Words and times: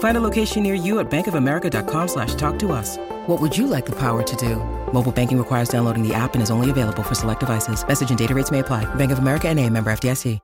Find 0.00 0.16
a 0.16 0.20
location 0.20 0.62
near 0.62 0.74
you 0.74 0.98
at 0.98 1.10
bankofamerica.com 1.10 2.08
slash 2.08 2.34
talk 2.34 2.58
to 2.60 2.72
us. 2.72 2.96
What 3.26 3.40
would 3.40 3.56
you 3.56 3.66
like 3.66 3.86
the 3.86 3.96
power 3.96 4.22
to 4.22 4.36
do? 4.36 4.56
Mobile 4.92 5.12
banking 5.12 5.38
requires 5.38 5.68
downloading 5.68 6.06
the 6.06 6.12
app 6.12 6.34
and 6.34 6.42
is 6.42 6.50
only 6.50 6.68
available 6.68 7.02
for 7.02 7.14
select 7.14 7.40
devices. 7.40 7.86
Message 7.86 8.10
and 8.10 8.18
data 8.18 8.34
rates 8.34 8.50
may 8.50 8.58
apply. 8.58 8.92
Bank 8.96 9.12
of 9.12 9.18
America 9.20 9.48
and 9.48 9.58
a 9.58 9.70
member 9.70 9.90
FDIC. 9.90 10.40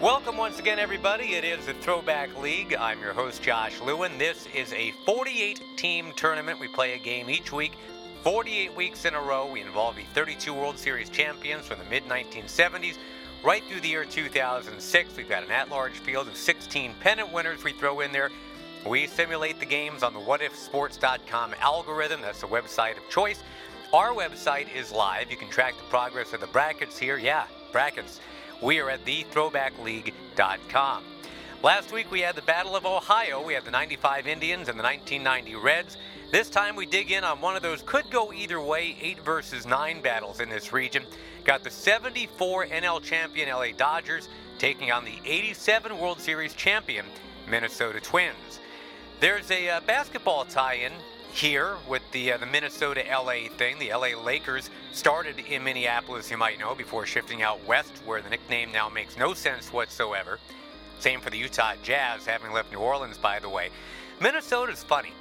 Welcome 0.00 0.36
once 0.36 0.58
again, 0.58 0.78
everybody. 0.78 1.34
It 1.34 1.44
is 1.44 1.64
the 1.64 1.72
Throwback 1.72 2.36
League. 2.38 2.76
I'm 2.78 3.00
your 3.00 3.14
host, 3.14 3.42
Josh 3.42 3.80
Lewin. 3.80 4.18
This 4.18 4.46
is 4.54 4.70
a 4.74 4.92
48 5.06 5.62
team 5.76 6.12
tournament. 6.14 6.60
We 6.60 6.68
play 6.68 6.92
a 6.92 6.98
game 6.98 7.30
each 7.30 7.52
week, 7.52 7.72
48 8.24 8.74
weeks 8.74 9.04
in 9.04 9.12
a 9.12 9.20
row. 9.20 9.46
We 9.52 9.60
involve 9.60 9.96
the 9.96 10.04
32 10.14 10.54
World 10.54 10.78
Series 10.78 11.10
champions 11.10 11.66
from 11.66 11.78
the 11.78 11.84
mid 11.90 12.04
1970s 12.04 12.96
right 13.44 13.62
through 13.64 13.82
the 13.82 13.88
year 13.88 14.06
2006. 14.06 15.14
We've 15.14 15.28
got 15.28 15.44
an 15.44 15.50
at 15.50 15.68
large 15.68 15.92
field 15.92 16.28
of 16.28 16.34
16 16.34 16.94
pennant 17.00 17.30
winners 17.30 17.62
we 17.62 17.72
throw 17.72 18.00
in 18.00 18.12
there. 18.12 18.30
We 18.86 19.06
simulate 19.08 19.60
the 19.60 19.66
games 19.66 20.02
on 20.02 20.14
the 20.14 20.20
whatifsports.com 20.20 21.54
algorithm. 21.60 22.22
That's 22.22 22.40
the 22.40 22.46
website 22.46 22.96
of 22.96 23.06
choice. 23.10 23.42
Our 23.92 24.14
website 24.14 24.74
is 24.74 24.90
live. 24.90 25.30
You 25.30 25.36
can 25.36 25.50
track 25.50 25.74
the 25.76 25.84
progress 25.90 26.32
of 26.32 26.40
the 26.40 26.46
brackets 26.46 26.98
here. 26.98 27.18
Yeah, 27.18 27.44
brackets. 27.72 28.20
We 28.62 28.80
are 28.80 28.88
at 28.88 29.04
thethrowbackleague.com. 29.04 31.04
Last 31.62 31.92
week 31.92 32.10
we 32.10 32.20
had 32.20 32.36
the 32.36 32.42
Battle 32.42 32.74
of 32.74 32.86
Ohio. 32.86 33.44
We 33.44 33.52
had 33.52 33.66
the 33.66 33.70
95 33.70 34.26
Indians 34.26 34.70
and 34.70 34.78
the 34.78 34.82
1990 34.82 35.56
Reds. 35.56 35.98
This 36.34 36.50
time 36.50 36.74
we 36.74 36.84
dig 36.84 37.12
in 37.12 37.22
on 37.22 37.40
one 37.40 37.54
of 37.54 37.62
those 37.62 37.80
could 37.82 38.10
go 38.10 38.32
either 38.32 38.60
way 38.60 38.96
8 39.00 39.20
versus 39.20 39.66
9 39.66 40.00
battles 40.00 40.40
in 40.40 40.48
this 40.48 40.72
region. 40.72 41.04
Got 41.44 41.62
the 41.62 41.70
74 41.70 42.66
NL 42.66 43.00
champion 43.00 43.48
LA 43.50 43.68
Dodgers 43.76 44.28
taking 44.58 44.90
on 44.90 45.04
the 45.04 45.14
87 45.24 45.96
World 45.96 46.18
Series 46.18 46.52
champion 46.52 47.06
Minnesota 47.48 48.00
Twins. 48.00 48.58
There's 49.20 49.48
a 49.52 49.68
uh, 49.68 49.80
basketball 49.82 50.44
tie-in 50.44 50.90
here 51.32 51.76
with 51.88 52.02
the 52.10 52.32
uh, 52.32 52.38
the 52.38 52.46
Minnesota 52.46 53.04
LA 53.08 53.48
thing. 53.56 53.78
The 53.78 53.92
LA 53.92 54.20
Lakers 54.20 54.70
started 54.90 55.38
in 55.38 55.62
Minneapolis, 55.62 56.32
you 56.32 56.36
might 56.36 56.58
know, 56.58 56.74
before 56.74 57.06
shifting 57.06 57.42
out 57.42 57.64
west, 57.64 58.02
where 58.04 58.20
the 58.20 58.30
nickname 58.30 58.72
now 58.72 58.88
makes 58.88 59.16
no 59.16 59.34
sense 59.34 59.72
whatsoever. 59.72 60.40
Same 60.98 61.20
for 61.20 61.30
the 61.30 61.38
Utah 61.38 61.74
Jazz, 61.84 62.26
having 62.26 62.50
left 62.50 62.72
New 62.72 62.80
Orleans, 62.80 63.18
by 63.18 63.38
the 63.38 63.48
way. 63.48 63.70
Minnesota's 64.20 64.82
funny. 64.82 65.12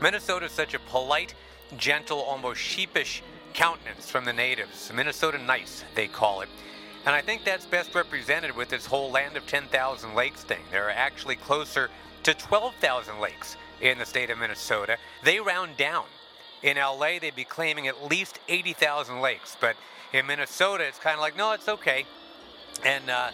Minnesota's 0.00 0.52
such 0.52 0.74
a 0.74 0.78
polite, 0.78 1.34
gentle, 1.76 2.20
almost 2.20 2.60
sheepish 2.60 3.22
countenance 3.54 4.10
from 4.10 4.24
the 4.24 4.32
natives. 4.32 4.90
Minnesota 4.94 5.38
nice, 5.38 5.84
they 5.94 6.06
call 6.06 6.42
it. 6.42 6.48
And 7.06 7.14
I 7.14 7.22
think 7.22 7.44
that's 7.44 7.64
best 7.64 7.94
represented 7.94 8.54
with 8.56 8.68
this 8.68 8.84
whole 8.84 9.10
land 9.10 9.36
of 9.36 9.46
10,000 9.46 10.14
lakes 10.14 10.42
thing. 10.42 10.60
There 10.70 10.86
are 10.86 10.90
actually 10.90 11.36
closer 11.36 11.88
to 12.24 12.34
12,000 12.34 13.20
lakes 13.20 13.56
in 13.80 13.98
the 13.98 14.04
state 14.04 14.28
of 14.30 14.38
Minnesota. 14.38 14.98
They 15.22 15.40
round 15.40 15.76
down. 15.76 16.04
In 16.62 16.76
LA, 16.76 17.18
they'd 17.20 17.36
be 17.36 17.44
claiming 17.44 17.86
at 17.86 18.10
least 18.10 18.40
80,000 18.48 19.20
lakes. 19.20 19.56
But 19.60 19.76
in 20.12 20.26
Minnesota, 20.26 20.84
it's 20.84 20.98
kind 20.98 21.14
of 21.14 21.20
like, 21.20 21.36
no, 21.36 21.52
it's 21.52 21.68
okay. 21.68 22.06
And 22.84 23.08
uh, 23.08 23.30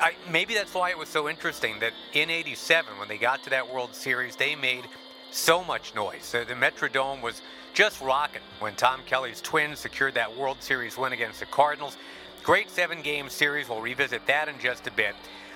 I, 0.00 0.12
maybe 0.30 0.54
that's 0.54 0.72
why 0.72 0.90
it 0.90 0.98
was 0.98 1.08
so 1.08 1.28
interesting 1.28 1.80
that 1.80 1.92
in 2.12 2.30
87, 2.30 2.98
when 2.98 3.08
they 3.08 3.18
got 3.18 3.42
to 3.44 3.50
that 3.50 3.72
World 3.72 3.94
Series, 3.94 4.36
they 4.36 4.54
made 4.54 4.84
so 5.30 5.62
much 5.64 5.94
noise. 5.94 6.32
The 6.32 6.54
Metrodome 6.54 7.22
was 7.22 7.42
just 7.74 8.00
rocking 8.00 8.42
when 8.60 8.74
Tom 8.74 9.00
Kelly's 9.06 9.40
Twins 9.40 9.78
secured 9.78 10.14
that 10.14 10.36
World 10.36 10.58
Series 10.60 10.96
win 10.96 11.12
against 11.12 11.40
the 11.40 11.46
Cardinals. 11.46 11.96
Great 12.42 12.70
seven 12.70 13.02
game 13.02 13.28
series. 13.28 13.68
We'll 13.68 13.80
revisit 13.80 14.26
that 14.26 14.48
in 14.48 14.58
just 14.58 14.86
a 14.86 14.92
bit. 14.92 15.14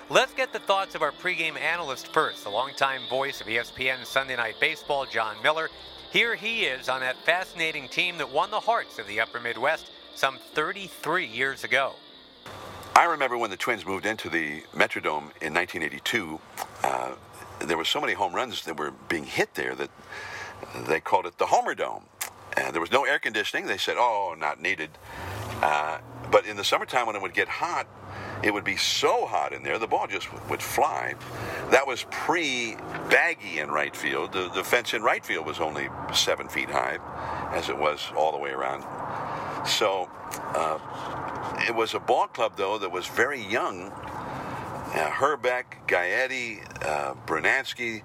Let's 0.09 0.33
get 0.33 0.53
the 0.53 0.59
thoughts 0.59 0.95
of 0.95 1.01
our 1.01 1.11
pregame 1.11 1.57
analyst 1.57 2.07
first, 2.13 2.43
the 2.43 2.49
longtime 2.49 3.01
voice 3.09 3.41
of 3.41 3.47
ESPN 3.47 4.05
Sunday 4.05 4.35
Night 4.35 4.55
Baseball, 4.59 5.05
Jon 5.05 5.35
Miller. 5.41 5.69
Here 6.11 6.35
he 6.35 6.65
is 6.65 6.89
on 6.89 6.99
that 6.99 7.15
fascinating 7.25 7.87
team 7.87 8.17
that 8.17 8.31
won 8.31 8.51
the 8.51 8.59
hearts 8.59 8.99
of 8.99 9.07
the 9.07 9.19
Upper 9.19 9.39
Midwest 9.39 9.89
some 10.13 10.37
33 10.53 11.25
years 11.25 11.63
ago. 11.63 11.93
I 12.95 13.05
remember 13.05 13.37
when 13.37 13.49
the 13.49 13.57
Twins 13.57 13.85
moved 13.85 14.05
into 14.05 14.29
the 14.29 14.61
Metrodome 14.75 15.31
in 15.41 15.53
1982. 15.53 16.39
Uh, 16.83 17.15
there 17.59 17.77
were 17.77 17.85
so 17.85 18.01
many 18.01 18.13
home 18.13 18.33
runs 18.33 18.63
that 18.65 18.77
were 18.77 18.91
being 18.91 19.25
hit 19.25 19.55
there 19.55 19.75
that 19.75 19.89
they 20.87 20.99
called 20.99 21.25
it 21.25 21.37
the 21.37 21.47
Homer 21.47 21.75
Dome. 21.75 22.03
And 22.57 22.73
there 22.73 22.81
was 22.81 22.91
no 22.91 23.05
air 23.05 23.19
conditioning. 23.19 23.65
They 23.65 23.77
said, 23.77 23.95
oh, 23.97 24.35
not 24.37 24.61
needed. 24.61 24.91
Uh, 25.61 25.99
but 26.31 26.45
in 26.45 26.57
the 26.57 26.63
summertime, 26.63 27.07
when 27.07 27.15
it 27.15 27.21
would 27.21 27.33
get 27.33 27.47
hot, 27.47 27.87
it 28.43 28.53
would 28.53 28.65
be 28.65 28.75
so 28.75 29.25
hot 29.25 29.53
in 29.53 29.63
there, 29.63 29.79
the 29.79 29.87
ball 29.87 30.07
just 30.07 30.27
would 30.49 30.61
fly. 30.61 31.15
That 31.71 31.87
was 31.87 32.05
pre 32.11 32.75
baggy 33.09 33.59
in 33.59 33.71
right 33.71 33.95
field. 33.95 34.33
The, 34.33 34.49
the 34.53 34.63
fence 34.63 34.93
in 34.93 35.01
right 35.01 35.25
field 35.25 35.45
was 35.45 35.59
only 35.59 35.87
seven 36.13 36.49
feet 36.49 36.69
high, 36.69 36.97
as 37.55 37.69
it 37.69 37.77
was 37.77 38.11
all 38.17 38.31
the 38.31 38.37
way 38.37 38.51
around. 38.51 38.83
So 39.65 40.09
uh, 40.35 40.79
it 41.67 41.73
was 41.73 41.93
a 41.93 41.99
ball 41.99 42.27
club, 42.27 42.53
though, 42.57 42.77
that 42.77 42.91
was 42.91 43.07
very 43.07 43.41
young. 43.41 43.91
Uh, 44.93 45.09
Hrbek, 45.09 45.63
Gaetti, 45.87 46.59
uh, 46.85 47.15
Brunansky, 47.25 48.03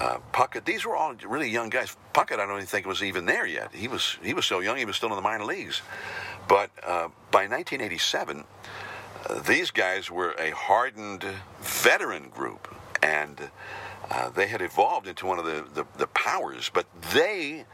uh, 0.00 0.18
Puckett. 0.32 0.64
These 0.64 0.84
were 0.84 0.96
all 0.96 1.14
really 1.24 1.48
young 1.48 1.68
guys. 1.68 1.96
Puckett, 2.12 2.40
I 2.40 2.46
don't 2.46 2.56
even 2.56 2.66
think 2.66 2.84
was 2.84 3.02
even 3.02 3.26
there 3.26 3.46
yet. 3.46 3.72
He 3.72 3.86
was 3.86 4.18
he 4.22 4.34
was 4.34 4.44
so 4.44 4.58
young. 4.58 4.76
He 4.76 4.84
was 4.84 4.96
still 4.96 5.10
in 5.10 5.14
the 5.14 5.22
minor 5.22 5.44
leagues. 5.44 5.82
But 6.48 6.70
uh, 6.82 7.08
by 7.30 7.46
1987, 7.46 8.44
uh, 9.28 9.40
these 9.42 9.70
guys 9.70 10.10
were 10.10 10.32
a 10.32 10.50
hardened 10.50 11.24
veteran 11.60 12.28
group, 12.30 12.74
and 13.02 13.50
uh, 14.10 14.30
they 14.30 14.48
had 14.48 14.62
evolved 14.62 15.06
into 15.06 15.26
one 15.26 15.38
of 15.38 15.44
the, 15.44 15.64
the, 15.74 15.86
the 15.96 16.06
powers. 16.08 16.70
But 16.72 16.86
they 17.12 17.64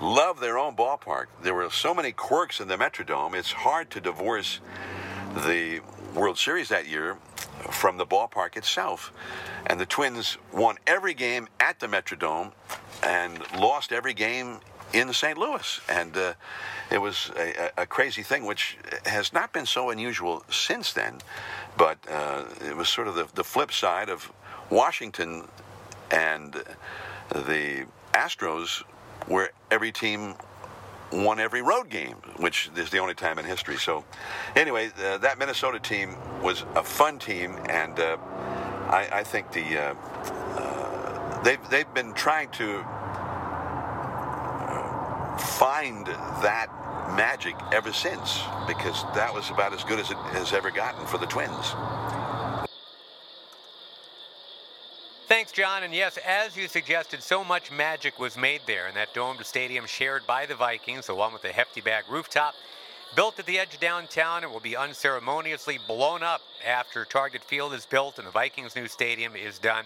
loved 0.00 0.40
their 0.40 0.58
own 0.58 0.76
ballpark. 0.76 1.26
There 1.42 1.54
were 1.54 1.70
so 1.70 1.92
many 1.94 2.12
quirks 2.12 2.60
in 2.60 2.68
the 2.68 2.76
Metrodome. 2.76 3.34
It's 3.34 3.52
hard 3.52 3.90
to 3.90 4.00
divorce 4.00 4.60
the 5.34 5.80
World 6.14 6.38
Series 6.38 6.68
that 6.68 6.86
year 6.86 7.16
from 7.70 7.96
the 7.96 8.06
ballpark 8.06 8.56
itself. 8.56 9.12
And 9.66 9.80
the 9.80 9.86
Twins 9.86 10.38
won 10.52 10.76
every 10.86 11.14
game 11.14 11.48
at 11.60 11.80
the 11.80 11.86
Metrodome 11.86 12.52
and 13.02 13.40
lost 13.58 13.92
every 13.92 14.14
game 14.14 14.58
in 14.92 15.12
St. 15.12 15.36
Louis. 15.36 15.80
And 15.88 16.16
uh, 16.16 16.34
it 16.90 16.98
was 16.98 17.30
a, 17.36 17.70
a, 17.78 17.86
crazy 17.86 18.22
thing, 18.22 18.46
which 18.46 18.78
has 19.06 19.32
not 19.32 19.52
been 19.52 19.66
so 19.66 19.90
unusual 19.90 20.44
since 20.50 20.92
then. 20.92 21.18
But 21.76 21.98
uh, 22.08 22.44
it 22.66 22.76
was 22.76 22.88
sort 22.88 23.08
of 23.08 23.14
the, 23.16 23.26
the 23.34 23.44
flip 23.44 23.72
side 23.72 24.08
of 24.08 24.32
Washington 24.70 25.48
and 26.10 26.54
the 27.30 27.86
Astros, 28.12 28.82
where 29.26 29.50
every 29.70 29.90
team 29.90 30.34
won 31.22 31.38
every 31.38 31.62
road 31.62 31.88
game, 31.88 32.16
which 32.36 32.70
is 32.76 32.90
the 32.90 32.98
only 32.98 33.14
time 33.14 33.38
in 33.38 33.44
history. 33.44 33.76
So, 33.76 34.04
anyway, 34.56 34.90
uh, 34.98 35.18
that 35.18 35.38
Minnesota 35.38 35.78
team 35.78 36.16
was 36.42 36.64
a 36.74 36.82
fun 36.82 37.18
team, 37.18 37.58
and 37.68 37.98
uh, 37.98 38.16
I, 38.88 39.08
I, 39.12 39.24
think 39.24 39.52
the 39.52 39.78
uh, 39.78 39.94
uh 39.94 41.42
they've 41.42 41.70
they've 41.70 41.94
been 41.94 42.12
trying 42.14 42.50
to 42.50 42.80
uh, 44.68 45.36
find 45.38 46.06
that 46.06 46.68
magic 47.16 47.54
ever 47.72 47.92
since 47.92 48.40
because 48.66 49.04
that 49.14 49.32
was 49.32 49.50
about 49.50 49.72
as 49.72 49.84
good 49.84 49.98
as 49.98 50.10
it 50.10 50.16
has 50.32 50.52
ever 50.52 50.70
gotten 50.70 51.06
for 51.06 51.18
the 51.18 51.26
Twins. 51.26 51.74
Thanks, 55.44 55.58
Jon. 55.58 55.82
And 55.82 55.92
yes, 55.92 56.18
as 56.26 56.56
you 56.56 56.68
suggested, 56.68 57.22
so 57.22 57.44
much 57.44 57.70
magic 57.70 58.18
was 58.18 58.34
made 58.34 58.62
there 58.66 58.88
in 58.88 58.94
that 58.94 59.12
domed 59.12 59.44
stadium 59.44 59.84
shared 59.84 60.26
by 60.26 60.46
the 60.46 60.54
Vikings, 60.54 61.06
the 61.06 61.14
one 61.14 61.34
with 61.34 61.42
the 61.42 61.52
hefty 61.52 61.82
back 61.82 62.10
rooftop. 62.10 62.54
Built 63.14 63.38
at 63.38 63.44
the 63.44 63.58
edge 63.58 63.78
downtown, 63.78 64.42
it 64.42 64.50
will 64.50 64.58
be 64.58 64.74
unceremoniously 64.74 65.78
blown 65.86 66.22
up 66.22 66.40
after 66.66 67.04
Target 67.04 67.44
Field 67.44 67.74
is 67.74 67.84
built 67.84 68.16
and 68.16 68.26
the 68.26 68.30
Vikings' 68.30 68.74
new 68.74 68.88
stadium 68.88 69.36
is 69.36 69.58
done. 69.58 69.84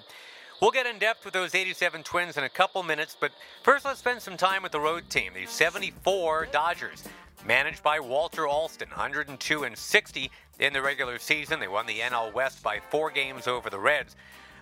We'll 0.62 0.70
get 0.70 0.86
in 0.86 1.00
depth 1.00 1.24
with 1.24 1.34
those 1.34 1.56
87 1.56 2.04
Twins 2.04 2.36
in 2.36 2.44
a 2.44 2.48
couple 2.48 2.84
minutes, 2.84 3.16
but 3.18 3.32
first 3.64 3.84
let's 3.84 3.98
spend 3.98 4.22
some 4.22 4.36
time 4.36 4.62
with 4.62 4.70
the 4.70 4.78
road 4.78 5.10
team, 5.10 5.32
the 5.34 5.46
74 5.46 6.46
Dodgers, 6.52 7.02
managed 7.44 7.82
by 7.82 7.98
Walter 7.98 8.46
Alston, 8.46 8.90
102 8.90 9.64
and 9.64 9.76
60 9.76 10.30
in 10.60 10.72
the 10.72 10.82
regular 10.82 11.18
season. 11.18 11.58
They 11.58 11.66
won 11.66 11.86
the 11.86 11.98
NL 11.98 12.32
West 12.32 12.62
by 12.62 12.78
four 12.90 13.10
games 13.10 13.48
over 13.48 13.68
the 13.68 13.80
Reds. 13.80 14.14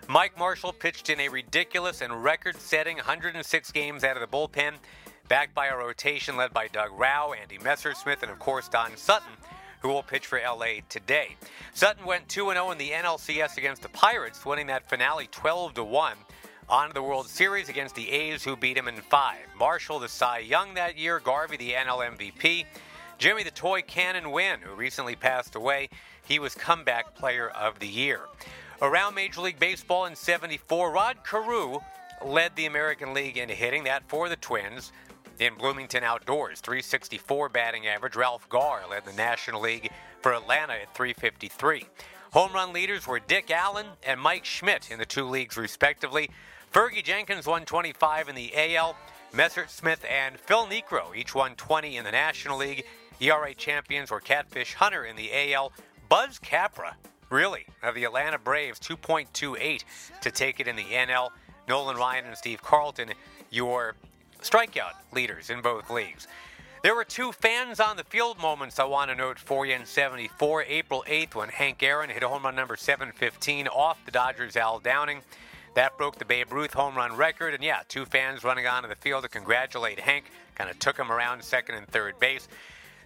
Mike 0.09 0.37
Marshall 0.37 0.71
pitched 0.71 1.09
in 1.09 1.19
a 1.19 1.27
ridiculous 1.27 2.01
and 2.01 2.23
record 2.23 2.55
setting 2.55 2.95
106 2.95 3.71
games 3.73 4.05
out 4.05 4.15
of 4.15 4.21
the 4.21 4.37
bullpen, 4.37 4.75
backed 5.27 5.53
by 5.53 5.67
a 5.67 5.75
rotation 5.75 6.37
led 6.37 6.53
by 6.53 6.69
Doug 6.69 6.91
Rau, 6.97 7.33
Andy 7.33 7.57
Messersmith, 7.57 8.23
and 8.23 8.31
of 8.31 8.39
course 8.39 8.69
Don 8.69 8.95
Sutton, 8.95 9.33
who 9.81 9.89
will 9.89 10.03
pitch 10.03 10.25
for 10.25 10.39
LA 10.39 10.79
today. 10.87 11.35
Sutton 11.73 12.05
went 12.05 12.29
2 12.29 12.53
0 12.53 12.71
in 12.71 12.77
the 12.77 12.91
NLCS 12.91 13.57
against 13.57 13.81
the 13.81 13.89
Pirates, 13.89 14.45
winning 14.45 14.67
that 14.67 14.89
finale 14.89 15.27
12 15.29 15.77
1 15.77 16.13
on 16.69 16.91
the 16.93 17.03
World 17.03 17.27
Series 17.27 17.67
against 17.67 17.95
the 17.95 18.09
A's, 18.09 18.45
who 18.45 18.55
beat 18.55 18.77
him 18.77 18.87
in 18.87 18.95
five. 18.95 19.39
Marshall, 19.59 19.99
the 19.99 20.07
Cy 20.07 20.39
Young 20.39 20.73
that 20.75 20.97
year, 20.97 21.19
Garvey, 21.19 21.57
the 21.57 21.73
NL 21.73 22.17
MVP, 22.17 22.63
Jimmy, 23.17 23.43
the 23.43 23.51
Toy 23.51 23.81
Cannon 23.81 24.31
Wynn, 24.31 24.61
who 24.61 24.73
recently 24.73 25.17
passed 25.17 25.55
away, 25.55 25.89
he 26.25 26.39
was 26.39 26.55
comeback 26.55 27.13
player 27.15 27.49
of 27.49 27.79
the 27.79 27.87
year. 27.87 28.21
Around 28.79 29.15
Major 29.15 29.41
League 29.41 29.57
Baseball 29.57 30.05
in 30.05 30.15
74, 30.15 30.91
Rod 30.91 31.17
Carew 31.23 31.79
led 32.23 32.55
the 32.55 32.67
American 32.67 33.11
League 33.11 33.35
in 33.35 33.49
hitting 33.49 33.85
that 33.85 34.03
for 34.07 34.29
the 34.29 34.35
Twins. 34.35 34.91
In 35.39 35.55
Bloomington 35.55 36.03
Outdoors, 36.03 36.61
364 36.61 37.49
batting 37.49 37.87
average. 37.87 38.15
Ralph 38.15 38.47
Garr 38.49 38.83
led 38.87 39.05
the 39.05 39.13
National 39.13 39.61
League 39.61 39.89
for 40.21 40.31
Atlanta 40.33 40.73
at 40.73 40.93
353. 40.93 41.85
Home 42.33 42.53
run 42.53 42.71
leaders 42.71 43.07
were 43.07 43.19
Dick 43.19 43.49
Allen 43.49 43.87
and 44.05 44.21
Mike 44.21 44.45
Schmidt 44.45 44.91
in 44.91 44.99
the 44.99 45.05
two 45.05 45.25
leagues, 45.25 45.57
respectively. 45.57 46.29
Fergie 46.71 47.03
Jenkins 47.03 47.47
won 47.47 47.65
25 47.65 48.29
in 48.29 48.35
the 48.35 48.51
AL. 48.55 48.95
Messersmith 49.33 50.07
and 50.07 50.39
Phil 50.39 50.67
Niekro 50.67 51.15
each 51.15 51.33
won 51.33 51.55
20 51.55 51.97
in 51.97 52.03
the 52.03 52.11
National 52.11 52.59
League. 52.59 52.85
ERA 53.19 53.55
champions 53.55 54.11
were 54.11 54.19
Catfish 54.19 54.75
Hunter 54.75 55.03
in 55.03 55.15
the 55.15 55.31
AL. 55.53 55.71
Buzz 56.09 56.37
Capra 56.37 56.95
Really, 57.29 57.65
of 57.83 57.95
the 57.95 58.05
Atlanta 58.05 58.37
Braves, 58.37 58.79
2.28 58.79 59.83
to 60.21 60.31
take 60.31 60.59
it 60.59 60.67
in 60.67 60.75
the 60.75 60.83
NL. 60.83 61.29
Nolan 61.67 61.97
Ryan 61.97 62.25
and 62.25 62.37
Steve 62.37 62.61
Carlton, 62.61 63.09
your 63.49 63.95
strikeout 64.41 64.93
leaders 65.13 65.49
in 65.49 65.61
both 65.61 65.89
leagues. 65.89 66.27
There 66.83 66.95
were 66.95 67.03
two 67.03 67.33
fans 67.33 67.81
on 67.81 67.97
the 67.97 68.05
field 68.05 68.39
moments 68.39 68.79
I 68.79 68.85
want 68.85 69.09
to 69.11 69.15
note 69.15 69.39
for 69.39 69.65
you 69.65 69.73
in 69.73 69.85
74. 69.85 70.63
April 70.63 71.03
8th, 71.05 71.35
when 71.35 71.49
Hank 71.49 71.83
Aaron 71.83 72.09
hit 72.09 72.23
a 72.23 72.29
home 72.29 72.43
run 72.43 72.55
number 72.55 72.77
715 72.77 73.67
off 73.67 73.99
the 74.05 74.11
Dodgers' 74.11 74.55
Al 74.55 74.79
Downing. 74.79 75.21
That 75.73 75.97
broke 75.97 76.17
the 76.17 76.25
Babe 76.25 76.51
Ruth 76.53 76.73
home 76.73 76.95
run 76.95 77.17
record. 77.17 77.53
And 77.53 77.63
yeah, 77.63 77.81
two 77.89 78.05
fans 78.05 78.43
running 78.43 78.67
onto 78.67 78.87
the 78.87 78.95
field 78.95 79.23
to 79.23 79.29
congratulate 79.29 79.99
Hank. 79.99 80.25
Kind 80.55 80.69
of 80.69 80.79
took 80.79 80.97
him 80.97 81.11
around 81.11 81.43
second 81.43 81.75
and 81.75 81.87
third 81.87 82.19
base. 82.19 82.47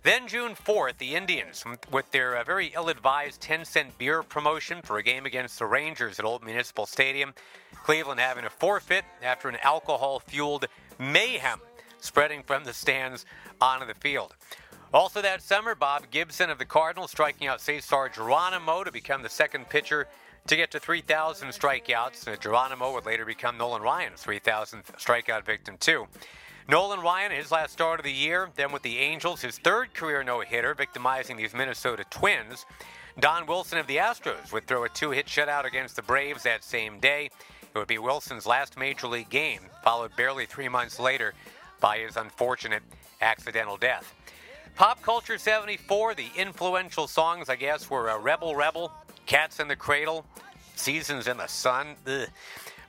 Then 0.04 0.28
June 0.28 0.56
4th, 0.56 0.98
the 0.98 1.14
Indians, 1.14 1.64
with 1.92 2.10
their 2.10 2.36
uh, 2.36 2.44
very 2.44 2.72
ill 2.74 2.90
advised 2.90 3.40
10 3.42 3.66
cent 3.66 3.98
beer 4.00 4.24
promotion 4.24 4.82
for 4.82 4.98
a 4.98 5.04
game 5.04 5.28
against 5.28 5.60
the 5.60 5.68
Rangers 5.68 6.18
at 6.18 6.26
Old 6.26 6.44
Municipal 6.44 6.88
Stadium. 6.88 7.36
Cleveland 7.84 8.20
having 8.20 8.46
a 8.46 8.50
forfeit 8.50 9.06
after 9.22 9.48
an 9.48 9.58
alcohol 9.62 10.20
fueled 10.20 10.66
mayhem 10.98 11.60
spreading 12.00 12.42
from 12.42 12.64
the 12.64 12.74
stands 12.74 13.28
onto 13.62 13.86
the 13.86 13.94
field. 13.94 14.34
Also 14.92 15.22
that 15.22 15.44
summer, 15.44 15.76
Bob 15.76 16.10
Gibson 16.10 16.50
of 16.50 16.58
the 16.58 16.66
Cardinals 16.66 17.12
striking 17.12 17.48
out 17.48 17.62
Cesar 17.62 18.10
Geronimo 18.10 18.84
to 18.84 18.92
become 18.92 19.22
the 19.22 19.30
second 19.30 19.70
pitcher 19.70 20.08
to 20.48 20.56
get 20.56 20.72
to 20.72 20.80
3,000 20.80 21.50
strikeouts. 21.50 22.40
Geronimo 22.40 22.92
would 22.94 23.06
later 23.06 23.24
become 23.24 23.56
Nolan 23.56 23.84
Ryan's 23.84 24.24
3,000th 24.24 24.98
strikeout 24.98 25.46
victim, 25.46 25.78
too. 25.80 26.08
Nolan 26.72 27.02
Ryan, 27.02 27.34
his 27.34 27.52
last 27.52 27.74
start 27.74 28.00
of 28.00 28.06
the 28.06 28.14
year, 28.14 28.50
then 28.56 28.72
with 28.72 28.82
the 28.82 29.00
Angels, 29.00 29.42
his 29.42 29.58
third 29.58 29.94
career 29.94 30.24
no 30.24 30.40
hitter, 30.40 30.74
victimizing 30.74 31.36
these 31.36 31.54
Minnesota 31.54 32.06
Twins. 32.10 32.66
Don 33.20 33.46
Wilson 33.46 33.78
of 33.78 33.88
the 33.88 33.98
Astros 33.98 34.54
would 34.54 34.68
throw 34.68 34.86
a 34.86 34.90
two 34.90 35.12
hit 35.12 35.26
shutout 35.26 35.66
against 35.66 35.98
the 35.98 36.02
Braves 36.02 36.44
that 36.44 36.64
same 36.64 37.02
day. 37.02 37.30
It 37.62 37.78
would 37.78 37.90
be 37.90 37.98
Wilson's 37.98 38.46
last 38.46 38.78
major 38.78 39.08
league 39.08 39.30
game, 39.30 39.60
followed 39.84 40.16
barely 40.16 40.46
three 40.46 40.70
months 40.70 40.98
later 40.98 41.34
by 41.82 41.98
his 41.98 42.16
unfortunate 42.16 42.84
accidental 43.20 43.76
death. 43.76 44.16
Pop 44.76 45.02
Culture 45.02 45.38
74, 45.38 46.16
the 46.16 46.30
influential 46.38 47.06
songs, 47.06 47.50
I 47.50 47.58
guess, 47.58 47.90
were 47.90 48.10
uh, 48.10 48.18
Rebel 48.18 48.56
Rebel, 48.56 48.94
Cats 49.26 49.60
in 49.60 49.68
the 49.68 49.76
Cradle, 49.76 50.26
Seasons 50.78 51.28
in 51.28 51.36
the 51.36 51.48
Sun. 51.48 51.96
Ugh. 52.08 52.30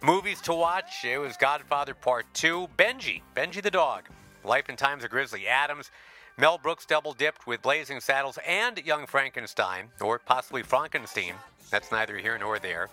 Movies 0.05 0.41
to 0.41 0.53
watch, 0.53 1.05
it 1.05 1.19
was 1.19 1.37
Godfather 1.37 1.95
Part 1.95 2.27
2, 2.35 2.71
Benji, 2.77 3.23
Benji 3.37 3.63
the 3.63 3.71
Dog, 3.71 4.09
Life 4.43 4.69
and 4.69 4.77
Times 4.77 5.05
of 5.05 5.11
Grizzly 5.11 5.47
Adams, 5.47 5.93
Mel 6.37 6.59
Brooks 6.59 6.85
double 6.85 7.13
dipped 7.13 7.47
with 7.47 7.63
Blazing 7.63 8.01
Saddles 8.01 8.37
and 8.45 8.79
Young 8.79 9.07
Frankenstein, 9.07 9.91
or 10.01 10.19
possibly 10.19 10.65
Frankenstein, 10.65 11.35
that's 11.71 11.93
neither 11.93 12.19
here 12.19 12.37
nor 12.37 12.59
there, 12.59 12.89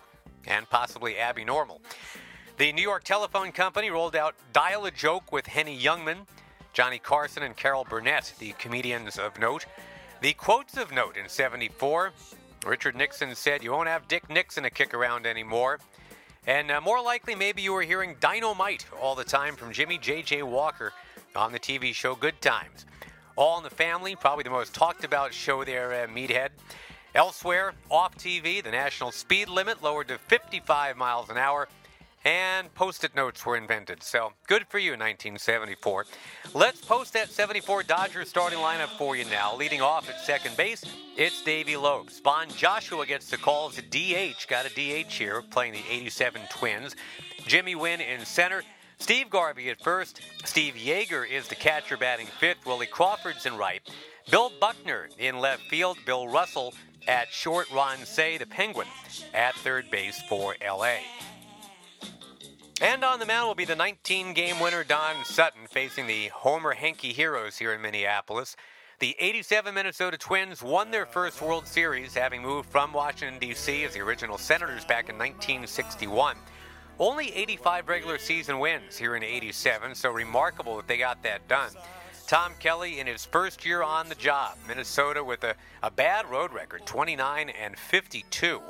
and 0.46 0.70
possibly 0.70 1.18
Abby 1.18 1.44
Normal. 1.44 1.82
The 2.60 2.72
New 2.74 2.84
York 2.84 3.06
Telephone 3.06 3.54
Company 3.54 3.90
rolled 3.90 4.16
out 4.16 4.36
Dial 4.54 4.86
a 4.86 4.92
Joke 4.92 5.32
with 5.32 5.48
Henny 5.48 5.82
Youngman, 5.82 6.28
Johnny 6.74 7.00
Carson, 7.00 7.42
and 7.42 7.58
Carol 7.58 7.88
Burnett, 7.90 8.36
the 8.38 8.54
comedians 8.60 9.18
of 9.18 9.40
note. 9.40 9.66
The 10.22 10.34
quotes 10.34 10.78
of 10.78 10.92
note 10.92 11.18
in 11.18 11.28
74 11.28 12.12
Richard 12.68 12.96
Nixon 12.96 13.34
said, 13.34 13.64
You 13.64 13.72
won't 13.72 13.88
have 13.88 14.08
Dick 14.08 14.30
Nixon 14.30 14.62
to 14.62 14.70
kick 14.70 14.94
around 14.94 15.26
anymore. 15.26 15.80
And 16.48 16.72
uh, 16.72 16.82
more 16.82 17.02
likely, 17.02 17.36
maybe 17.36 17.62
you 17.62 17.74
were 17.74 17.82
hearing 17.82 18.16
Dynamite 18.20 18.86
all 19.02 19.16
the 19.16 19.24
time 19.24 19.56
from 19.56 19.72
Jimmy 19.72 19.98
J.J. 19.98 20.44
Walker 20.44 20.94
on 21.36 21.52
the 21.52 21.60
TV 21.60 21.94
show 21.94 22.16
Good 22.16 22.42
Times. 22.42 22.86
All 23.36 23.58
in 23.58 23.64
the 23.64 23.70
Family, 23.70 24.16
probably 24.16 24.44
the 24.44 24.50
most 24.50 24.74
talked 24.74 25.04
about 25.04 25.34
show 25.34 25.64
there, 25.64 26.04
uh, 26.04 26.08
Meathead. 26.08 26.50
Elsewhere, 27.16 27.74
off 27.90 28.16
TV, 28.18 28.64
the 28.64 28.72
national 28.72 29.12
speed 29.12 29.50
limit 29.50 29.82
lowered 29.82 30.08
to 30.10 30.18
55 30.18 30.96
miles 30.96 31.30
an 31.30 31.38
hour 31.38 31.68
and 32.26 32.74
post-it 32.76 33.16
notes 33.16 33.46
were 33.46 33.56
invented. 33.56 34.04
So 34.04 34.34
good 34.48 34.68
for 34.68 34.80
you, 34.80 34.92
1974. 34.92 36.06
Let's 36.54 36.82
post 36.82 37.14
that 37.14 37.30
74 37.30 37.84
Dodgers 37.84 38.30
starting 38.30 38.60
lineup 38.60 38.98
for 38.98 39.16
you 39.16 39.26
now. 39.26 39.56
Leading 39.56 39.82
off 39.82 40.10
at 40.10 40.20
second 40.22 40.58
base, 40.58 40.84
it's 41.16 41.44
Davey 41.44 41.78
Lopes. 41.78 42.20
Von 42.20 42.50
Joshua 42.50 43.06
gets 43.06 43.30
the 43.30 43.38
calls 43.38 43.78
DH. 43.78 44.48
Got 44.48 44.66
a 44.66 44.70
DH 44.70 45.12
here, 45.12 45.42
playing 45.42 45.74
the 45.74 45.84
87 45.90 46.42
Twins. 46.50 46.96
Jimmy 47.46 47.76
Wynn 47.76 48.02
in 48.02 48.26
center. 48.26 48.64
Steve 49.00 49.30
Garvey 49.30 49.70
at 49.70 49.82
first. 49.82 50.22
Steve 50.44 50.74
Yeager 50.76 51.28
is 51.28 51.48
the 51.48 51.56
catcher 51.56 51.96
batting 51.96 52.28
fifth. 52.40 52.66
Willie 52.66 52.86
Crawford's 52.86 53.46
in 53.46 53.56
right. 53.58 53.82
Bill 54.30 54.52
Buckner 54.60 55.10
in 55.18 55.40
left 55.40 55.64
field. 55.64 55.98
Bill 56.06 56.28
Russell 56.28 56.74
at 57.08 57.30
short. 57.30 57.72
Ron 57.72 58.00
Cey, 58.00 58.38
the 58.38 58.46
Penguin, 58.46 58.88
at 59.34 59.56
third 59.56 59.90
base 59.90 60.22
for 60.24 60.56
LA. 60.62 60.98
And 62.82 63.04
on 63.04 63.20
the 63.20 63.26
mound 63.26 63.46
will 63.46 63.56
be 63.56 63.66
the 63.66 63.76
19 63.76 64.34
game 64.34 64.58
winner 64.62 64.86
Don 64.86 65.26
Sutton 65.26 65.68
facing 65.68 66.08
the 66.08 66.30
Homer 66.30 66.72
Hanky 66.72 67.12
Heroes 67.12 67.58
here 67.58 67.74
in 67.74 67.82
Minneapolis. 67.82 68.56
The 69.00 69.18
87 69.20 69.74
Minnesota 69.74 70.18
Twins 70.18 70.64
won 70.64 70.90
their 70.90 71.06
first 71.06 71.42
World 71.42 71.68
Series, 71.68 72.14
having 72.14 72.42
moved 72.42 72.70
from 72.70 72.94
Washington, 72.94 73.38
D.C. 73.38 73.84
as 73.84 73.94
the 73.94 74.00
original 74.00 74.38
Senators 74.38 74.86
back 74.86 75.10
in 75.10 75.18
1961. 75.18 76.38
Only 77.00 77.34
85 77.34 77.90
regular 77.90 78.18
season 78.18 78.60
wins 78.60 78.98
here 78.98 79.18
in 79.18 79.24
87, 79.24 79.94
so 79.94 80.12
remarkable 80.12 80.78
that 80.78 80.88
they 80.88 80.98
got 80.98 81.22
that 81.24 81.46
done. 81.50 81.72
Tom 82.28 82.54
Kelly 82.60 83.02
in 83.02 83.08
his 83.08 83.26
first 83.26 83.66
year 83.66 83.84
on 83.84 84.08
the 84.08 84.16
job, 84.16 84.56
Minnesota 84.70 85.22
with 85.22 85.44
a, 85.44 85.56
a 85.84 85.92
bad 85.92 86.30
road 86.30 86.54
record, 86.54 86.86
29 86.86 87.50
and 87.50 87.78
52 87.78 88.62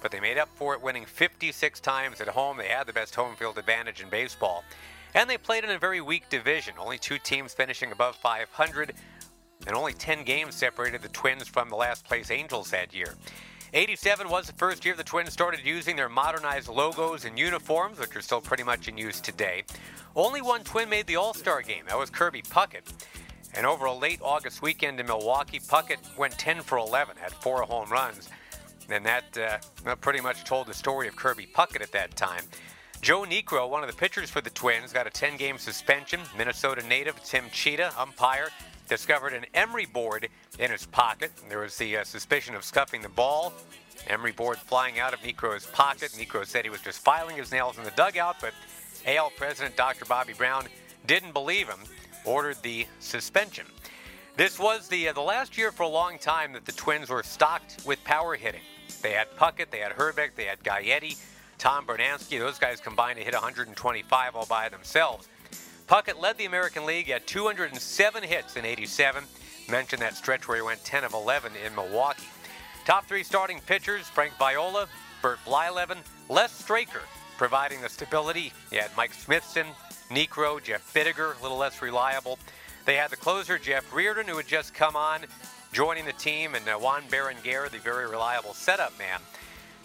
but 0.00 0.10
they 0.10 0.20
made 0.20 0.38
up 0.38 0.48
for 0.54 0.74
it 0.74 0.82
winning 0.82 1.04
56 1.04 1.80
times 1.80 2.20
at 2.20 2.28
home. 2.28 2.56
They 2.56 2.68
had 2.68 2.86
the 2.86 2.92
best 2.92 3.14
home 3.14 3.36
field 3.36 3.58
advantage 3.58 4.00
in 4.00 4.08
baseball. 4.08 4.64
And 5.14 5.28
they 5.28 5.38
played 5.38 5.64
in 5.64 5.70
a 5.70 5.78
very 5.78 6.00
weak 6.00 6.28
division, 6.28 6.74
only 6.78 6.98
two 6.98 7.18
teams 7.18 7.52
finishing 7.52 7.92
above 7.92 8.16
500, 8.16 8.94
and 9.66 9.76
only 9.76 9.92
10 9.92 10.24
games 10.24 10.54
separated 10.54 11.02
the 11.02 11.08
Twins 11.08 11.48
from 11.48 11.68
the 11.68 11.76
last 11.76 12.04
place 12.04 12.30
Angels 12.30 12.70
that 12.70 12.94
year. 12.94 13.14
87 13.72 14.28
was 14.28 14.46
the 14.46 14.52
first 14.54 14.84
year 14.84 14.94
the 14.96 15.04
Twins 15.04 15.32
started 15.32 15.60
using 15.64 15.94
their 15.94 16.08
modernized 16.08 16.68
logos 16.68 17.24
and 17.24 17.38
uniforms, 17.38 17.98
which 18.00 18.16
are 18.16 18.20
still 18.20 18.40
pretty 18.40 18.64
much 18.64 18.88
in 18.88 18.98
use 18.98 19.20
today. 19.20 19.62
Only 20.16 20.42
one 20.42 20.64
Twin 20.64 20.88
made 20.88 21.06
the 21.06 21.16
All 21.16 21.34
Star 21.34 21.62
game, 21.62 21.84
that 21.86 21.98
was 21.98 22.10
Kirby 22.10 22.42
Puckett. 22.42 22.92
And 23.54 23.66
over 23.66 23.84
a 23.84 23.92
late 23.92 24.20
August 24.22 24.62
weekend 24.62 25.00
in 25.00 25.06
Milwaukee, 25.06 25.60
Puckett 25.60 25.98
went 26.16 26.38
10 26.38 26.62
for 26.62 26.78
11, 26.78 27.16
had 27.16 27.32
four 27.32 27.62
home 27.62 27.90
runs. 27.90 28.28
And 28.90 29.04
that 29.06 29.38
uh, 29.86 29.94
pretty 29.96 30.20
much 30.20 30.44
told 30.44 30.66
the 30.66 30.74
story 30.74 31.08
of 31.08 31.16
Kirby 31.16 31.46
Puckett 31.54 31.80
at 31.80 31.92
that 31.92 32.16
time. 32.16 32.44
Joe 33.00 33.22
Niekro, 33.22 33.68
one 33.68 33.82
of 33.82 33.90
the 33.90 33.96
pitchers 33.96 34.28
for 34.28 34.40
the 34.40 34.50
Twins, 34.50 34.92
got 34.92 35.06
a 35.06 35.10
10 35.10 35.36
game 35.36 35.56
suspension. 35.56 36.20
Minnesota 36.36 36.86
native 36.86 37.22
Tim 37.24 37.44
Tschida, 37.46 37.96
umpire, 37.98 38.50
discovered 38.88 39.32
an 39.32 39.46
emery 39.54 39.86
board 39.86 40.28
in 40.58 40.70
his 40.70 40.84
pocket. 40.86 41.30
There 41.48 41.60
was 41.60 41.76
the 41.78 41.98
uh, 41.98 42.04
suspicion 42.04 42.54
of 42.54 42.64
scuffing 42.64 43.00
the 43.00 43.08
ball. 43.08 43.54
Emery 44.08 44.32
board 44.32 44.58
flying 44.58 44.98
out 44.98 45.14
of 45.14 45.20
Niekro's 45.20 45.66
pocket. 45.66 46.10
Niekro 46.12 46.46
said 46.46 46.64
he 46.64 46.70
was 46.70 46.80
just 46.80 46.98
filing 46.98 47.36
his 47.36 47.52
nails 47.52 47.78
in 47.78 47.84
the 47.84 47.90
dugout, 47.92 48.36
but 48.40 48.52
AL 49.06 49.30
President 49.36 49.76
Dr. 49.76 50.04
Bobby 50.04 50.32
Brown 50.34 50.66
didn't 51.06 51.32
believe 51.32 51.68
him, 51.68 51.80
ordered 52.24 52.56
the 52.62 52.86
suspension. 52.98 53.66
This 54.36 54.58
was 54.58 54.88
the 54.88 55.08
uh, 55.08 55.12
the 55.12 55.20
last 55.20 55.56
year 55.56 55.72
for 55.72 55.84
a 55.84 55.88
long 55.88 56.18
time 56.18 56.52
that 56.52 56.64
the 56.64 56.72
Twins 56.72 57.08
were 57.08 57.22
stocked 57.22 57.78
with 57.86 58.02
power 58.04 58.36
hitting. 58.36 58.62
They 59.02 59.12
had 59.12 59.28
Puckett, 59.36 59.70
they 59.70 59.78
had 59.78 59.92
Hrbek, 59.92 60.34
they 60.36 60.44
had 60.44 60.62
Gaetti, 60.62 61.16
Tom 61.58 61.86
Brunansky. 61.86 62.38
Those 62.38 62.58
guys 62.58 62.80
combined 62.80 63.18
to 63.18 63.24
hit 63.24 63.34
125 63.34 64.36
all 64.36 64.46
by 64.46 64.68
themselves. 64.68 65.28
Puckett 65.86 66.20
led 66.20 66.38
the 66.38 66.44
American 66.44 66.86
League 66.86 67.10
at 67.10 67.26
207 67.26 68.22
hits 68.22 68.56
in 68.56 68.64
87. 68.64 69.24
Mentioned 69.68 70.02
that 70.02 70.14
stretch 70.14 70.46
where 70.46 70.56
he 70.56 70.62
went 70.62 70.84
10 70.84 71.04
of 71.04 71.14
11 71.14 71.52
in 71.66 71.74
Milwaukee. 71.74 72.28
Top 72.84 73.06
three 73.06 73.22
starting 73.22 73.60
pitchers 73.66 74.06
Frank 74.06 74.32
Viola, 74.38 74.86
Bert 75.22 75.38
Blyleven, 75.44 75.98
Les 76.28 76.50
Straker, 76.50 77.02
providing 77.36 77.80
the 77.80 77.88
stability. 77.88 78.52
You 78.70 78.80
had 78.80 78.90
Mike 78.96 79.12
Smithson, 79.12 79.66
Niekro, 80.10 80.62
Jeff 80.62 80.92
Bittiger, 80.94 81.38
a 81.38 81.42
little 81.42 81.58
less 81.58 81.82
reliable. 81.82 82.38
They 82.84 82.96
had 82.96 83.10
the 83.10 83.16
closer, 83.16 83.58
Jeff 83.58 83.92
Reardon, 83.92 84.26
who 84.26 84.36
had 84.36 84.46
just 84.46 84.74
come 84.74 84.96
on, 84.96 85.20
joining 85.72 86.04
the 86.04 86.12
team, 86.12 86.54
and 86.54 86.68
uh, 86.68 86.76
Juan 86.76 87.02
Berenguer, 87.08 87.70
the 87.70 87.78
very 87.78 88.06
reliable 88.06 88.54
setup 88.54 88.98
man. 88.98 89.20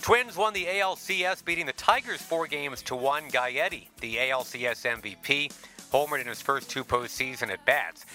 Twins 0.02 0.36
won 0.36 0.54
the 0.54 0.66
ALCS, 0.66 1.44
beating 1.44 1.66
the 1.66 1.74
Tigers 1.74 2.22
four 2.22 2.48
games 2.48 2.82
to 2.84 2.96
one. 2.96 3.30
Gaetti, 3.30 3.88
the 4.02 4.16
ALCS 4.18 5.02
MVP, 5.02 5.52
homered 5.92 6.22
in 6.22 6.28
his 6.28 6.42
first 6.42 6.70
two 6.70 6.84
postseason 6.84 7.50
at 7.50 7.66
bats. 7.66 8.06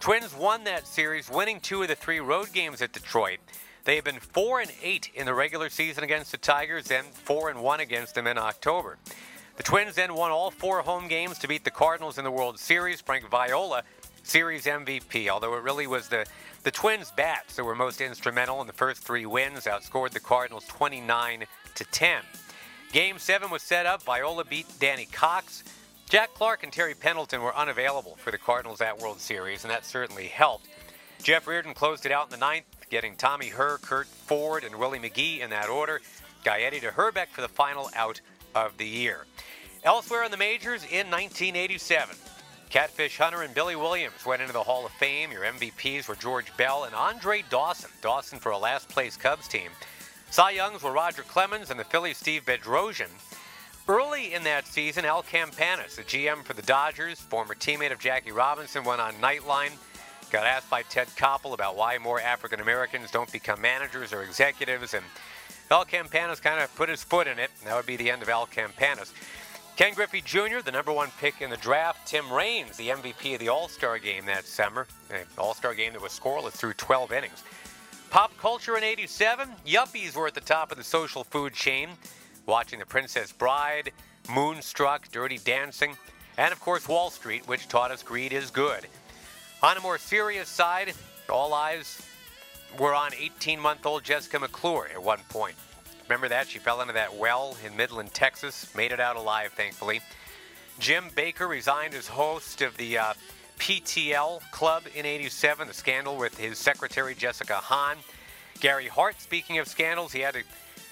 Twins 0.00 0.34
won 0.34 0.64
that 0.64 0.86
series, 0.86 1.30
winning 1.30 1.60
two 1.60 1.82
of 1.82 1.88
the 1.88 1.94
three 1.94 2.20
road 2.20 2.52
games 2.52 2.82
at 2.82 2.92
Detroit. 2.92 3.38
They 3.84 3.96
have 3.96 4.04
been 4.04 4.20
four 4.20 4.60
and 4.60 4.70
eight 4.82 5.10
in 5.14 5.26
the 5.26 5.34
regular 5.34 5.68
season 5.68 6.04
against 6.04 6.30
the 6.30 6.38
Tigers, 6.38 6.90
and 6.90 7.06
four 7.06 7.50
and 7.50 7.62
one 7.62 7.80
against 7.80 8.14
them 8.14 8.26
in 8.26 8.38
October. 8.38 8.98
The 9.56 9.62
Twins 9.62 9.94
then 9.94 10.14
won 10.14 10.30
all 10.30 10.50
four 10.50 10.80
home 10.82 11.08
games 11.08 11.38
to 11.38 11.48
beat 11.48 11.64
the 11.64 11.70
Cardinals 11.70 12.18
in 12.18 12.24
the 12.24 12.30
World 12.30 12.58
Series. 12.58 13.00
Frank 13.00 13.28
Viola, 13.28 13.82
series 14.24 14.64
MVP, 14.64 15.28
although 15.28 15.54
it 15.54 15.62
really 15.62 15.86
was 15.86 16.08
the 16.08 16.26
the 16.64 16.70
Twins' 16.70 17.12
bats 17.14 17.56
that 17.56 17.64
were 17.64 17.74
most 17.74 18.00
instrumental 18.00 18.60
in 18.62 18.66
the 18.66 18.72
first 18.72 19.02
three 19.02 19.26
wins, 19.26 19.66
outscored 19.66 20.10
the 20.10 20.20
Cardinals 20.20 20.64
29 20.66 21.44
to 21.74 21.84
10. 21.84 22.22
Game 22.90 23.18
seven 23.18 23.50
was 23.50 23.62
set 23.62 23.84
up. 23.84 24.02
Viola 24.02 24.44
beat 24.44 24.66
Danny 24.80 25.04
Cox. 25.04 25.62
Jack 26.08 26.32
Clark 26.32 26.62
and 26.62 26.72
Terry 26.72 26.94
Pendleton 26.94 27.42
were 27.42 27.54
unavailable 27.54 28.16
for 28.16 28.30
the 28.30 28.38
Cardinals 28.38 28.80
at 28.80 28.98
World 28.98 29.20
Series, 29.20 29.64
and 29.64 29.70
that 29.70 29.84
certainly 29.84 30.26
helped. 30.26 30.68
Jeff 31.22 31.46
Reardon 31.46 31.74
closed 31.74 32.06
it 32.06 32.12
out 32.12 32.26
in 32.26 32.30
the 32.30 32.36
ninth, 32.38 32.64
getting 32.88 33.14
Tommy 33.16 33.48
Herr, 33.48 33.78
Curt 33.78 34.06
Ford, 34.06 34.64
and 34.64 34.76
Willie 34.76 34.98
McGee 34.98 35.40
in 35.40 35.50
that 35.50 35.68
order. 35.68 36.00
Gaetti 36.44 36.80
to 36.80 36.88
Hrbek 36.88 37.28
for 37.28 37.42
the 37.42 37.48
final 37.48 37.90
out 37.94 38.20
of 38.54 38.76
the 38.78 38.86
year. 38.86 39.26
Elsewhere 39.82 40.24
in 40.24 40.30
the 40.30 40.36
majors 40.38 40.82
in 40.84 41.10
1987, 41.10 42.16
Catfish 42.74 43.18
Hunter 43.18 43.42
and 43.42 43.54
Billy 43.54 43.76
Williams 43.76 44.26
went 44.26 44.42
into 44.42 44.52
the 44.52 44.64
Hall 44.64 44.84
of 44.84 44.90
Fame. 44.90 45.30
Your 45.30 45.44
MVPs 45.44 46.08
were 46.08 46.16
George 46.16 46.46
Bell 46.56 46.82
and 46.82 46.92
Andre 46.92 47.44
Dawson. 47.48 47.88
Dawson 48.02 48.40
for 48.40 48.50
a 48.50 48.58
last 48.58 48.88
place 48.88 49.16
Cubs 49.16 49.46
team. 49.46 49.70
Cy 50.32 50.50
Youngs 50.50 50.82
were 50.82 50.90
Roger 50.90 51.22
Clemens 51.22 51.70
and 51.70 51.78
the 51.78 51.84
Phillies' 51.84 52.16
Steve 52.16 52.44
Bedrosian. 52.44 53.10
Early 53.86 54.34
in 54.34 54.42
that 54.42 54.66
season, 54.66 55.04
Al 55.04 55.22
Campanis, 55.22 55.94
the 55.94 56.02
GM 56.02 56.42
for 56.42 56.52
the 56.52 56.62
Dodgers, 56.62 57.20
former 57.20 57.54
teammate 57.54 57.92
of 57.92 58.00
Jackie 58.00 58.32
Robinson, 58.32 58.82
went 58.82 59.00
on 59.00 59.14
Nightline. 59.22 59.70
Got 60.32 60.44
asked 60.44 60.68
by 60.68 60.82
Ted 60.82 61.06
Koppel 61.16 61.54
about 61.54 61.76
why 61.76 61.98
more 61.98 62.20
African 62.20 62.58
Americans 62.58 63.12
don't 63.12 63.30
become 63.30 63.60
managers 63.60 64.12
or 64.12 64.24
executives, 64.24 64.94
and 64.94 65.04
Al 65.70 65.84
Campanis 65.84 66.42
kind 66.42 66.60
of 66.60 66.74
put 66.74 66.88
his 66.88 67.04
foot 67.04 67.28
in 67.28 67.38
it. 67.38 67.52
And 67.60 67.70
that 67.70 67.76
would 67.76 67.86
be 67.86 67.94
the 67.94 68.10
end 68.10 68.22
of 68.22 68.28
Al 68.28 68.48
Campanis. 68.48 69.12
Ken 69.76 69.92
Griffey 69.92 70.20
Jr., 70.20 70.60
the 70.64 70.70
number 70.70 70.92
one 70.92 71.10
pick 71.18 71.40
in 71.40 71.50
the 71.50 71.56
draft. 71.56 72.06
Tim 72.06 72.32
Raines, 72.32 72.76
the 72.76 72.90
MVP 72.90 73.34
of 73.34 73.40
the 73.40 73.48
All 73.48 73.66
Star 73.66 73.98
game 73.98 74.24
that 74.26 74.44
summer. 74.44 74.86
An 75.10 75.26
All 75.36 75.52
Star 75.52 75.74
game 75.74 75.92
that 75.94 76.02
was 76.02 76.12
scoreless 76.12 76.52
through 76.52 76.74
12 76.74 77.12
innings. 77.12 77.42
Pop 78.08 78.36
culture 78.38 78.76
in 78.76 78.84
87, 78.84 79.48
yuppies 79.66 80.14
were 80.14 80.28
at 80.28 80.34
the 80.34 80.40
top 80.40 80.70
of 80.70 80.78
the 80.78 80.84
social 80.84 81.24
food 81.24 81.54
chain, 81.54 81.88
watching 82.46 82.78
The 82.78 82.86
Princess 82.86 83.32
Bride, 83.32 83.90
Moonstruck, 84.32 85.10
Dirty 85.10 85.38
Dancing, 85.38 85.96
and 86.38 86.52
of 86.52 86.60
course 86.60 86.86
Wall 86.86 87.10
Street, 87.10 87.48
which 87.48 87.66
taught 87.66 87.90
us 87.90 88.04
greed 88.04 88.32
is 88.32 88.52
good. 88.52 88.86
On 89.64 89.76
a 89.76 89.80
more 89.80 89.98
serious 89.98 90.48
side, 90.48 90.92
all 91.28 91.52
eyes 91.52 92.00
were 92.78 92.94
on 92.94 93.10
18 93.12 93.58
month 93.58 93.84
old 93.84 94.04
Jessica 94.04 94.38
McClure 94.38 94.88
at 94.94 95.02
one 95.02 95.20
point. 95.28 95.56
Remember 96.08 96.28
that? 96.28 96.48
She 96.48 96.58
fell 96.58 96.80
into 96.80 96.92
that 96.92 97.16
well 97.16 97.56
in 97.64 97.76
Midland, 97.76 98.12
Texas. 98.12 98.74
Made 98.74 98.92
it 98.92 99.00
out 99.00 99.16
alive, 99.16 99.52
thankfully. 99.52 100.00
Jim 100.78 101.04
Bakker 101.16 101.48
resigned 101.48 101.94
as 101.94 102.08
host 102.08 102.60
of 102.60 102.76
the 102.76 102.98
uh, 102.98 103.14
PTL 103.58 104.40
Club 104.50 104.84
in 104.94 105.06
87, 105.06 105.68
the 105.68 105.74
scandal 105.74 106.16
with 106.16 106.36
his 106.36 106.58
secretary, 106.58 107.14
Jessica 107.14 107.54
Hahn. 107.54 107.96
Gary 108.60 108.88
Hart, 108.88 109.20
speaking 109.20 109.58
of 109.58 109.68
scandals, 109.68 110.12
he 110.12 110.20
had 110.20 110.34
to 110.34 110.42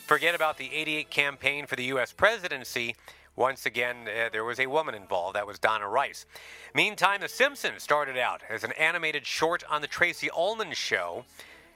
forget 0.06 0.34
about 0.34 0.56
the 0.56 0.72
88 0.72 1.10
campaign 1.10 1.66
for 1.66 1.76
the 1.76 1.84
U.S. 1.84 2.12
presidency. 2.12 2.96
Once 3.36 3.66
again, 3.66 3.96
uh, 4.06 4.28
there 4.30 4.44
was 4.44 4.60
a 4.60 4.66
woman 4.66 4.94
involved. 4.94 5.36
That 5.36 5.46
was 5.46 5.58
Donna 5.58 5.88
Rice. 5.88 6.26
Meantime, 6.74 7.20
The 7.20 7.28
Simpsons 7.28 7.82
started 7.82 8.18
out 8.18 8.42
as 8.48 8.62
an 8.64 8.72
animated 8.72 9.26
short 9.26 9.64
on 9.70 9.80
The 9.80 9.86
Tracey 9.86 10.28
Ullman 10.30 10.72
Show. 10.72 11.24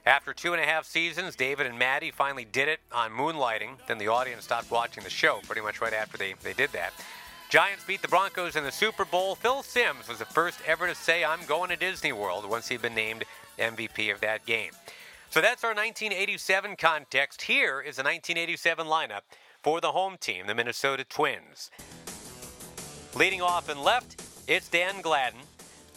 After 0.07 0.33
two 0.33 0.53
and 0.53 0.63
a 0.63 0.65
half 0.65 0.85
seasons, 0.85 1.35
David 1.35 1.67
and 1.67 1.77
Maddie 1.77 2.11
finally 2.11 2.45
did 2.45 2.69
it 2.69 2.79
on 2.93 3.11
Moonlighting. 3.11 3.71
Then 3.89 3.97
the 3.97 4.07
audience 4.07 4.45
stopped 4.45 4.71
watching 4.71 5.03
the 5.03 5.09
show 5.09 5.41
pretty 5.45 5.59
much 5.59 5.81
right 5.81 5.91
after 5.91 6.17
they, 6.17 6.33
they 6.43 6.53
did 6.53 6.71
that. 6.71 6.93
Giants 7.49 7.83
beat 7.83 8.01
the 8.01 8.07
Broncos 8.07 8.55
in 8.55 8.63
the 8.63 8.71
Super 8.71 9.03
Bowl. 9.03 9.35
Phil 9.35 9.63
Simms 9.63 10.07
was 10.07 10.19
the 10.19 10.25
first 10.25 10.61
ever 10.65 10.87
to 10.87 10.95
say, 10.95 11.25
I'm 11.25 11.45
going 11.45 11.71
to 11.71 11.75
Disney 11.75 12.13
World 12.13 12.49
once 12.49 12.69
he'd 12.69 12.81
been 12.81 12.95
named 12.95 13.25
MVP 13.59 14.13
of 14.13 14.21
that 14.21 14.45
game. 14.45 14.71
So 15.29 15.41
that's 15.41 15.65
our 15.65 15.71
1987 15.71 16.77
context. 16.77 17.41
Here 17.41 17.81
is 17.81 17.97
the 17.97 18.03
1987 18.03 18.87
lineup 18.87 19.23
for 19.61 19.81
the 19.81 19.91
home 19.91 20.15
team, 20.21 20.47
the 20.47 20.55
Minnesota 20.55 21.03
Twins. 21.03 21.69
Leading 23.13 23.41
off 23.41 23.69
in 23.69 23.83
left, 23.83 24.23
it's 24.47 24.69
Dan 24.69 25.01
Gladden. 25.01 25.41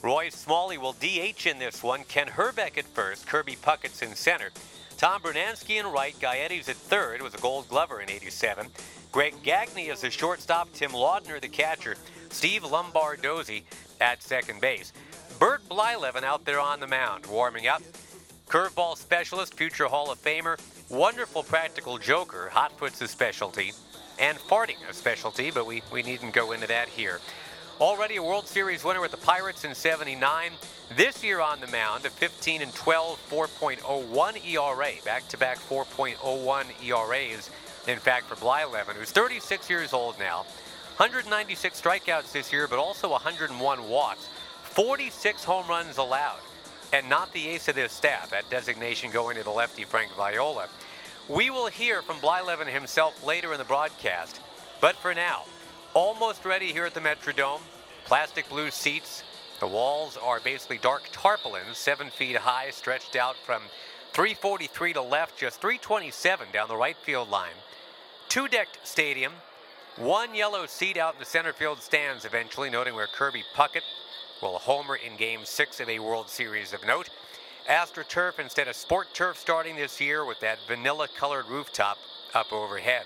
Roy 0.02 0.30
Smalley 0.30 0.78
will 0.78 0.95
DH 0.95 1.47
in 1.47 1.59
this 1.59 1.83
one. 1.83 2.04
Ken 2.04 2.26
Hrbek 2.26 2.78
at 2.78 2.87
first. 2.87 3.26
Kirby 3.26 3.57
Puckett's 3.61 4.00
in 4.00 4.14
center. 4.14 4.50
Tom 4.97 5.21
Brunansky 5.21 5.78
in 5.78 5.87
right. 5.87 6.19
Gaetti's 6.19 6.69
at 6.69 6.76
third. 6.76 7.21
Was 7.21 7.35
a 7.35 7.38
gold 7.38 7.69
glover 7.69 8.00
in 8.00 8.11
87. 8.11 8.69
Greg 9.12 9.35
Gagne 9.42 9.88
is 9.88 10.00
the 10.00 10.11
shortstop. 10.11 10.73
Tim 10.73 10.92
Laudner 10.92 11.40
the 11.40 11.49
catcher. 11.49 11.97
Steve 12.30 12.62
Lombardozzi 12.62 13.62
at 14.00 14.23
second 14.23 14.61
base. 14.61 14.92
Bert 15.38 15.61
Blyleven 15.69 16.23
out 16.23 16.45
there 16.45 16.61
on 16.61 16.80
the 16.80 16.87
mound, 16.87 17.26
warming 17.26 17.66
up. 17.66 17.83
Curveball 18.47 18.97
specialist, 18.97 19.54
future 19.54 19.87
Hall 19.87 20.11
of 20.11 20.21
Famer, 20.23 20.59
wonderful 20.88 21.42
practical 21.42 21.99
joker, 21.99 22.49
hot 22.50 22.76
puts 22.76 23.00
a 23.00 23.09
specialty, 23.09 23.73
and 24.19 24.37
farting 24.38 24.76
a 24.88 24.92
specialty, 24.92 25.50
but 25.50 25.66
we, 25.66 25.83
we 25.92 26.02
needn't 26.02 26.35
go 26.35 26.52
into 26.52 26.66
that 26.66 26.88
here. 26.88 27.21
Already 27.81 28.17
a 28.17 28.23
World 28.23 28.47
Series 28.47 28.85
winner 28.85 29.01
with 29.01 29.11
the 29.11 29.17
Pirates 29.17 29.65
in 29.65 29.75
79. 29.75 30.53
This 30.97 31.25
year 31.25 31.41
on 31.41 31.61
the 31.61 31.67
mound, 31.69 32.05
a 32.05 32.11
15 32.11 32.61
and 32.61 32.75
12, 32.75 33.19
4.01 33.31 34.45
ERA. 34.47 34.91
Back 35.03 35.27
to 35.29 35.39
back 35.39 35.57
4.01 35.57 36.67
ERAs, 36.85 37.49
in 37.89 37.99
fact, 37.99 38.27
for 38.27 38.35
Blyleven, 38.35 38.97
who's 38.97 39.13
36 39.13 39.71
years 39.71 39.95
old 39.95 40.19
now. 40.19 40.41
196 40.99 41.81
strikeouts 41.81 42.33
this 42.33 42.53
year, 42.53 42.69
but 42.69 42.79
also 42.79 43.09
101 43.09 43.89
walks. 43.89 44.29
46 44.65 45.43
home 45.45 45.67
runs 45.67 45.97
allowed. 45.97 46.41
And 46.93 47.09
not 47.09 47.33
the 47.33 47.49
ace 47.49 47.67
of 47.69 47.77
this 47.77 47.93
staff, 47.93 48.29
that 48.29 48.51
designation 48.51 49.11
going 49.11 49.39
to 49.39 49.43
the 49.43 49.49
lefty 49.49 49.85
Frank 49.85 50.15
Viola. 50.17 50.69
We 51.31 51.49
will 51.49 51.69
hear 51.69 52.03
from 52.03 52.19
Blyleven 52.19 52.67
himself 52.67 53.25
later 53.25 53.53
in 53.53 53.59
the 53.59 53.65
broadcast. 53.65 54.39
But 54.83 54.97
for 54.97 55.15
now, 55.15 55.45
almost 55.94 56.44
ready 56.44 56.73
here 56.73 56.87
at 56.87 56.94
the 56.94 57.00
Metrodome. 57.00 57.61
Plastic 58.04 58.49
blue 58.49 58.70
seats. 58.70 59.23
The 59.61 59.66
walls 59.66 60.16
are 60.16 60.40
basically 60.40 60.78
dark 60.78 61.02
tarpaulins, 61.12 61.76
seven 61.76 62.11
feet 62.11 62.37
high, 62.37 62.70
stretched 62.70 63.16
out 63.16 63.37
from 63.44 63.62
343 64.12 64.94
to 64.94 65.02
left, 65.02 65.38
just 65.38 65.61
327 65.61 66.49
down 66.52 66.68
the 66.68 66.76
right 66.76 66.97
field 66.97 67.28
line. 67.28 67.54
Two 68.28 68.49
decked 68.49 68.78
stadium, 68.85 69.32
one 69.97 70.35
yellow 70.35 70.66
seat 70.66 70.97
out 70.97 71.14
in 71.14 71.20
the 71.20 71.26
center 71.26 71.52
field 71.52 71.82
stands 71.82 72.25
eventually, 72.25 72.70
noting 72.70 72.94
where 72.94 73.06
Kirby 73.06 73.44
Puckett 73.54 73.82
will 74.40 74.59
homer 74.59 74.97
in 74.97 75.16
game 75.16 75.40
six 75.44 75.80
of 75.80 75.88
a 75.88 75.99
World 75.99 76.28
Series 76.28 76.73
of 76.73 76.87
note. 76.87 77.11
AstroTurf 77.68 78.38
instead 78.38 78.68
of 78.68 78.76
Sport 78.76 79.09
Turf 79.12 79.37
starting 79.37 79.76
this 79.76 80.00
year 80.00 80.25
with 80.25 80.40
that 80.40 80.59
vanilla 80.66 81.09
colored 81.16 81.47
rooftop 81.49 81.99
up 82.35 82.52
overhead. 82.52 83.04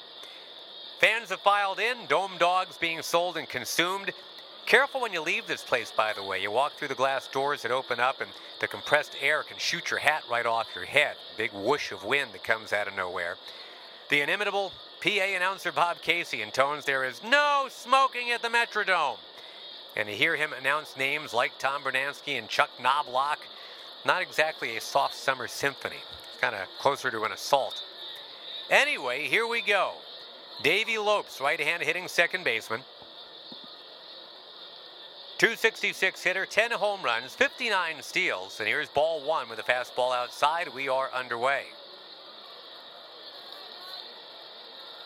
Fans 1.05 1.29
have 1.29 1.41
filed 1.41 1.81
in, 1.81 2.07
dome 2.09 2.33
dogs 2.39 2.79
being 2.79 3.03
sold 3.03 3.37
and 3.37 3.47
consumed. 3.47 4.11
Careful 4.65 5.03
when 5.03 5.13
you 5.13 5.21
leave 5.21 5.47
this 5.47 5.63
place, 5.63 5.93
by 5.95 6.15
the 6.15 6.25
way. 6.25 6.41
You 6.41 6.51
walk 6.51 6.73
through 6.73 6.89
the 6.89 6.95
glass 6.95 7.29
doors 7.29 7.61
that 7.61 7.71
open 7.71 8.01
up, 8.01 8.23
and 8.23 8.31
the 8.59 8.69
compressed 8.69 9.15
air 9.21 9.43
can 9.43 9.59
shoot 9.59 9.91
your 9.91 10.01
hat 10.01 10.23
right 10.31 10.47
off 10.47 10.75
your 10.75 10.87
head. 10.87 11.17
Big 11.37 11.53
whoosh 11.53 11.93
of 11.93 12.07
wind 12.07 12.31
that 12.33 12.43
comes 12.43 12.73
out 12.73 12.89
of 12.89 12.97
nowhere. 12.97 13.37
The 14.09 14.23
inimitable 14.23 14.73
PA 15.03 15.11
announcer 15.37 15.73
Bob 15.73 16.01
Casey 16.01 16.41
intones 16.41 16.87
there 16.87 17.05
is 17.05 17.23
no 17.23 17.67
smoking 17.69 18.31
at 18.31 18.41
the 18.41 18.49
Metrodome. 18.49 19.19
And 19.97 20.09
to 20.09 20.15
hear 20.15 20.37
him 20.37 20.55
announce 20.55 20.97
names 20.97 21.35
like 21.35 21.59
Tom 21.59 21.83
Brunansky 21.83 22.39
and 22.39 22.49
Chuck 22.49 22.71
Knobloch, 22.81 23.41
not 24.07 24.23
exactly 24.23 24.79
a 24.79 24.81
soft 24.81 25.17
summer 25.17 25.49
symphony. 25.49 26.01
It's 26.31 26.41
kind 26.41 26.55
of 26.55 26.67
closer 26.79 27.11
to 27.11 27.25
an 27.25 27.33
assault. 27.33 27.85
Anyway, 28.71 29.29
here 29.29 29.47
we 29.47 29.61
go. 29.61 29.97
Davey 30.63 30.99
Lopes, 30.99 31.41
right 31.41 31.61
hand 31.61 31.83
hitting 31.83 32.09
second 32.09 32.45
baseman. 32.45 32.81
266 35.39 36.23
hitter, 36.23 36.47
10 36.47 36.71
home 36.71 37.03
runs, 37.03 37.35
59 37.35 37.97
steals, 38.03 38.61
and 38.61 38.69
here's 38.69 38.89
ball 38.89 39.27
one 39.27 39.49
with 39.49 39.59
a 39.59 39.63
fastball 39.63 40.15
outside. 40.15 40.69
We 40.75 40.89
are 40.89 41.11
underway. 41.13 41.65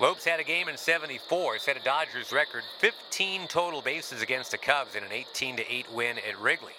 Lopes 0.01 0.25
had 0.25 0.39
a 0.39 0.45
game 0.45 0.69
in 0.69 0.77
74, 0.77 1.59
set 1.59 1.77
a 1.77 1.81
Dodgers 1.81 2.31
record 2.31 2.63
15 2.79 3.49
total 3.49 3.83
bases 3.83 4.23
against 4.23 4.53
the 4.53 4.59
Cubs 4.59 4.95
in 4.95 5.03
an 5.03 5.11
18 5.11 5.59
8 5.69 5.93
win 5.93 6.19
at 6.19 6.39
Wrigley. 6.39 6.75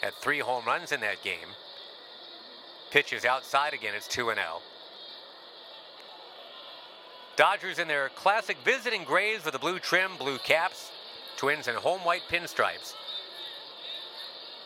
Had 0.00 0.14
three 0.14 0.40
home 0.40 0.64
runs 0.64 0.90
in 0.90 1.00
that 1.00 1.22
game. 1.22 1.54
Pitches 2.90 3.24
outside 3.24 3.72
again, 3.72 3.94
it's 3.94 4.08
2 4.08 4.32
0. 4.34 4.36
Dodgers 7.36 7.78
in 7.78 7.86
their 7.86 8.08
classic 8.10 8.56
visiting 8.64 9.04
grays 9.04 9.44
with 9.44 9.52
the 9.52 9.58
blue 9.58 9.78
trim, 9.78 10.12
blue 10.18 10.38
caps, 10.38 10.90
twins 11.36 11.68
in 11.68 11.74
home 11.74 12.00
white 12.00 12.22
pinstripes. 12.30 12.94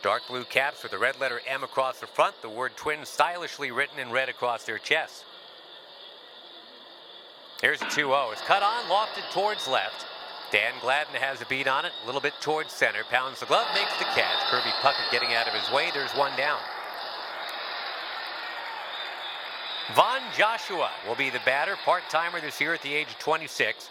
Dark 0.01 0.23
blue 0.27 0.45
caps 0.45 0.81
with 0.81 0.93
the 0.93 0.97
red 0.97 1.19
letter 1.19 1.41
M 1.45 1.63
across 1.63 1.99
the 1.99 2.07
front, 2.07 2.41
the 2.41 2.49
word 2.49 2.71
twins 2.77 3.09
stylishly 3.09 3.71
written 3.71 3.99
in 3.99 4.09
red 4.09 4.29
across 4.29 4.63
their 4.63 4.77
chests. 4.77 5.25
Here's 7.61 7.81
a 7.81 7.89
2 7.89 8.07
0. 8.07 8.29
It's 8.31 8.41
cut 8.41 8.63
on, 8.63 8.85
lofted 8.85 9.29
towards 9.33 9.67
left. 9.67 10.05
Dan 10.51 10.73
Gladden 10.81 11.13
has 11.15 11.41
a 11.41 11.45
beat 11.45 11.67
on 11.67 11.85
it, 11.85 11.91
a 12.03 12.05
little 12.05 12.21
bit 12.21 12.33
towards 12.41 12.73
center. 12.73 13.03
Pounds 13.09 13.39
the 13.39 13.45
glove, 13.45 13.67
makes 13.75 13.95
the 13.99 14.05
catch. 14.05 14.49
Kirby 14.49 14.71
Puckett 14.81 15.11
getting 15.11 15.33
out 15.33 15.47
of 15.47 15.53
his 15.53 15.71
way. 15.71 15.89
There's 15.93 16.11
one 16.11 16.35
down. 16.35 16.59
Von 19.95 20.21
Joshua 20.37 20.89
will 21.05 21.15
be 21.15 21.29
the 21.29 21.41
batter, 21.45 21.75
part 21.83 22.03
timer 22.09 22.39
this 22.39 22.61
year 22.61 22.73
at 22.73 22.81
the 22.81 22.93
age 22.93 23.07
of 23.07 23.19
26. 23.19 23.89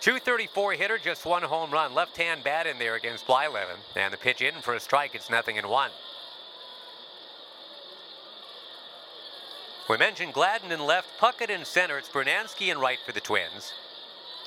234 0.00 0.72
hitter, 0.72 0.98
just 0.98 1.24
one 1.24 1.42
home 1.42 1.70
run. 1.70 1.94
Left 1.94 2.16
hand 2.16 2.44
bat 2.44 2.66
in 2.66 2.78
there 2.78 2.94
against 2.94 3.26
Blyleven. 3.26 3.78
And 3.96 4.12
the 4.12 4.18
pitch 4.18 4.42
in 4.42 4.54
for 4.60 4.74
a 4.74 4.80
strike, 4.80 5.14
it's 5.14 5.30
nothing 5.30 5.56
in 5.56 5.68
one. 5.68 5.90
We 9.88 9.96
mentioned 9.96 10.34
Gladden 10.34 10.70
in 10.70 10.80
left, 10.80 11.08
Puckett 11.18 11.48
in 11.48 11.64
center. 11.64 11.96
It's 11.96 12.10
Brunansky 12.10 12.70
in 12.70 12.78
right 12.78 12.98
for 13.06 13.12
the 13.12 13.20
Twins. 13.20 13.72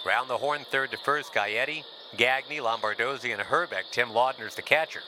Round 0.05 0.29
the 0.29 0.37
horn, 0.37 0.65
third 0.69 0.91
to 0.91 0.97
first, 0.97 1.33
Gaetti, 1.33 1.83
Gagne, 2.15 2.57
Lombardozzi, 2.57 3.33
and 3.33 3.41
Hrbek. 3.41 3.89
Tim 3.91 4.09
Laudner's 4.09 4.55
the 4.55 4.61
catcher. 4.61 5.01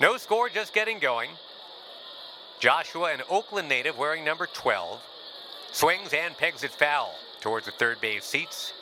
No 0.00 0.16
score, 0.16 0.48
just 0.48 0.72
getting 0.72 1.00
going. 1.00 1.30
Joshua, 2.62 3.12
an 3.12 3.22
Oakland 3.28 3.68
native, 3.68 3.98
wearing 3.98 4.24
number 4.24 4.46
12, 4.46 5.00
swings 5.72 6.12
and 6.12 6.36
pegs 6.36 6.62
it 6.62 6.70
foul 6.70 7.12
towards 7.40 7.66
the 7.66 7.72
third 7.72 8.00
base 8.00 8.24
seats. 8.24 8.72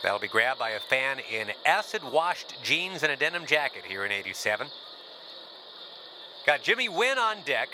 That'll 0.00 0.20
be 0.20 0.28
grabbed 0.28 0.60
by 0.60 0.70
a 0.70 0.78
fan 0.78 1.18
in 1.18 1.48
acid-washed 1.66 2.54
jeans 2.62 3.02
and 3.02 3.10
a 3.10 3.16
denim 3.16 3.46
jacket 3.46 3.82
here 3.84 4.04
in 4.04 4.12
87. 4.12 4.68
Got 6.46 6.62
Jimmy 6.62 6.88
Wynn 6.88 7.18
on 7.18 7.38
deck. 7.44 7.70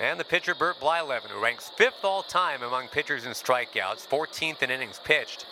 And 0.00 0.18
the 0.18 0.24
pitcher, 0.24 0.56
Bert 0.56 0.80
Blyleven, 0.80 1.28
who 1.28 1.40
ranks 1.40 1.70
fifth 1.76 2.02
all 2.02 2.24
time 2.24 2.64
among 2.64 2.88
pitchers 2.88 3.26
in 3.26 3.30
strikeouts, 3.30 4.08
14th 4.08 4.60
in 4.60 4.72
innings 4.72 5.00
pitched. 5.04 5.46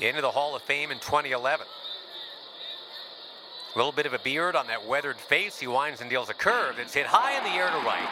Into 0.00 0.20
the 0.20 0.32
Hall 0.32 0.54
of 0.54 0.60
Fame 0.60 0.90
in 0.90 0.98
2011. 0.98 1.66
A 3.74 3.78
little 3.78 3.92
bit 3.92 4.06
of 4.06 4.14
a 4.14 4.18
beard 4.18 4.56
on 4.56 4.66
that 4.66 4.86
weathered 4.86 5.16
face. 5.16 5.60
He 5.60 5.66
winds 5.68 6.00
and 6.00 6.10
deals 6.10 6.28
a 6.28 6.34
curve 6.34 6.76
that's 6.76 6.94
hit 6.94 7.06
high 7.06 7.38
in 7.38 7.44
the 7.44 7.50
air 7.50 7.70
to 7.70 7.86
right. 7.86 8.08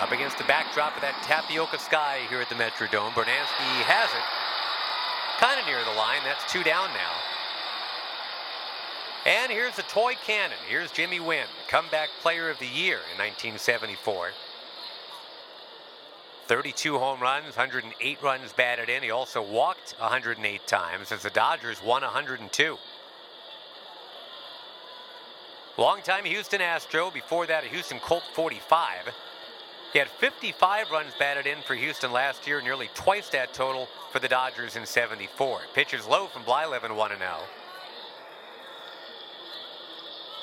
Up 0.00 0.10
against 0.10 0.38
the 0.38 0.44
backdrop 0.44 0.96
of 0.96 1.02
that 1.02 1.20
tapioca 1.22 1.78
sky 1.78 2.20
here 2.30 2.40
at 2.40 2.48
the 2.48 2.54
Metrodome. 2.54 3.12
Brunansky 3.12 3.84
has 3.84 4.08
it. 4.08 4.26
Kind 5.38 5.60
of 5.60 5.66
near 5.66 5.84
the 5.84 5.98
line. 6.00 6.20
That's 6.24 6.50
two 6.50 6.62
down 6.62 6.88
now. 6.96 7.12
And 9.26 9.52
here's 9.52 9.76
the 9.76 9.82
toy 9.82 10.14
cannon. 10.24 10.56
Here's 10.68 10.90
Jimmy 10.92 11.20
Wynn, 11.20 11.48
comeback 11.68 12.08
player 12.22 12.48
of 12.48 12.58
the 12.58 12.66
year 12.66 13.00
in 13.12 13.18
1974. 13.18 14.30
32 16.46 16.98
home 16.98 17.20
runs, 17.20 17.56
108 17.56 18.22
runs 18.22 18.52
batted 18.52 18.88
in. 18.88 19.02
He 19.02 19.10
also 19.10 19.42
walked 19.42 19.94
108 19.98 20.66
times 20.66 21.10
as 21.10 21.22
the 21.22 21.30
Dodgers 21.30 21.82
won 21.82 22.02
102. 22.02 22.78
Longtime 25.78 26.24
Houston 26.24 26.62
Astro, 26.62 27.10
before 27.10 27.46
that 27.46 27.64
a 27.64 27.68
Houston 27.68 27.98
Colt 27.98 28.22
45. 28.32 29.12
He 29.92 29.98
had 29.98 30.08
55 30.08 30.90
runs 30.90 31.12
batted 31.18 31.46
in 31.46 31.58
for 31.62 31.74
Houston 31.74 32.12
last 32.12 32.46
year, 32.46 32.62
nearly 32.62 32.88
twice 32.94 33.28
that 33.30 33.52
total 33.52 33.86
for 34.10 34.18
the 34.18 34.28
Dodgers 34.28 34.76
in 34.76 34.86
74. 34.86 35.60
Pitches 35.74 36.06
low 36.06 36.28
from 36.28 36.44
Blyleven 36.44 36.96
1 36.96 37.10
0. 37.18 37.20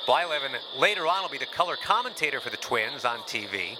Blyleven 0.05 0.55
later 0.77 1.07
on 1.07 1.23
will 1.23 1.29
be 1.29 1.39
the 1.39 1.45
color 1.47 1.77
commentator 1.83 2.39
for 2.39 2.51
the 2.51 2.57
Twins 2.57 3.03
on 3.03 3.19
TV. 3.19 3.75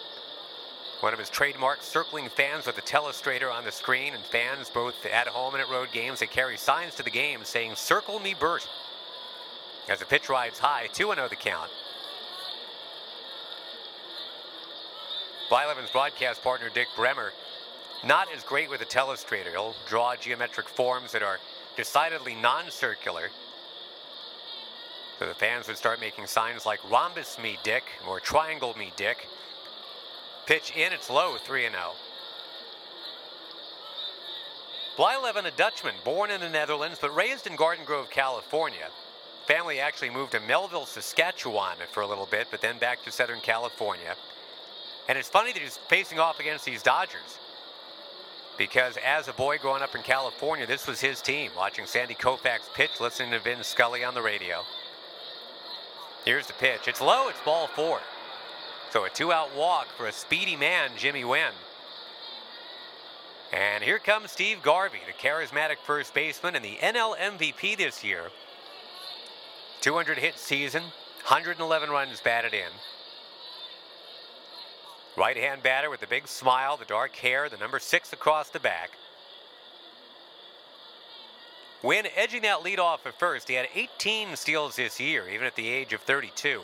One 1.01 1.13
of 1.13 1.19
his 1.19 1.29
trademarks, 1.29 1.85
circling 1.85 2.29
fans 2.29 2.65
with 2.65 2.77
a 2.77 2.81
telestrator 2.81 3.53
on 3.53 3.63
the 3.63 3.71
screen, 3.71 4.15
and 4.15 4.23
fans 4.23 4.69
both 4.69 5.05
at 5.05 5.27
home 5.27 5.53
and 5.53 5.61
at 5.61 5.69
road 5.69 5.89
games, 5.91 6.19
they 6.19 6.27
carry 6.27 6.57
signs 6.57 6.95
to 6.95 7.03
the 7.03 7.11
game 7.11 7.41
saying, 7.43 7.75
Circle 7.75 8.19
me, 8.21 8.33
Bert. 8.33 8.67
As 9.89 9.99
the 9.99 10.05
pitch 10.05 10.29
rides 10.29 10.59
high, 10.59 10.87
2 10.93 11.13
0 11.13 11.27
the 11.27 11.35
count. 11.35 11.69
Blyleven's 15.49 15.91
broadcast 15.91 16.41
partner, 16.41 16.69
Dick 16.73 16.87
Bremer, 16.95 17.31
not 18.05 18.27
as 18.35 18.43
great 18.43 18.69
with 18.69 18.81
a 18.81 18.85
telestrator. 18.85 19.51
He'll 19.51 19.75
draw 19.87 20.15
geometric 20.15 20.69
forms 20.69 21.11
that 21.11 21.21
are 21.21 21.39
decidedly 21.75 22.33
non 22.35 22.71
circular. 22.71 23.29
So 25.19 25.27
the 25.27 25.33
fans 25.35 25.67
would 25.67 25.77
start 25.77 25.99
making 25.99 26.27
signs 26.27 26.65
like 26.65 26.79
rhombus 26.89 27.37
me, 27.37 27.59
Dick, 27.63 27.83
or 28.07 28.19
triangle 28.19 28.75
me, 28.77 28.91
Dick. 28.95 29.27
Pitch 30.45 30.71
in, 30.75 30.91
it's 30.91 31.09
low, 31.09 31.37
3 31.37 31.61
0. 31.69 31.71
Blyleven, 34.97 35.45
a 35.45 35.51
Dutchman, 35.51 35.95
born 36.03 36.29
in 36.31 36.39
the 36.39 36.49
Netherlands 36.49 36.99
but 37.01 37.15
raised 37.15 37.47
in 37.47 37.55
Garden 37.55 37.83
Grove, 37.85 38.09
California. 38.09 38.89
Family 39.47 39.79
actually 39.79 40.09
moved 40.09 40.31
to 40.31 40.39
Melville, 40.39 40.85
Saskatchewan 40.85 41.75
for 41.91 42.01
a 42.01 42.07
little 42.07 42.27
bit, 42.27 42.47
but 42.49 42.61
then 42.61 42.77
back 42.79 43.03
to 43.03 43.11
Southern 43.11 43.41
California. 43.41 44.15
And 45.09 45.17
it's 45.17 45.29
funny 45.29 45.51
that 45.51 45.61
he's 45.61 45.77
facing 45.89 46.19
off 46.19 46.39
against 46.39 46.65
these 46.65 46.81
Dodgers. 46.81 47.39
Because 48.57 48.97
as 49.03 49.27
a 49.27 49.33
boy 49.33 49.57
growing 49.57 49.81
up 49.81 49.95
in 49.95 50.01
California, 50.01 50.65
this 50.65 50.87
was 50.87 51.01
his 51.01 51.21
team, 51.21 51.51
watching 51.57 51.85
Sandy 51.85 52.13
Koufax 52.13 52.71
pitch, 52.73 53.01
listening 53.01 53.31
to 53.31 53.39
Vin 53.39 53.63
Scully 53.63 54.03
on 54.03 54.13
the 54.13 54.21
radio. 54.21 54.61
Here's 56.23 56.47
the 56.47 56.53
pitch. 56.53 56.87
It's 56.87 57.01
low, 57.01 57.27
it's 57.27 57.41
ball 57.41 57.67
four. 57.67 57.99
So 58.91 59.03
a 59.05 59.09
two 59.09 59.33
out 59.33 59.53
walk 59.55 59.87
for 59.97 60.05
a 60.05 60.11
speedy 60.11 60.55
man, 60.55 60.91
Jimmy 60.97 61.25
Wynn. 61.25 61.53
And 63.51 63.83
here 63.83 63.99
comes 63.99 64.31
Steve 64.31 64.61
Garvey, 64.63 64.99
the 65.05 65.13
charismatic 65.13 65.77
first 65.83 66.13
baseman 66.13 66.55
and 66.55 66.63
the 66.63 66.77
NL 66.77 67.17
MVP 67.17 67.75
this 67.77 68.03
year. 68.03 68.29
200 69.83 70.17
hit 70.17 70.39
season, 70.39 70.81
111 71.25 71.89
runs 71.89 72.21
batted 72.21 72.53
in. 72.53 72.69
Right 75.17 75.35
hand 75.35 75.61
batter 75.61 75.89
with 75.89 75.99
the 75.99 76.07
big 76.07 76.29
smile, 76.29 76.77
the 76.77 76.85
dark 76.85 77.13
hair, 77.17 77.49
the 77.49 77.57
number 77.57 77.79
six 77.79 78.13
across 78.13 78.47
the 78.47 78.61
back. 78.61 78.91
Wynn 81.83 82.07
edging 82.15 82.43
that 82.43 82.63
lead 82.63 82.79
off 82.79 83.05
at 83.05 83.19
first. 83.19 83.49
He 83.49 83.55
had 83.55 83.67
18 83.75 84.37
steals 84.37 84.77
this 84.77 85.01
year, 85.01 85.27
even 85.27 85.45
at 85.45 85.57
the 85.57 85.67
age 85.67 85.91
of 85.91 85.99
32. 85.99 86.61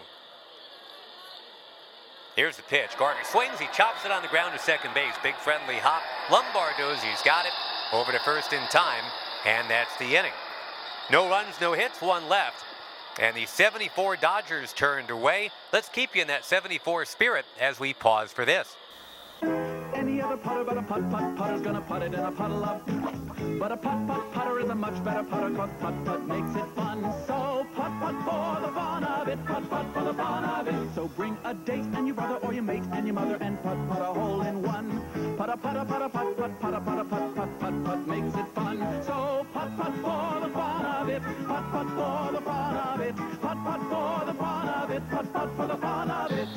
Here's 2.37 2.55
the 2.55 2.63
pitch. 2.63 2.91
Garvey 2.97 3.25
swings. 3.25 3.59
He 3.59 3.67
chops 3.73 4.05
it 4.05 4.11
on 4.11 4.21
the 4.21 4.29
ground 4.29 4.57
to 4.57 4.63
second 4.63 4.93
base. 4.93 5.13
Big 5.21 5.35
friendly 5.35 5.75
hop. 5.75 6.03
Lombardozzi's 6.29 7.21
got 7.23 7.45
it. 7.45 7.51
Over 7.91 8.13
to 8.13 8.19
first 8.19 8.53
in 8.53 8.65
time. 8.69 9.03
And 9.45 9.69
that's 9.69 9.97
the 9.97 10.15
inning. 10.15 10.31
No 11.11 11.29
runs, 11.29 11.59
no 11.59 11.73
hits, 11.73 12.01
one 12.01 12.29
left. 12.29 12.63
And 13.19 13.35
the 13.35 13.45
74 13.45 14.15
Dodgers 14.15 14.71
turned 14.71 15.09
away. 15.09 15.51
Let's 15.73 15.89
keep 15.89 16.15
you 16.15 16.21
in 16.21 16.29
that 16.29 16.45
74 16.45 17.03
spirit 17.03 17.45
as 17.59 17.77
we 17.77 17.93
pause 17.93 18.31
for 18.31 18.45
this. 18.45 18.77
Any 19.93 20.21
other 20.21 20.37
putter, 20.37 20.63
but 20.63 20.77
a 20.77 20.81
putt 20.81 21.09
putt 21.11 21.35
putter's 21.35 21.61
gonna 21.61 21.83
it 22.01 22.13
in 22.13 22.19
a 22.19 22.31
puddle 22.31 22.63
of. 22.63 22.81
But 23.59 23.73
a 23.73 23.77
putt 23.77 24.07
putt 24.07 24.31
putter 24.31 24.59
is 24.61 24.69
a 24.69 24.75
much 24.75 25.03
better 25.03 25.23
putter, 25.23 25.53
cause 25.53 25.69
putt 25.81 26.05
putt 26.05 26.27
makes 26.27 26.55
it 26.55 26.65
fun. 26.75 27.01
So 27.27 27.67
putt 27.75 27.91
putt 27.99 28.15
for 28.23 28.61
the 28.65 28.73
fun 28.73 29.03
of 29.03 29.27
it, 29.27 29.45
putt 29.45 29.69
putt 29.69 29.93
for 29.93 30.03
the 30.03 30.13
fun 30.13 30.43
of 30.45 30.67
it. 30.69 30.95
So 30.95 31.09
bring 31.09 31.37
a 31.43 31.53
date 31.53 31.85
and 31.95 32.07
your 32.07 32.15
brother 32.15 32.35
or 32.35 32.53
your 32.53 32.63
mate 32.63 32.83
and 32.93 33.05
your 33.05 33.15
mother 33.15 33.37
and 33.41 33.61
putt 33.61 33.77
putt 33.89 34.01
a 34.01 34.13
hole 34.13 34.41
in 34.43 34.61
one. 34.63 35.03
Putt 35.37 35.61
putt 35.61 35.87
putt 35.87 36.11
putt 36.13 36.37
putt 36.37 36.59
putt 36.61 36.73
a 36.73 36.79
putt 36.79 37.09
putt 37.09 37.35
putt 37.35 37.59
putt 37.59 37.83
putt 37.83 38.07
makes 38.07 38.35
it 38.35 38.47
fun. 38.55 39.03
So 39.03 39.45
putt 39.53 39.77
putt 39.77 39.93
for 40.03 40.39
the 40.39 40.53
fun 40.53 40.85
of 40.85 41.09
it, 41.09 41.21
putt 41.21 41.71
putt 41.71 41.87
for 41.97 42.31
the 42.31 42.38
putt 43.69 43.81
for 43.81 44.25
the 44.25 44.33
fun 44.33 44.67
of 44.67 44.89
it, 44.89 45.09
putt 45.11 45.31
putt 45.31 45.49
for 45.55 45.67
the 45.67 45.77
fun 45.77 46.09
of 46.09 46.31
it. 46.31 46.47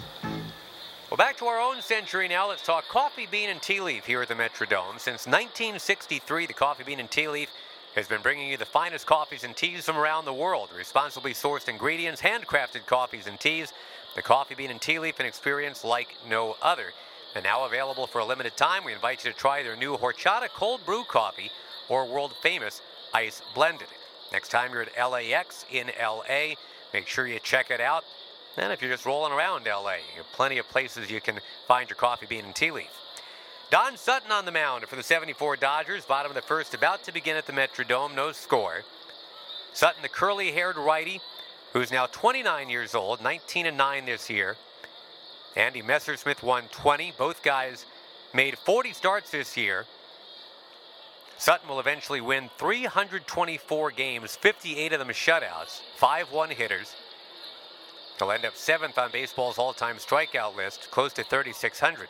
Well, 1.10 1.18
back 1.18 1.36
to 1.38 1.44
our 1.44 1.60
own 1.60 1.82
century 1.82 2.26
now. 2.26 2.48
Let's 2.48 2.64
talk 2.64 2.88
coffee 2.88 3.28
bean 3.30 3.50
and 3.50 3.60
tea 3.60 3.80
leaf 3.80 4.06
here 4.06 4.22
at 4.22 4.28
the 4.28 4.34
Metrodome. 4.34 4.98
Since 4.98 5.26
1963, 5.26 6.46
the 6.46 6.54
Coffee 6.54 6.84
Bean 6.84 7.00
and 7.00 7.10
Tea 7.10 7.28
Leaf 7.28 7.50
has 7.94 8.08
been 8.08 8.22
bringing 8.22 8.48
you 8.48 8.56
the 8.56 8.64
finest 8.64 9.04
coffees 9.04 9.44
and 9.44 9.54
teas 9.54 9.84
from 9.84 9.98
around 9.98 10.24
the 10.24 10.32
world. 10.32 10.70
Responsibly 10.74 11.34
sourced 11.34 11.68
ingredients, 11.68 12.22
handcrafted 12.22 12.86
coffees 12.86 13.26
and 13.26 13.38
teas. 13.38 13.74
The 14.16 14.22
Coffee 14.22 14.54
Bean 14.54 14.70
and 14.70 14.80
Tea 14.80 14.98
Leaf, 14.98 15.20
an 15.20 15.26
experience 15.26 15.84
like 15.84 16.16
no 16.26 16.56
other. 16.62 16.94
And 17.34 17.44
now 17.44 17.66
available 17.66 18.06
for 18.06 18.20
a 18.20 18.24
limited 18.24 18.56
time, 18.56 18.86
we 18.86 18.94
invite 18.94 19.22
you 19.22 19.30
to 19.30 19.36
try 19.36 19.62
their 19.62 19.76
new 19.76 19.98
horchata 19.98 20.48
cold 20.48 20.80
brew 20.86 21.04
coffee 21.04 21.50
or 21.90 22.06
world 22.06 22.32
famous 22.42 22.80
ice 23.12 23.42
blended. 23.54 23.88
Next 24.32 24.48
time 24.48 24.72
you're 24.72 24.86
at 24.96 25.10
LAX 25.10 25.66
in 25.70 25.90
LA, 26.00 26.54
make 26.92 27.06
sure 27.06 27.26
you 27.26 27.38
check 27.38 27.70
it 27.70 27.80
out. 27.80 28.04
And 28.56 28.72
if 28.72 28.82
you're 28.82 28.90
just 28.90 29.06
rolling 29.06 29.32
around 29.32 29.66
LA, 29.66 29.96
plenty 30.32 30.58
of 30.58 30.68
places 30.68 31.10
you 31.10 31.20
can 31.20 31.40
find 31.66 31.88
your 31.88 31.96
coffee 31.96 32.26
bean 32.26 32.44
and 32.44 32.54
tea 32.54 32.70
leaf. 32.70 32.90
Don 33.70 33.96
Sutton 33.96 34.30
on 34.30 34.44
the 34.44 34.52
mound 34.52 34.84
for 34.84 34.96
the 34.96 35.02
74 35.02 35.56
Dodgers, 35.56 36.04
bottom 36.04 36.30
of 36.30 36.36
the 36.36 36.42
first, 36.42 36.74
about 36.74 37.02
to 37.04 37.12
begin 37.12 37.36
at 37.36 37.46
the 37.46 37.52
Metrodome, 37.54 38.14
no 38.14 38.30
score. 38.32 38.82
Sutton, 39.72 40.02
the 40.02 40.10
curly-haired 40.10 40.76
righty, 40.76 41.22
who's 41.72 41.90
now 41.90 42.04
29 42.04 42.68
years 42.68 42.94
old, 42.94 43.22
19 43.22 43.64
and 43.64 43.78
9 43.78 44.04
this 44.04 44.28
year. 44.28 44.56
Andy 45.56 45.80
Messersmith 45.80 46.42
won 46.42 46.64
20. 46.70 47.14
Both 47.16 47.42
guys 47.42 47.86
made 48.34 48.58
40 48.58 48.92
starts 48.92 49.30
this 49.30 49.56
year. 49.56 49.86
Sutton 51.42 51.68
will 51.68 51.80
eventually 51.80 52.20
win 52.20 52.50
324 52.56 53.90
games, 53.90 54.36
58 54.36 54.92
of 54.92 55.00
them 55.00 55.08
shutouts, 55.08 55.80
5 55.96 56.30
one 56.30 56.50
hitters. 56.50 56.94
He'll 58.16 58.30
end 58.30 58.44
up 58.44 58.54
seventh 58.54 58.96
on 58.96 59.10
baseball's 59.10 59.58
all 59.58 59.72
time 59.72 59.96
strikeout 59.96 60.54
list, 60.54 60.88
close 60.92 61.12
to 61.14 61.24
3,600. 61.24 62.06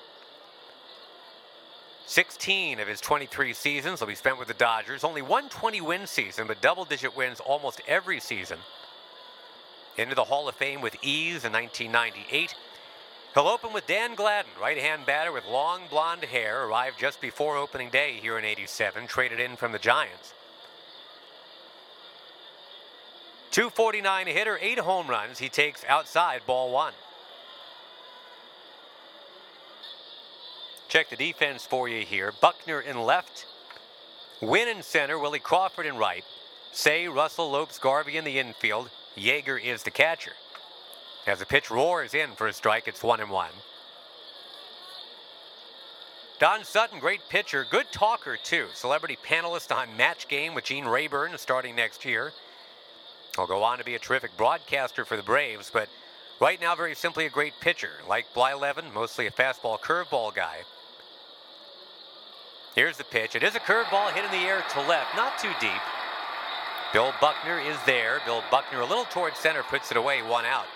16 2.05 2.79
of 2.79 2.87
his 2.87 3.01
23 3.01 3.55
seasons 3.55 4.01
will 4.01 4.09
be 4.09 4.15
spent 4.15 4.39
with 4.39 4.49
the 4.49 4.55
Dodgers. 4.55 5.03
Only 5.03 5.23
one 5.23 5.49
20 5.49 5.81
win 5.81 6.07
season, 6.07 6.47
but 6.47 6.61
double 6.61 6.85
digit 6.85 7.17
wins 7.17 7.41
almost 7.41 7.81
every 7.89 8.21
season. 8.21 8.59
Into 9.97 10.15
the 10.15 10.25
Hall 10.25 10.47
of 10.47 10.57
Fame 10.57 10.83
with 10.83 10.95
ease 11.01 11.47
in 11.47 11.55
1998. 11.55 12.55
He'll 13.35 13.49
open 13.49 13.73
with 13.73 13.87
Dan 13.87 14.15
Gladden, 14.15 14.51
right 14.61 14.77
hand 14.77 15.07
batter 15.07 15.33
with 15.33 15.47
long 15.47 15.83
blonde 15.89 16.25
hair, 16.25 16.65
arrived 16.65 16.99
just 16.99 17.21
before 17.21 17.57
opening 17.57 17.89
day 17.89 18.19
here 18.21 18.39
in 18.39 18.45
87, 18.45 19.07
traded 19.07 19.41
in 19.41 19.57
from 19.57 19.73
the 19.73 19.79
Giants. 19.79 20.35
249 23.53 24.27
hitter, 24.27 24.59
eight 24.61 24.79
home 24.79 25.09
runs. 25.09 25.39
He 25.39 25.49
takes 25.49 25.85
outside 25.85 26.43
ball 26.47 26.73
one. 26.73 26.95
Check 30.89 31.09
the 31.11 31.17
defense 31.17 31.65
for 31.65 31.89
you 31.89 32.05
here. 32.05 32.33
Buckner 32.41 32.81
in 32.81 33.03
left. 33.03 33.47
Wynn 34.41 34.69
in 34.69 34.83
center. 34.83 35.19
Willie 35.19 35.39
Crawford 35.39 35.87
in 35.87 35.97
right. 35.97 36.25
Cey, 36.73 37.09
Russell, 37.09 37.51
Lopes, 37.51 37.79
Garvey 37.79 38.17
in 38.17 38.25
the 38.25 38.39
infield. 38.39 38.91
Yeager 39.17 39.63
is 39.63 39.83
the 39.83 39.91
catcher. 39.91 40.33
As 41.27 41.39
the 41.39 41.47
pitch 41.47 41.71
roars 41.71 42.15
in 42.15 42.33
for 42.33 42.49
a 42.49 42.53
strike, 42.53 42.89
it's 42.89 43.03
one 43.03 43.21
and 43.21 43.31
one. 43.31 43.51
Don 46.41 46.65
Sutton, 46.65 46.99
great 46.99 47.21
pitcher, 47.29 47.65
good 47.71 47.87
talker 47.93 48.37
too. 48.37 48.67
Celebrity 48.75 49.17
panelist 49.25 49.75
on 49.75 49.97
Match 49.97 50.27
Game 50.27 50.55
with 50.55 50.65
Gene 50.65 50.87
Rayburn 50.87 51.39
starting 51.39 51.77
next 51.77 52.05
year. 52.05 52.33
He'll 53.37 53.47
go 53.47 53.63
on 53.63 53.79
to 53.79 53.85
be 53.85 53.95
a 53.95 54.01
terrific 54.01 54.37
broadcaster 54.37 55.05
for 55.05 55.17
the 55.17 55.23
Braves, 55.23 55.71
but 55.73 55.89
right 56.41 56.61
now, 56.61 56.75
very 56.75 56.97
simply 56.97 57.27
a 57.27 57.31
great 57.31 57.55
pitcher. 57.61 57.93
Like 58.09 58.27
Blyleven, 58.35 58.93
mostly 58.93 59.29
a 59.29 59.31
fastball 59.31 59.79
curveball 59.79 60.35
guy. 60.35 60.59
Here's 62.75 62.97
the 62.97 63.05
pitch. 63.05 63.37
It 63.37 63.45
is 63.45 63.55
a 63.55 63.61
curveball 63.61 64.13
hit 64.13 64.25
in 64.25 64.31
the 64.33 64.39
air 64.39 64.65
to 64.73 64.81
left, 64.81 65.15
not 65.15 65.39
too 65.39 65.53
deep. 65.61 65.71
Bill 66.93 67.15
Buckner 67.21 67.61
is 67.61 67.77
there. 67.87 68.21
Bill 68.27 68.43
Buckner 68.51 68.81
a 68.81 68.87
little 68.87 69.05
towards 69.05 69.39
center, 69.39 69.63
puts 69.63 69.93
it 69.93 69.97
away, 69.97 70.23
one 70.23 70.45
out. 70.45 70.67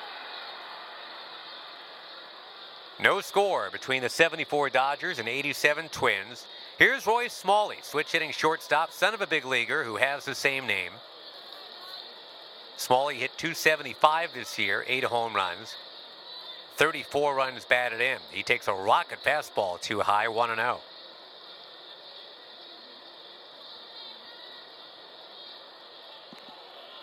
No 2.99 3.21
score 3.21 3.69
between 3.71 4.03
the 4.03 4.09
74 4.09 4.71
Dodgers 4.71 5.19
and 5.19 5.29
87 5.29 5.91
Twins. 5.91 6.47
Here's 6.79 7.07
Roy 7.07 7.29
Smalley, 7.29 7.77
switch 7.83 8.13
hitting 8.13 8.31
shortstop, 8.31 8.91
son 8.91 9.13
of 9.13 9.21
a 9.21 9.27
big 9.27 9.45
leaguer 9.45 9.85
who 9.85 9.97
has 9.97 10.25
the 10.25 10.35
same 10.35 10.67
name. 10.67 10.93
Smalley 12.79 13.17
hit 13.17 13.37
275 13.37 14.33
this 14.35 14.59
year, 14.59 14.85
eight 14.87 15.05
home 15.05 15.35
runs, 15.35 15.77
34 16.77 17.35
runs 17.35 17.65
batted 17.65 18.01
in. 18.01 18.19
He 18.31 18.43
takes 18.43 18.69
a 18.69 18.75
rocket 18.75 19.19
fastball 19.23 19.81
too 19.81 20.01
high, 20.01 20.29
1 20.29 20.57
0. 20.57 20.81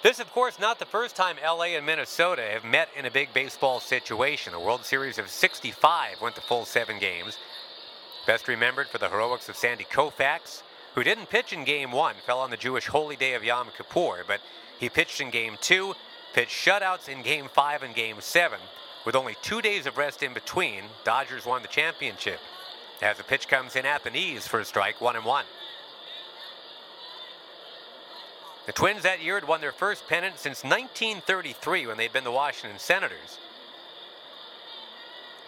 This, 0.04 0.20
of 0.20 0.30
course, 0.34 0.60
not 0.60 0.80
the 0.80 0.86
first 0.86 1.16
time 1.16 1.38
LA 1.42 1.78
and 1.78 1.86
Minnesota 1.86 2.42
have 2.42 2.66
met 2.66 2.90
in 2.94 3.06
a 3.06 3.12
big 3.12 3.34
baseball 3.34 3.80
situation. 3.80 4.52
The 4.52 4.60
World 4.60 4.84
Series 4.84 5.18
of 5.18 5.30
65 5.30 6.20
went 6.20 6.36
the 6.36 6.42
full 6.42 6.66
seven 6.66 7.00
games. 7.00 7.38
Best 8.28 8.50
remembered 8.50 8.90
for 8.90 8.98
the 8.98 9.08
heroics 9.08 9.48
of 9.48 9.56
Sandy 9.56 9.86
Koufax, 9.86 10.62
who 10.96 11.06
didn't 11.06 11.30
pitch 11.30 11.54
in 11.54 11.64
game 11.64 11.94
one, 11.94 12.16
fell 12.26 12.40
on 12.40 12.50
the 12.50 12.58
Jewish 12.58 12.88
holy 12.88 13.16
day 13.16 13.34
of 13.34 13.46
Yom 13.46 13.70
Kippur, 13.78 14.26
but 14.28 14.42
he 14.78 14.90
pitched 14.90 15.22
in 15.22 15.30
game 15.30 15.56
two, 15.62 15.94
pitched 16.34 16.52
shutouts 16.52 17.08
in 17.08 17.22
game 17.22 17.48
five 17.48 17.82
and 17.82 17.96
game 17.96 18.18
seven. 18.20 18.60
With 19.06 19.16
only 19.16 19.38
two 19.42 19.62
days 19.62 19.86
of 19.86 19.98
rest 19.98 20.22
in 20.22 20.34
between, 20.34 20.84
Dodgers 21.06 21.46
won 21.46 21.62
the 21.62 21.70
championship. 21.70 22.42
As 23.02 23.16
the 23.16 23.24
pitch 23.24 23.48
comes 23.48 23.78
in 23.78 23.86
at 23.86 24.04
the 24.04 24.12
knees 24.12 24.48
for 24.48 24.60
a 24.60 24.66
strike, 24.66 25.00
one 25.00 25.16
and 25.16 25.24
one. 25.24 25.46
The 28.66 28.72
Twins 28.72 29.04
that 29.04 29.22
year 29.22 29.36
had 29.36 29.48
won 29.48 29.60
their 29.60 29.74
first 29.74 30.08
pennant 30.08 30.40
since 30.40 30.64
1933 30.64 31.88
when 31.88 31.98
they'd 31.98 32.14
been 32.14 32.24
the 32.24 32.32
Washington 32.32 32.80
Senators. 32.80 33.40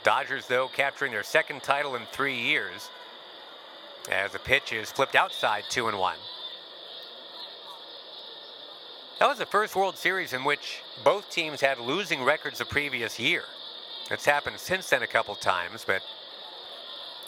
Dodgers, 0.04 0.48
though, 0.48 0.68
capturing 0.68 1.12
their 1.12 1.24
second 1.24 1.64
title 1.64 1.96
in 1.96 2.04
three 2.12 2.38
years 2.38 2.90
as 4.12 4.32
the 4.34 4.40
pitch 4.40 4.74
is 4.74 4.92
flipped 4.92 5.16
outside 5.16 5.64
two 5.70 5.88
and 5.88 5.98
one. 5.98 6.18
That 9.20 9.30
was 9.30 9.38
the 9.38 9.46
first 9.46 9.76
World 9.76 9.98
Series 9.98 10.34
in 10.34 10.44
which 10.44 10.82
both 11.04 11.30
teams 11.30 11.62
had 11.62 11.80
losing 11.80 12.24
records 12.24 12.60
the 12.60 12.66
previous 12.66 13.18
year. 13.18 13.44
It's 14.12 14.26
happened 14.26 14.60
since 14.60 14.90
then 14.90 15.04
a 15.04 15.08
couple 15.08 15.36
times, 15.36 15.86
but 15.88 16.02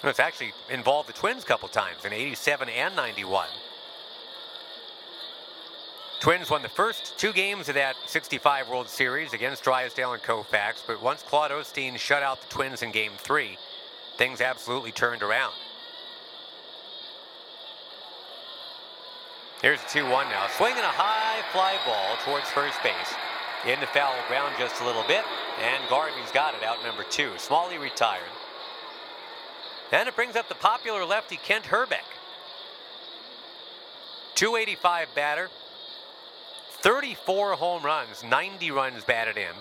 it's 0.04 0.19
actually 0.19 0.52
involved 0.69 1.08
the 1.08 1.13
Twins 1.13 1.43
a 1.43 1.47
couple 1.47 1.69
times 1.69 2.04
in 2.04 2.12
87 2.12 2.69
and 2.69 2.95
91. 2.95 3.47
Twins 6.19 6.49
won 6.49 6.63
the 6.63 6.69
first 6.69 7.17
two 7.17 7.32
games 7.32 7.69
of 7.69 7.75
that 7.75 7.95
65 8.08 8.69
World 8.69 8.89
Series 8.89 9.34
against 9.34 9.63
Drysdale 9.63 10.13
and 10.13 10.23
Koufax, 10.23 10.82
but 10.86 11.01
once 11.01 11.21
Claude 11.21 11.51
Osteen 11.51 11.97
shut 11.97 12.23
out 12.23 12.41
the 12.41 12.47
Twins 12.47 12.82
in 12.82 12.91
game 12.91 13.12
three, 13.17 13.58
things 14.17 14.41
absolutely 14.41 14.91
turned 14.91 15.21
around. 15.21 15.53
Here's 19.62 19.80
2-1 19.82 20.30
now. 20.30 20.47
Swinging 20.58 20.80
a 20.80 20.88
high 20.88 21.41
fly 21.51 21.77
ball 21.86 22.17
towards 22.25 22.49
first 22.49 22.82
base. 22.84 23.13
In 23.65 23.80
the 23.80 23.88
foul 23.88 24.13
ground 24.27 24.56
just 24.58 24.82
a 24.82 24.86
little 24.86 25.03
bit, 25.08 25.23
and 25.62 25.84
Garvey's 25.89 26.32
got 26.32 26.53
it 26.56 26.63
out 26.63 26.84
number 26.84 27.03
two. 27.03 27.32
Smalley 27.38 27.77
retired. 27.77 28.21
And 29.91 30.08
it 30.08 30.15
brings 30.15 30.36
up 30.36 30.49
the 30.49 30.56
popular 30.56 31.06
lefty 31.06 31.38
Kent 31.38 31.65
Hrbek. 31.65 32.06
285 34.36 35.08
batter, 35.15 35.49
34 36.81 37.53
home 37.53 37.83
runs, 37.83 38.23
90 38.23 38.71
runs 38.71 39.03
batted 39.03 39.37
in. 39.37 39.53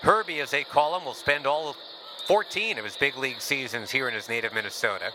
Herbie, 0.00 0.40
as 0.40 0.50
they 0.50 0.64
call 0.64 0.96
him, 0.96 1.04
will 1.04 1.14
spend 1.14 1.46
all 1.46 1.74
14 2.26 2.78
of 2.78 2.84
his 2.84 2.96
big 2.96 3.16
league 3.16 3.40
seasons 3.40 3.90
here 3.90 4.08
in 4.08 4.14
his 4.14 4.28
native 4.28 4.52
Minnesota. 4.54 5.12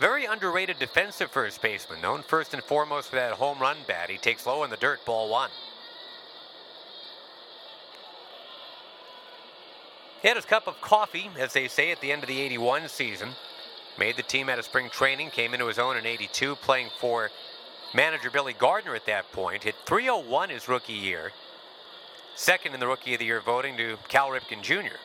Very 0.00 0.24
underrated 0.24 0.78
defensive 0.78 1.30
first 1.30 1.62
baseman, 1.62 2.00
known 2.00 2.22
first 2.22 2.54
and 2.54 2.62
foremost 2.62 3.10
for 3.10 3.16
that 3.16 3.32
home 3.32 3.58
run 3.60 3.76
bat. 3.86 4.10
He 4.10 4.18
takes 4.18 4.46
low 4.46 4.64
in 4.64 4.70
the 4.70 4.76
dirt, 4.76 5.04
ball 5.04 5.30
one. 5.30 5.50
He 10.22 10.28
had 10.28 10.36
his 10.36 10.46
cup 10.46 10.66
of 10.66 10.80
coffee, 10.80 11.30
as 11.38 11.52
they 11.52 11.68
say, 11.68 11.92
at 11.92 12.00
the 12.00 12.10
end 12.10 12.22
of 12.22 12.28
the 12.28 12.40
81 12.40 12.88
season. 12.88 13.28
Made 13.98 14.16
the 14.16 14.22
team 14.22 14.48
out 14.48 14.58
of 14.58 14.64
spring 14.64 14.88
training, 14.90 15.30
came 15.30 15.52
into 15.52 15.66
his 15.66 15.78
own 15.78 15.96
in 15.96 16.06
82, 16.06 16.56
playing 16.56 16.88
for 16.98 17.30
manager 17.94 18.30
Billy 18.30 18.52
Gardner 18.52 18.94
at 18.94 19.06
that 19.06 19.30
point. 19.32 19.64
Hit 19.64 19.76
301 19.86 20.50
his 20.50 20.68
rookie 20.68 20.92
year. 20.92 21.32
Second 22.36 22.74
in 22.74 22.80
the 22.80 22.86
Rookie 22.86 23.14
of 23.14 23.20
the 23.20 23.26
Year 23.26 23.40
voting 23.40 23.76
to 23.76 23.96
Cal 24.08 24.28
Ripken 24.28 24.60
Jr. 24.60 24.96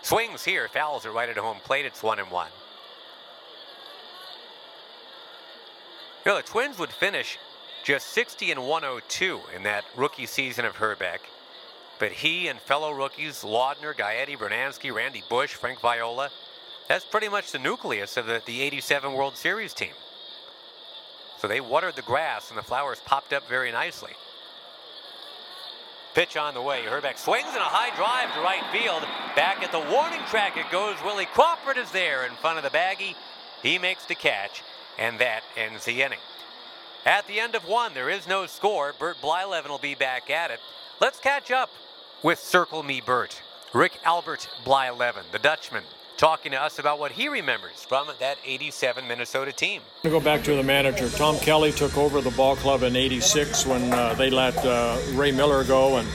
Swings 0.00 0.44
here, 0.44 0.68
fouls 0.68 1.04
it 1.04 1.10
right 1.10 1.28
at 1.28 1.36
home 1.36 1.58
plate. 1.62 1.84
It's 1.84 2.02
one 2.02 2.18
and 2.18 2.30
one. 2.30 2.48
You 6.24 6.32
know, 6.32 6.36
the 6.38 6.42
Twins 6.42 6.78
would 6.78 6.90
finish 6.90 7.38
just 7.84 8.08
60 8.08 8.50
and 8.50 8.66
102 8.66 9.40
in 9.54 9.62
that 9.64 9.84
rookie 9.96 10.26
season 10.26 10.64
of 10.64 10.74
Hrbek. 10.74 11.18
But 11.98 12.12
he 12.12 12.48
and 12.48 12.60
fellow 12.60 12.92
rookies, 12.92 13.42
Laudner, 13.42 13.94
Gaetti, 13.94 14.36
Brunansky, 14.36 14.92
Randy 14.92 15.22
Bush, 15.28 15.54
Frank 15.54 15.80
Viola, 15.80 16.30
that's 16.88 17.04
pretty 17.04 17.28
much 17.28 17.52
the 17.52 17.58
nucleus 17.58 18.16
of 18.16 18.26
the, 18.26 18.42
the 18.44 18.62
87 18.62 19.12
World 19.12 19.36
Series 19.36 19.74
team. 19.74 19.92
So 21.38 21.48
they 21.48 21.60
watered 21.60 21.96
the 21.96 22.02
grass 22.02 22.50
and 22.50 22.58
the 22.58 22.62
flowers 22.62 23.00
popped 23.04 23.32
up 23.32 23.48
very 23.48 23.72
nicely. 23.72 24.12
Pitch 26.14 26.36
on 26.36 26.54
the 26.54 26.62
way. 26.62 26.82
Hrbek 26.82 27.18
swings 27.18 27.48
and 27.48 27.58
a 27.58 27.60
high 27.60 27.94
drive 27.94 28.32
to 28.34 28.40
right 28.40 28.64
field. 28.72 29.02
Back 29.36 29.62
at 29.62 29.70
the 29.70 29.80
warning 29.92 30.24
track 30.30 30.56
it 30.56 30.70
goes. 30.72 30.96
Willie 31.04 31.26
Crawford 31.26 31.76
is 31.76 31.90
there 31.90 32.24
in 32.24 32.32
front 32.36 32.56
of 32.56 32.64
the 32.64 32.70
baggie. 32.70 33.14
He 33.62 33.78
makes 33.78 34.06
the 34.06 34.14
catch, 34.14 34.62
and 34.98 35.18
that 35.18 35.42
ends 35.56 35.84
the 35.84 36.02
inning. 36.02 36.18
At 37.04 37.26
the 37.26 37.38
end 37.38 37.54
of 37.54 37.68
one, 37.68 37.92
there 37.92 38.08
is 38.08 38.26
no 38.26 38.46
score. 38.46 38.94
Bert 38.98 39.18
Blyleven 39.20 39.68
will 39.68 39.78
be 39.78 39.94
back 39.94 40.30
at 40.30 40.50
it. 40.50 40.60
Let's 41.00 41.18
catch 41.18 41.50
up 41.50 41.70
with 42.22 42.38
Circle 42.38 42.82
Me 42.82 43.02
Bert. 43.04 43.42
Rik 43.74 43.92
Aalbert 44.04 44.48
Blyleven, 44.64 45.30
the 45.32 45.38
Dutchman, 45.38 45.84
talking 46.16 46.52
to 46.52 46.62
us 46.62 46.78
about 46.78 46.98
what 46.98 47.12
he 47.12 47.28
remembers 47.28 47.84
from 47.84 48.08
that 48.20 48.38
87 48.44 49.06
Minnesota 49.06 49.52
team. 49.52 49.82
To 50.02 50.10
go 50.10 50.20
back 50.20 50.42
to 50.44 50.54
the 50.54 50.62
manager, 50.62 51.08
Tom 51.10 51.38
Kelly 51.38 51.72
took 51.72 51.96
over 51.96 52.20
the 52.20 52.30
ball 52.30 52.56
club 52.56 52.82
in 52.82 52.96
86 52.96 53.66
when 53.66 53.92
uh, 53.92 54.14
they 54.14 54.30
let 54.30 54.56
uh, 54.64 54.98
Ray 55.12 55.32
Miller 55.32 55.64
go. 55.64 55.98
And, 55.98 56.08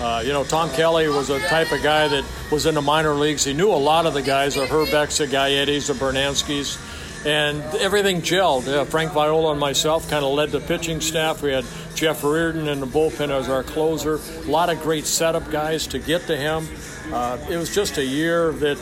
uh, 0.00 0.22
you 0.24 0.32
know, 0.32 0.44
Tom 0.44 0.70
Kelly 0.70 1.08
was 1.08 1.30
a 1.30 1.40
type 1.48 1.72
of 1.72 1.82
guy 1.82 2.08
that 2.08 2.24
was 2.50 2.66
in 2.66 2.74
the 2.74 2.82
minor 2.82 3.14
leagues. 3.14 3.44
He 3.44 3.52
knew 3.52 3.70
a 3.70 3.76
lot 3.76 4.06
of 4.06 4.14
the 4.14 4.22
guys, 4.22 4.56
the 4.56 4.66
Hrbeks, 4.66 5.18
the 5.18 5.26
Gaettis, 5.26 5.86
the 5.86 5.94
Brunanskys. 5.94 6.90
And 7.26 7.62
everything 7.76 8.20
gelled. 8.20 8.68
Uh, 8.68 8.84
Frank 8.84 9.12
Viola 9.12 9.52
and 9.52 9.60
myself 9.60 10.10
kind 10.10 10.24
of 10.24 10.34
led 10.34 10.50
the 10.50 10.60
pitching 10.60 11.00
staff. 11.00 11.42
We 11.42 11.52
had 11.52 11.64
Jeff 11.94 12.22
Reardon 12.22 12.68
in 12.68 12.80
the 12.80 12.86
bullpen 12.86 13.30
as 13.30 13.48
our 13.48 13.62
closer. 13.62 14.16
A 14.16 14.50
lot 14.50 14.68
of 14.68 14.82
great 14.82 15.06
setup 15.06 15.50
guys 15.50 15.86
to 15.86 15.98
get 15.98 16.26
to 16.26 16.36
him. 16.36 16.68
Uh, 17.10 17.38
it 17.48 17.56
was 17.56 17.74
just 17.74 17.96
a 17.96 18.04
year 18.04 18.52
that 18.52 18.78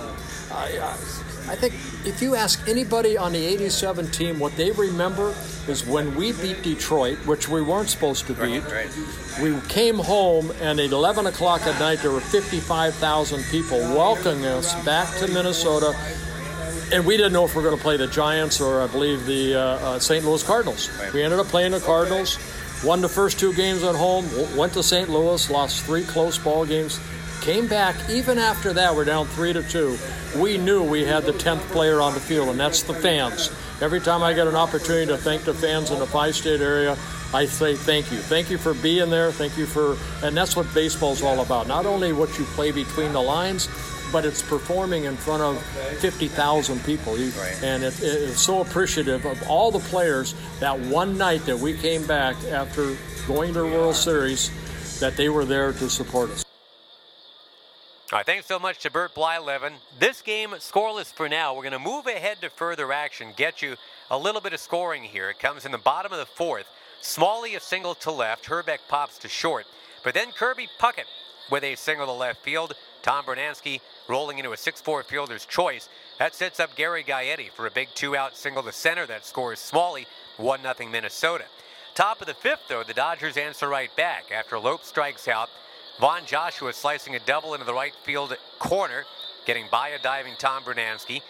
I, 0.53 0.79
I 1.49 1.57
think 1.57 1.75
if 2.07 2.23
you 2.23 2.35
ask 2.35 2.67
anybody 2.69 3.17
on 3.17 3.33
the 3.33 3.45
87 3.45 4.11
team 4.11 4.38
what 4.38 4.57
they 4.57 4.71
remember 4.71 5.35
is 5.69 5.87
when 5.87 6.15
we 6.15 6.33
beat 6.33 6.62
Detroit, 6.62 7.19
which 7.27 7.49
we 7.49 7.62
weren't 7.62 7.88
supposed 7.88 8.27
to 8.27 8.35
beat. 8.35 8.61
Right, 8.65 8.87
right. 8.87 9.41
We 9.41 9.59
came 9.69 9.97
home, 9.97 10.53
and 10.61 10.79
at 10.81 10.91
11 10.91 11.27
o'clock 11.27 11.62
at 11.62 11.79
night, 11.79 12.01
there 12.01 12.11
were 12.11 12.21
55,000 12.21 13.45
people 13.51 13.79
welcoming 13.79 14.45
us 14.45 14.75
back 14.85 15.15
to 15.19 15.29
Minnesota. 15.29 15.97
And 16.93 17.07
we 17.07 17.17
didn't 17.17 17.33
know 17.33 17.45
if 17.45 17.55
we 17.55 17.62
were 17.62 17.69
going 17.69 17.79
to 17.79 17.83
play 17.83 17.97
the 17.97 18.07
Giants 18.07 18.61
or, 18.61 18.83
I 18.83 18.87
believe, 18.87 19.25
the 19.25 19.55
uh, 19.55 19.61
uh, 19.61 19.99
St. 19.99 20.25
Louis 20.25 20.43
Cardinals. 20.43 20.91
Right. 20.99 21.12
We 21.12 21.23
ended 21.23 21.38
up 21.38 21.47
playing 21.47 21.73
the 21.73 21.81
Cardinals, 21.81 22.38
won 22.85 23.01
the 23.01 23.09
first 23.09 23.38
two 23.38 23.55
games 23.55 23.83
at 23.83 23.95
home, 23.95 24.29
went 24.57 24.75
to 24.75 24.83
St. 24.83 25.09
Louis, 25.09 25.49
lost 25.49 25.85
three 25.85 26.05
close 26.05 26.38
ball 26.38 26.67
games, 26.67 27.01
came 27.42 27.66
back. 27.66 27.96
Even 28.09 28.38
after 28.38 28.72
that, 28.72 28.94
we're 28.94 29.05
down 29.05 29.26
three 29.26 29.52
to 29.52 29.62
two 29.62 29.98
we 30.37 30.57
knew 30.57 30.83
we 30.83 31.05
had 31.05 31.24
the 31.24 31.33
10th 31.33 31.61
player 31.70 32.00
on 32.00 32.14
the 32.14 32.20
field, 32.20 32.48
and 32.48 32.59
that's 32.59 32.83
the 32.83 32.94
fans. 32.94 33.50
Every 33.81 34.00
time 34.00 34.22
I 34.22 34.33
get 34.33 34.46
an 34.46 34.55
opportunity 34.55 35.07
to 35.07 35.16
thank 35.16 35.42
the 35.42 35.55
fans 35.55 35.90
in 35.90 35.98
the 35.98 36.07
five 36.07 36.35
state 36.35 36.61
area, 36.61 36.96
I 37.35 37.46
say 37.46 37.74
thank 37.74 38.11
you. 38.12 38.18
Thank 38.18 38.50
you 38.50 38.59
for 38.59 38.74
being 38.74 39.11
there. 39.11 39.33
Thank 39.33 39.57
you 39.59 39.66
for, 39.66 39.96
and 40.24 40.37
that's 40.37 40.57
what 40.57 40.72
baseball's 40.72 41.22
all 41.22 41.40
about. 41.40 41.66
Not 41.66 41.87
only 41.87 42.12
what 42.12 42.38
you 42.38 42.44
play 42.46 42.70
between 42.70 43.12
the 43.12 43.20
lines, 43.20 43.68
but 44.12 44.24
it's 44.24 44.42
performing 44.42 45.05
in 45.05 45.16
front 45.16 45.42
of 45.42 45.62
50,000 46.00 46.85
people. 46.85 47.14
And 47.62 47.83
it, 47.83 47.94
it's 48.02 48.42
so 48.42 48.61
appreciative 48.61 49.24
of 49.24 49.42
all 49.48 49.70
the 49.70 49.81
players 49.81 50.35
that 50.61 50.78
one 50.78 51.16
night 51.16 51.44
that 51.46 51.59
we 51.59 51.74
came 51.74 52.07
back 52.07 52.37
after 52.44 52.96
going 53.26 53.55
to 53.55 53.61
the 53.61 53.66
World 53.66 53.96
Series 53.96 54.50
that 55.00 55.16
they 55.16 55.28
were 55.28 55.44
there 55.44 55.72
to 55.72 55.88
support 55.88 56.31
us. 56.31 56.44
All 58.12 58.18
right, 58.18 58.27
thanks 58.27 58.44
so 58.44 58.59
much 58.59 58.81
to 58.81 58.90
Bert 58.90 59.14
Blyleven. 59.14 59.72
This 59.98 60.20
game 60.20 60.51
scoreless 60.51 61.11
for 61.11 61.31
now. 61.31 61.55
We're 61.55 61.62
going 61.62 61.72
to 61.72 61.79
move 61.79 62.07
ahead 62.07 62.42
to 62.42 62.51
further 62.51 62.92
action, 62.92 63.29
get 63.35 63.62
you 63.62 63.77
a 64.11 64.18
little 64.18 64.42
bit 64.42 64.53
of 64.53 64.61
scoring 64.61 65.03
here. 65.03 65.31
It 65.31 65.38
comes 65.38 65.64
in 65.64 65.72
the 65.72 65.79
bottom 65.79 66.12
of 66.12 66.18
the 66.18 66.27
fourth. 66.27 66.66
Smalley 67.01 67.55
a 67.55 67.61
single 67.61 67.94
to 67.94 68.11
left. 68.11 68.44
Hrbek 68.44 68.81
pops 68.87 69.16
to 69.20 69.31
short. 69.31 69.64
But 70.05 70.12
then 70.12 70.31
Kirby 70.31 70.68
Puckett 70.79 71.07
with 71.51 71.64
a 71.64 71.75
single 71.75 72.05
to 72.05 72.12
left 72.12 72.42
field. 72.42 72.75
Tom 73.01 73.25
Brunansky 73.25 73.81
rolling 74.09 74.37
into 74.37 74.53
a 74.53 74.57
6-4 74.57 75.05
fielder's 75.05 75.46
choice. 75.46 75.88
That 76.18 76.35
sets 76.35 76.61
up 76.61 76.77
Gary 76.77 77.05
Gaetti 77.05 77.51
for 77.51 77.66
a 77.66 77.70
big 77.70 77.88
two-out 77.94 78.37
single 78.37 78.62
to 78.64 78.72
center 78.72 79.07
that 79.07 79.25
scores 79.25 79.59
Smalley 79.59 80.07
1-0 80.37 80.90
Minnesota. 80.90 81.44
Top 81.94 82.20
of 82.20 82.27
the 82.27 82.35
fifth, 82.35 82.68
though, 82.68 82.83
the 82.83 82.92
Dodgers 82.92 83.38
answer 83.38 83.68
right 83.68 83.94
back 83.96 84.25
after 84.31 84.59
Lope 84.59 84.85
strikes 84.85 85.29
out. 85.29 85.48
Von 86.00 86.24
Joshua 86.26 86.72
slicing 86.72 87.14
a 87.14 87.20
double 87.20 87.55
into 87.55 87.66
the 87.66 87.74
right 87.74 87.94
field 88.02 88.37
corner, 88.59 89.05
getting 89.46 89.66
by 89.70 89.88
a 89.88 89.98
diving 89.98 90.35
Tom 90.38 90.62
Brunansky. 90.62 91.22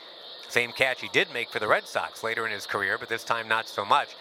Same 0.49 0.73
catch 0.73 1.01
he 1.01 1.09
did 1.09 1.33
make 1.33 1.51
for 1.51 1.59
the 1.59 1.67
Red 1.67 1.87
Sox 1.87 2.23
later 2.23 2.47
in 2.47 2.53
his 2.53 2.67
career, 2.67 2.99
but 2.99 3.09
this 3.09 3.25
time 3.25 3.49
not 3.49 3.69
so 3.69 3.85
much. 3.85 4.15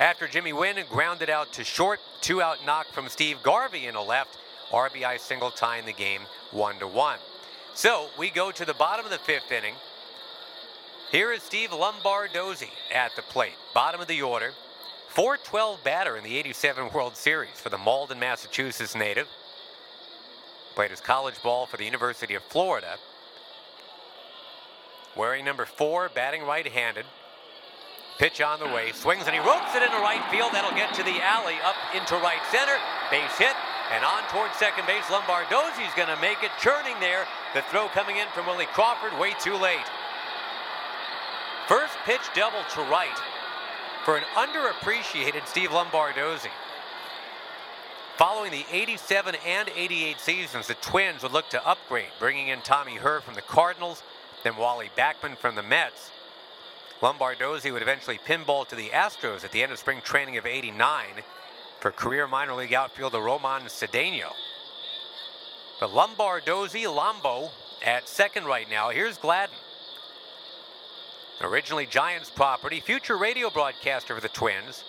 After 0.00 0.28
Jimmy 0.28 0.52
Wynn 0.52 0.76
grounded 0.90 1.30
out 1.30 1.52
to 1.54 1.64
short, 1.64 2.00
two 2.20 2.42
out 2.42 2.64
knock 2.66 2.86
from 2.88 3.08
Steve 3.08 3.42
Garvey 3.42 3.86
in 3.86 3.94
a 3.94 4.02
left, 4.02 4.38
RBI 4.70 5.18
single 5.20 5.50
tying 5.50 5.86
the 5.86 5.92
game 5.92 6.22
one 6.50 6.78
to 6.80 6.86
one. 6.86 7.18
So 7.74 8.08
we 8.18 8.30
go 8.30 8.50
to 8.50 8.64
the 8.64 8.74
bottom 8.74 9.04
of 9.04 9.10
the 9.10 9.18
fifth 9.18 9.52
inning. 9.52 9.74
Here 11.12 11.32
is 11.32 11.42
Steve 11.42 11.70
Lombardozzi 11.70 12.70
at 12.92 13.14
the 13.14 13.22
plate, 13.22 13.54
bottom 13.74 14.00
of 14.00 14.08
the 14.08 14.22
order. 14.22 14.52
412 15.08 15.82
batter 15.84 16.16
in 16.16 16.24
the 16.24 16.36
87 16.36 16.90
World 16.92 17.16
Series 17.16 17.58
for 17.60 17.70
the 17.70 17.78
Malden, 17.78 18.18
Massachusetts 18.18 18.94
native. 18.94 19.28
Played 20.76 20.90
his 20.90 21.00
college 21.00 21.42
ball 21.42 21.64
for 21.64 21.78
the 21.78 21.86
University 21.86 22.34
of 22.34 22.42
Florida. 22.42 22.98
Wearing 25.16 25.42
number 25.42 25.64
four, 25.64 26.10
batting 26.14 26.42
right-handed. 26.44 27.06
Pitch 28.18 28.42
on 28.42 28.60
the 28.60 28.66
way, 28.66 28.92
swings 28.92 29.24
and 29.24 29.32
he 29.32 29.40
ropes 29.40 29.74
it 29.74 29.82
into 29.82 29.96
right 30.04 30.22
field. 30.30 30.52
That'll 30.52 30.76
get 30.76 30.92
to 30.94 31.02
the 31.02 31.16
alley, 31.24 31.56
up 31.64 31.76
into 31.96 32.14
right 32.16 32.44
center. 32.52 32.76
Base 33.10 33.32
hit, 33.38 33.56
and 33.90 34.04
on 34.04 34.22
towards 34.28 34.54
second 34.56 34.86
base. 34.86 35.04
Lombardozzi's 35.08 35.96
going 35.96 36.12
to 36.12 36.20
make 36.20 36.44
it, 36.44 36.50
churning 36.60 37.00
there. 37.00 37.24
The 37.54 37.62
throw 37.72 37.88
coming 37.88 38.18
in 38.18 38.28
from 38.34 38.44
Willie 38.44 38.68
Crawford, 38.76 39.18
way 39.18 39.32
too 39.40 39.56
late. 39.56 39.88
First 41.68 41.96
pitch 42.04 42.20
double 42.34 42.64
to 42.74 42.80
right 42.92 43.16
for 44.04 44.18
an 44.18 44.24
underappreciated 44.36 45.46
Steve 45.48 45.70
Lombardozzi. 45.70 46.52
Following 48.16 48.50
the 48.50 48.64
87 48.72 49.34
and 49.46 49.68
88 49.76 50.18
seasons, 50.20 50.68
the 50.68 50.74
Twins 50.74 51.22
would 51.22 51.32
look 51.32 51.50
to 51.50 51.66
upgrade, 51.66 52.06
bringing 52.18 52.48
in 52.48 52.62
Tommy 52.62 52.94
Herr 52.94 53.20
from 53.20 53.34
the 53.34 53.42
Cardinals, 53.42 54.02
then 54.42 54.56
Wally 54.56 54.88
Backman 54.96 55.36
from 55.36 55.54
the 55.54 55.62
Mets. 55.62 56.10
Lombardozzi 57.02 57.70
would 57.70 57.82
eventually 57.82 58.18
pinball 58.18 58.66
to 58.68 58.74
the 58.74 58.88
Astros 58.88 59.44
at 59.44 59.52
the 59.52 59.62
end 59.62 59.70
of 59.70 59.78
spring 59.78 60.00
training 60.02 60.38
of 60.38 60.46
89 60.46 61.06
for 61.80 61.90
career 61.90 62.26
minor 62.26 62.54
league 62.54 62.72
outfielder 62.72 63.20
Roman 63.20 63.64
Cedeno. 63.64 64.32
But 65.78 65.90
Lombardozzi, 65.90 66.84
Lombo 66.84 67.50
at 67.84 68.08
second 68.08 68.46
right 68.46 68.68
now. 68.70 68.88
Here's 68.88 69.18
Gladden. 69.18 69.56
Originally 71.42 71.84
Giants 71.84 72.30
property, 72.30 72.80
future 72.80 73.18
radio 73.18 73.50
broadcaster 73.50 74.14
for 74.14 74.22
the 74.22 74.28
Twins. 74.30 74.84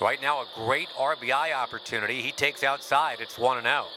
Right 0.00 0.20
now, 0.20 0.42
a 0.42 0.46
great 0.54 0.88
RBI 0.90 1.54
opportunity. 1.54 2.20
He 2.20 2.32
takes 2.32 2.62
outside. 2.62 3.18
It's 3.20 3.38
1 3.38 3.58
and 3.58 3.66
out. 3.66 3.88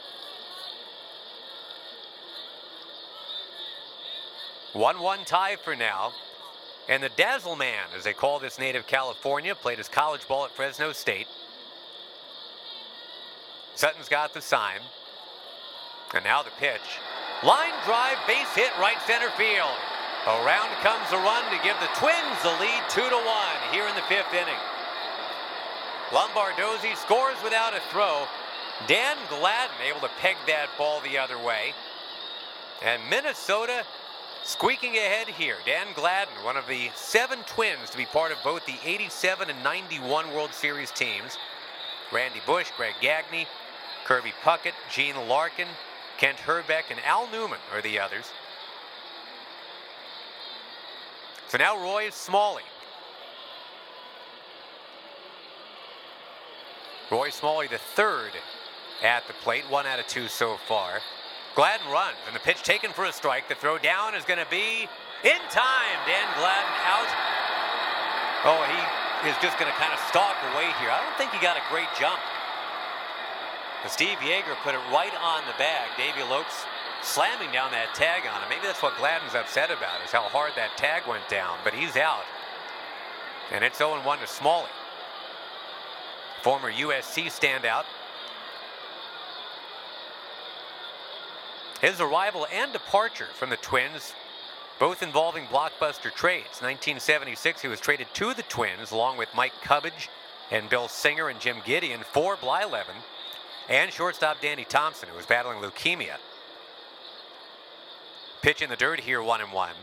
1 4.72 5.00
1 5.00 5.24
tie 5.26 5.56
for 5.56 5.76
now. 5.76 6.12
And 6.88 7.02
the 7.02 7.10
Dazzle 7.10 7.56
Man, 7.56 7.84
as 7.96 8.04
they 8.04 8.14
call 8.14 8.38
this 8.38 8.58
native 8.58 8.86
California, 8.86 9.54
played 9.54 9.78
his 9.78 9.88
college 9.88 10.26
ball 10.26 10.46
at 10.46 10.52
Fresno 10.52 10.92
State. 10.92 11.26
Sutton's 13.74 14.08
got 14.08 14.32
the 14.32 14.40
sign. 14.40 14.80
And 16.14 16.24
now 16.24 16.42
the 16.42 16.50
pitch. 16.58 16.80
Line 17.44 17.74
drive, 17.84 18.16
base 18.26 18.52
hit, 18.54 18.70
right 18.78 19.00
center 19.06 19.30
field. 19.36 19.76
Around 20.26 20.70
comes 20.82 21.08
the 21.10 21.16
run 21.16 21.44
to 21.50 21.62
give 21.62 21.76
the 21.80 21.88
Twins 21.94 22.42
the 22.42 22.56
lead 22.58 22.82
2 22.88 23.00
to 23.00 23.16
1 23.16 23.72
here 23.72 23.86
in 23.86 23.94
the 23.94 24.02
fifth 24.02 24.32
inning. 24.32 24.58
Lombardozzi 26.10 26.96
scores 26.96 27.36
without 27.42 27.74
a 27.74 27.80
throw. 27.90 28.26
Dan 28.86 29.16
Gladden 29.28 29.76
able 29.88 30.00
to 30.00 30.10
peg 30.20 30.36
that 30.46 30.68
ball 30.76 31.00
the 31.00 31.18
other 31.18 31.38
way. 31.38 31.72
And 32.82 33.00
Minnesota 33.08 33.84
squeaking 34.44 34.96
ahead 34.96 35.28
here. 35.28 35.56
Dan 35.64 35.88
Gladden, 35.94 36.32
one 36.42 36.56
of 36.56 36.66
the 36.66 36.90
seven 36.94 37.38
twins 37.46 37.90
to 37.90 37.96
be 37.96 38.06
part 38.06 38.32
of 38.32 38.38
both 38.42 38.66
the 38.66 38.76
87 38.84 39.50
and 39.50 39.62
91 39.62 40.32
World 40.34 40.52
Series 40.52 40.90
teams. 40.90 41.38
Randy 42.12 42.40
Bush, 42.44 42.70
Greg 42.76 42.94
Gagne, 43.00 43.46
Kirby 44.04 44.32
Puckett, 44.42 44.72
Gene 44.92 45.28
Larkin, 45.28 45.68
Kent 46.18 46.38
Hrbek, 46.38 46.90
and 46.90 46.98
Al 47.04 47.30
Newman 47.30 47.58
are 47.72 47.82
the 47.82 48.00
others. 48.00 48.24
So 51.48 51.58
now 51.58 51.80
Roy 51.80 52.10
Smalley. 52.10 52.64
Roy 57.10 57.30
Smalley, 57.30 57.66
the 57.66 57.78
third 57.78 58.30
at 59.02 59.26
the 59.26 59.34
plate, 59.42 59.64
one 59.68 59.86
out 59.86 59.98
of 59.98 60.06
two 60.06 60.28
so 60.28 60.56
far. 60.68 61.00
Gladden 61.56 61.90
runs, 61.90 62.16
and 62.26 62.36
the 62.36 62.40
pitch 62.40 62.62
taken 62.62 62.92
for 62.92 63.04
a 63.04 63.12
strike. 63.12 63.48
The 63.48 63.56
throw 63.56 63.78
down 63.78 64.14
is 64.14 64.24
going 64.24 64.38
to 64.38 64.50
be 64.50 64.86
in 65.24 65.42
time. 65.50 65.98
Dan 66.06 66.28
Gladden 66.38 66.74
out. 66.86 67.10
Oh, 68.46 68.62
he 68.62 69.28
is 69.28 69.36
just 69.42 69.58
going 69.58 69.70
to 69.70 69.76
kind 69.76 69.92
of 69.92 69.98
stalk 70.06 70.36
away 70.54 70.70
here. 70.78 70.88
I 70.88 71.02
don't 71.02 71.16
think 71.18 71.32
he 71.34 71.42
got 71.42 71.58
a 71.58 71.64
great 71.68 71.90
jump. 71.98 72.20
But 73.82 73.90
Steve 73.90 74.18
Yeager 74.22 74.54
put 74.62 74.74
it 74.74 74.82
right 74.94 75.12
on 75.18 75.42
the 75.50 75.56
bag. 75.58 75.90
Davey 75.96 76.22
Lopes 76.22 76.64
slamming 77.02 77.50
down 77.50 77.72
that 77.72 77.92
tag 77.94 78.22
on 78.30 78.40
him. 78.40 78.48
Maybe 78.48 78.62
that's 78.64 78.82
what 78.82 78.96
Gladden's 78.96 79.34
upset 79.34 79.70
about, 79.70 79.98
is 80.04 80.12
how 80.12 80.22
hard 80.22 80.52
that 80.54 80.76
tag 80.76 81.02
went 81.08 81.26
down. 81.28 81.58
But 81.64 81.74
he's 81.74 81.96
out. 81.96 82.24
And 83.50 83.64
it's 83.64 83.80
0-1 83.80 84.20
to 84.20 84.26
Smalley. 84.26 84.70
Former 86.42 86.72
USC 86.72 87.26
standout. 87.26 87.84
His 91.80 92.00
arrival 92.00 92.46
and 92.52 92.72
departure 92.72 93.28
from 93.34 93.50
the 93.50 93.56
Twins, 93.56 94.14
both 94.78 95.02
involving 95.02 95.44
blockbuster 95.46 96.12
trades. 96.12 96.60
1976, 96.60 97.62
he 97.62 97.68
was 97.68 97.80
traded 97.80 98.06
to 98.14 98.34
the 98.34 98.42
Twins 98.44 98.90
along 98.90 99.16
with 99.16 99.28
Mike 99.34 99.52
Cubbage 99.62 100.08
and 100.50 100.68
Bill 100.68 100.88
Singer 100.88 101.28
and 101.28 101.40
Jim 101.40 101.58
Gideon 101.64 102.00
for 102.02 102.36
Blyleven 102.36 102.96
and 103.68 103.92
shortstop 103.92 104.40
Danny 104.40 104.64
Thompson, 104.64 105.08
who 105.08 105.16
was 105.16 105.26
battling 105.26 105.58
leukemia. 105.58 106.16
Pitch 108.42 108.62
in 108.62 108.70
the 108.70 108.76
dirt 108.76 109.00
here, 109.00 109.22
one 109.22 109.40
and 109.40 109.52
one. 109.52 109.74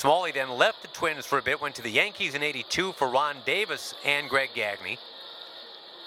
Smalley 0.00 0.32
then 0.32 0.48
left 0.48 0.80
the 0.80 0.88
Twins 0.88 1.26
for 1.26 1.36
a 1.36 1.42
bit, 1.42 1.60
went 1.60 1.74
to 1.74 1.82
the 1.82 1.90
Yankees 1.90 2.34
in 2.34 2.42
82 2.42 2.92
for 2.92 3.06
Ron 3.06 3.36
Davis 3.44 3.94
and 4.02 4.30
Greg 4.30 4.48
Gagne. 4.54 4.98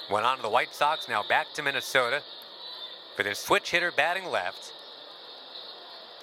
Went 0.09 0.25
on 0.25 0.37
to 0.37 0.41
the 0.41 0.49
White 0.49 0.73
Sox, 0.73 1.07
now 1.07 1.21
back 1.21 1.53
to 1.53 1.61
Minnesota 1.61 2.23
for 3.15 3.21
their 3.21 3.35
switch 3.35 3.69
hitter 3.69 3.91
batting 3.91 4.25
left. 4.25 4.73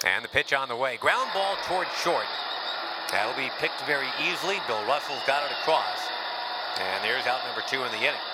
And 0.05 0.21
the 0.21 0.27
pitch 0.27 0.51
on 0.51 0.67
the 0.67 0.75
way. 0.75 0.97
Ground 0.97 1.29
ball 1.33 1.55
towards 1.65 1.89
short. 1.91 2.25
That'll 3.09 3.41
be 3.41 3.49
picked 3.57 3.81
very 3.85 4.09
easily. 4.21 4.57
Bill 4.67 4.85
Russell's 4.85 5.23
got 5.25 5.49
it 5.49 5.55
across. 5.61 6.09
And 6.77 7.01
there's 7.05 7.25
out 7.25 7.39
number 7.45 7.63
two 7.69 7.81
in 7.85 7.91
the 7.93 7.99
inning. 7.99 8.27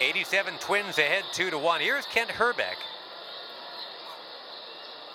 87 0.00 0.54
Twins 0.58 0.98
ahead 0.98 1.22
2 1.30 1.50
to 1.50 1.58
1. 1.58 1.80
Here's 1.80 2.06
Kent 2.06 2.30
Hrbek. 2.30 2.74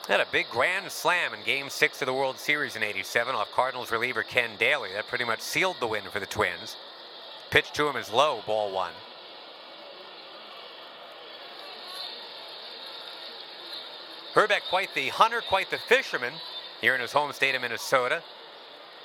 Had 0.07 0.19
a 0.19 0.25
big 0.31 0.49
grand 0.49 0.91
slam 0.91 1.33
in 1.33 1.43
game 1.43 1.69
six 1.69 2.01
of 2.01 2.07
the 2.07 2.13
World 2.13 2.37
Series 2.37 2.75
in 2.75 2.81
87 2.81 3.35
off 3.35 3.51
Cardinals 3.51 3.91
reliever 3.91 4.23
Ken 4.23 4.49
Dayley. 4.57 4.93
That 4.93 5.07
pretty 5.07 5.25
much 5.25 5.41
sealed 5.41 5.77
the 5.79 5.87
win 5.87 6.03
for 6.11 6.19
the 6.19 6.25
Twins. 6.25 6.75
Pitch 7.51 7.71
to 7.73 7.87
him 7.87 7.95
is 7.95 8.11
low, 8.11 8.41
ball 8.45 8.71
one. 8.71 8.93
Hrbek 14.33 14.61
quite 14.69 14.93
the 14.95 15.09
hunter, 15.09 15.41
quite 15.41 15.69
the 15.69 15.77
fisherman 15.77 16.33
here 16.79 16.95
in 16.95 17.01
his 17.01 17.11
home 17.11 17.31
state 17.33 17.53
of 17.53 17.61
Minnesota. 17.61 18.23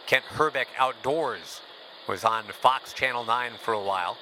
Kent 0.06 0.24
Hrbek 0.24 0.66
Outdoors 0.78 1.60
was 2.08 2.24
on 2.24 2.44
Fox 2.44 2.92
Channel 2.92 3.24
9 3.24 3.52
for 3.60 3.74
a 3.74 3.82
while. 3.82 4.16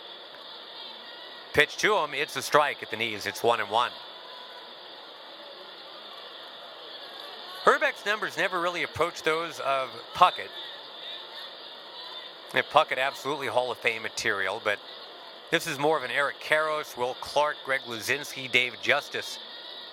Pitch 1.52 1.76
to 1.76 1.98
him, 1.98 2.14
it's 2.14 2.34
a 2.36 2.42
strike 2.42 2.82
at 2.82 2.90
the 2.90 2.96
knees. 2.96 3.26
It's 3.26 3.42
one 3.42 3.60
and 3.60 3.70
one. 3.70 3.92
Hrbek's 7.64 8.04
numbers 8.04 8.36
never 8.36 8.60
really 8.60 8.82
approached 8.82 9.24
those 9.24 9.58
of 9.60 9.88
Puckett. 10.14 10.50
And 12.52 12.64
Puckett 12.66 12.98
absolutely 12.98 13.46
Hall 13.46 13.72
of 13.72 13.78
Fame 13.78 14.02
material, 14.02 14.60
but 14.62 14.78
this 15.50 15.66
is 15.66 15.78
more 15.78 15.96
of 15.96 16.04
an 16.04 16.10
Eric 16.10 16.36
Karros, 16.40 16.96
Will 16.96 17.14
Clark, 17.20 17.56
Greg 17.64 17.80
Luzinski, 17.88 18.52
Dave 18.52 18.74
Justice 18.82 19.38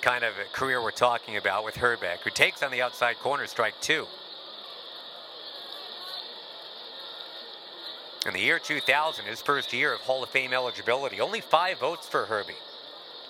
kind 0.02 0.24
of 0.24 0.34
career 0.52 0.82
we're 0.82 0.92
talking 0.92 1.38
about 1.38 1.64
with 1.64 1.76
Hrbek, 1.76 2.20
who 2.24 2.30
takes 2.30 2.62
on 2.62 2.72
the 2.72 2.82
outside 2.82 3.18
corner 3.20 3.48
strike 3.48 3.76
two. 3.80 4.06
In 8.26 8.34
the 8.34 8.40
year 8.40 8.60
2000, 8.60 9.26
his 9.26 9.42
first 9.42 9.72
year 9.72 9.94
of 9.94 10.02
Hall 10.02 10.24
of 10.24 10.30
Fame 10.30 10.54
eligibility, 10.54 11.22
only 11.22 11.40
five 11.40 11.80
votes 11.80 12.08
for 12.08 12.26
Herbie. 12.26 12.54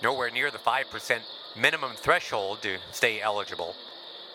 Nowhere 0.01 0.32
near 0.32 0.49
the 0.49 0.58
5% 0.58 1.19
minimum 1.56 1.91
threshold 1.95 2.62
to 2.63 2.77
stay 2.91 3.21
eligible. 3.21 3.75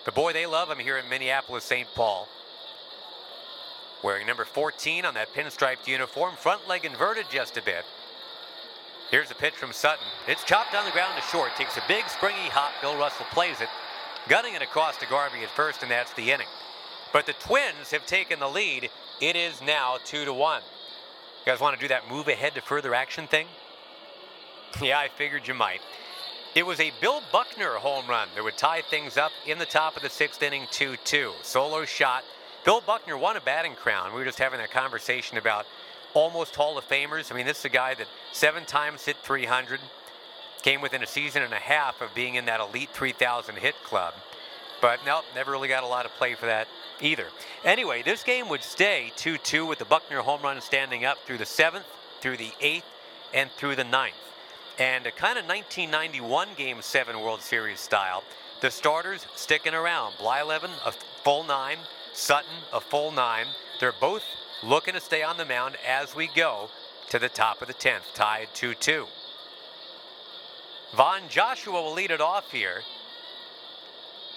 But 0.06 0.14
boy, 0.14 0.32
they 0.32 0.46
love 0.46 0.70
him 0.70 0.78
here 0.78 0.96
in 0.96 1.08
Minneapolis, 1.08 1.64
St. 1.64 1.88
Paul. 1.94 2.28
Wearing 4.02 4.26
number 4.26 4.44
14 4.44 5.04
on 5.04 5.14
that 5.14 5.34
pinstriped 5.34 5.86
uniform, 5.86 6.36
front 6.36 6.66
leg 6.68 6.84
inverted 6.84 7.26
just 7.28 7.56
a 7.56 7.62
bit. 7.62 7.84
Here's 9.10 9.30
a 9.30 9.34
pitch 9.34 9.54
from 9.54 9.72
Sutton. 9.72 10.06
It's 10.28 10.44
chopped 10.44 10.74
on 10.74 10.84
the 10.84 10.92
ground 10.92 11.14
to 11.16 11.22
short, 11.28 11.50
takes 11.56 11.76
a 11.76 11.82
big 11.88 12.08
springy 12.08 12.48
hop. 12.48 12.72
Bill 12.80 12.96
Russell 12.96 13.26
plays 13.32 13.60
it, 13.60 13.68
gunning 14.28 14.54
it 14.54 14.62
across 14.62 14.96
to 14.98 15.06
Garvey 15.06 15.42
at 15.42 15.50
first, 15.50 15.82
and 15.82 15.90
that's 15.90 16.12
the 16.14 16.30
inning. 16.30 16.46
But 17.12 17.26
the 17.26 17.32
Twins 17.34 17.90
have 17.90 18.06
taken 18.06 18.38
the 18.38 18.48
lead 18.48 18.90
it 19.20 19.34
is 19.34 19.62
now 19.62 19.96
two 20.04 20.24
to 20.24 20.32
one. 20.32 20.62
You 21.44 21.52
guys 21.52 21.60
want 21.60 21.74
to 21.74 21.80
do 21.80 21.88
that 21.88 22.10
move 22.10 22.28
ahead 22.28 22.54
to 22.54 22.60
further 22.60 22.94
action 22.94 23.26
thing? 23.26 23.46
Yeah, 24.82 24.98
I 24.98 25.08
figured 25.08 25.48
you 25.48 25.54
might. 25.54 25.80
It 26.56 26.64
was 26.64 26.80
a 26.80 26.90
Bill 27.02 27.20
Buckner 27.32 27.72
home 27.72 28.06
run 28.06 28.28
that 28.34 28.42
would 28.42 28.56
tie 28.56 28.80
things 28.80 29.18
up 29.18 29.30
in 29.46 29.58
the 29.58 29.66
top 29.66 29.94
of 29.94 30.02
the 30.02 30.08
sixth 30.08 30.42
inning 30.42 30.66
2 30.70 30.96
2. 31.04 31.32
Solo 31.42 31.84
shot. 31.84 32.24
Bill 32.64 32.80
Buckner 32.80 33.18
won 33.18 33.36
a 33.36 33.42
batting 33.42 33.74
crown. 33.74 34.14
We 34.14 34.20
were 34.20 34.24
just 34.24 34.38
having 34.38 34.60
a 34.60 34.66
conversation 34.66 35.36
about 35.36 35.66
almost 36.14 36.56
Hall 36.56 36.78
of 36.78 36.88
Famers. 36.88 37.30
I 37.30 37.34
mean, 37.34 37.44
this 37.44 37.58
is 37.58 37.66
a 37.66 37.68
guy 37.68 37.92
that 37.96 38.06
seven 38.32 38.64
times 38.64 39.04
hit 39.04 39.18
300, 39.18 39.80
came 40.62 40.80
within 40.80 41.02
a 41.02 41.06
season 41.06 41.42
and 41.42 41.52
a 41.52 41.56
half 41.56 42.00
of 42.00 42.14
being 42.14 42.36
in 42.36 42.46
that 42.46 42.60
elite 42.60 42.88
3,000 42.94 43.56
hit 43.56 43.74
club. 43.84 44.14
But 44.80 45.00
no, 45.04 45.20
never 45.34 45.50
really 45.50 45.68
got 45.68 45.84
a 45.84 45.86
lot 45.86 46.06
of 46.06 46.12
play 46.12 46.36
for 46.36 46.46
that 46.46 46.68
either. 47.02 47.26
Anyway, 47.66 48.02
this 48.02 48.24
game 48.24 48.48
would 48.48 48.62
stay 48.62 49.12
2 49.16 49.36
2 49.36 49.66
with 49.66 49.78
the 49.78 49.84
Buckner 49.84 50.22
home 50.22 50.40
run 50.40 50.62
standing 50.62 51.04
up 51.04 51.18
through 51.26 51.36
the 51.36 51.44
seventh, 51.44 51.84
through 52.22 52.38
the 52.38 52.52
eighth, 52.62 52.86
and 53.34 53.50
through 53.58 53.76
the 53.76 53.84
ninth. 53.84 54.14
And 54.78 55.06
a 55.06 55.10
kind 55.10 55.38
of 55.38 55.46
1991 55.46 56.48
Game 56.56 56.82
7 56.82 57.18
World 57.20 57.40
Series 57.40 57.80
style. 57.80 58.22
The 58.60 58.70
starters 58.70 59.26
sticking 59.34 59.72
around. 59.72 60.14
Blyleven, 60.14 60.70
a 60.84 60.92
full 61.24 61.44
nine. 61.44 61.78
Sutton, 62.12 62.50
a 62.72 62.80
full 62.80 63.10
nine. 63.10 63.46
They're 63.80 63.94
both 63.98 64.22
looking 64.62 64.94
to 64.94 65.00
stay 65.00 65.22
on 65.22 65.38
the 65.38 65.44
mound 65.46 65.76
as 65.86 66.14
we 66.14 66.28
go 66.34 66.68
to 67.08 67.18
the 67.18 67.28
top 67.28 67.62
of 67.62 67.68
the 67.68 67.74
10th, 67.74 68.14
tied 68.14 68.48
2 68.54 68.74
2. 68.74 69.06
Von 70.94 71.22
Joshua 71.28 71.80
will 71.80 71.92
lead 71.92 72.10
it 72.10 72.20
off 72.20 72.52
here. 72.52 72.82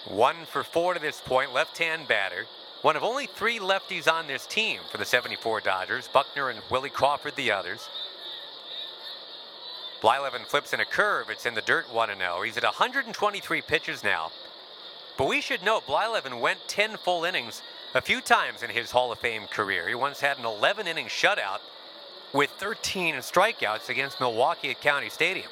One 0.06 0.46
for 0.46 0.64
four 0.64 0.94
to 0.94 1.00
this 1.00 1.20
point, 1.20 1.52
left-hand 1.52 2.08
batter. 2.08 2.46
One 2.82 2.96
of 2.96 3.02
only 3.02 3.26
three 3.26 3.58
lefties 3.58 4.10
on 4.10 4.26
this 4.26 4.46
team 4.46 4.80
for 4.90 4.96
the 4.96 5.04
74 5.04 5.60
Dodgers. 5.60 6.08
Buckner 6.08 6.48
and 6.48 6.60
Willie 6.70 6.88
Crawford 6.88 7.36
the 7.36 7.52
others. 7.52 7.90
Blyleven 10.00 10.46
flips 10.46 10.72
in 10.72 10.80
a 10.80 10.84
curve. 10.84 11.28
It's 11.30 11.46
in 11.46 11.54
the 11.54 11.60
dirt 11.60 11.86
1-0. 11.88 12.44
He's 12.44 12.56
at 12.56 12.62
123 12.62 13.62
pitches 13.62 14.02
now. 14.02 14.30
But 15.18 15.28
we 15.28 15.40
should 15.40 15.62
note 15.62 15.86
Blyleven 15.86 16.40
went 16.40 16.60
10 16.68 16.96
full 16.96 17.24
innings 17.24 17.62
a 17.94 18.00
few 18.00 18.20
times 18.20 18.62
in 18.62 18.70
his 18.70 18.90
Hall 18.90 19.12
of 19.12 19.18
Fame 19.18 19.46
career. 19.46 19.86
He 19.88 19.94
once 19.94 20.20
had 20.20 20.38
an 20.38 20.46
11 20.46 20.86
inning 20.86 21.06
shutout 21.06 21.58
with 22.32 22.50
13 22.58 23.16
strikeouts 23.16 23.88
against 23.88 24.20
Milwaukee 24.20 24.70
at 24.70 24.80
County 24.80 25.10
Stadium. 25.10 25.50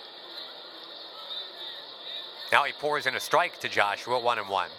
Now 2.51 2.65
he 2.65 2.73
pours 2.73 3.07
in 3.07 3.15
a 3.15 3.21
strike 3.21 3.61
to 3.61 3.69
Joshua, 3.69 4.19
one 4.19 4.39
and 4.39 4.49
one. 4.49 4.71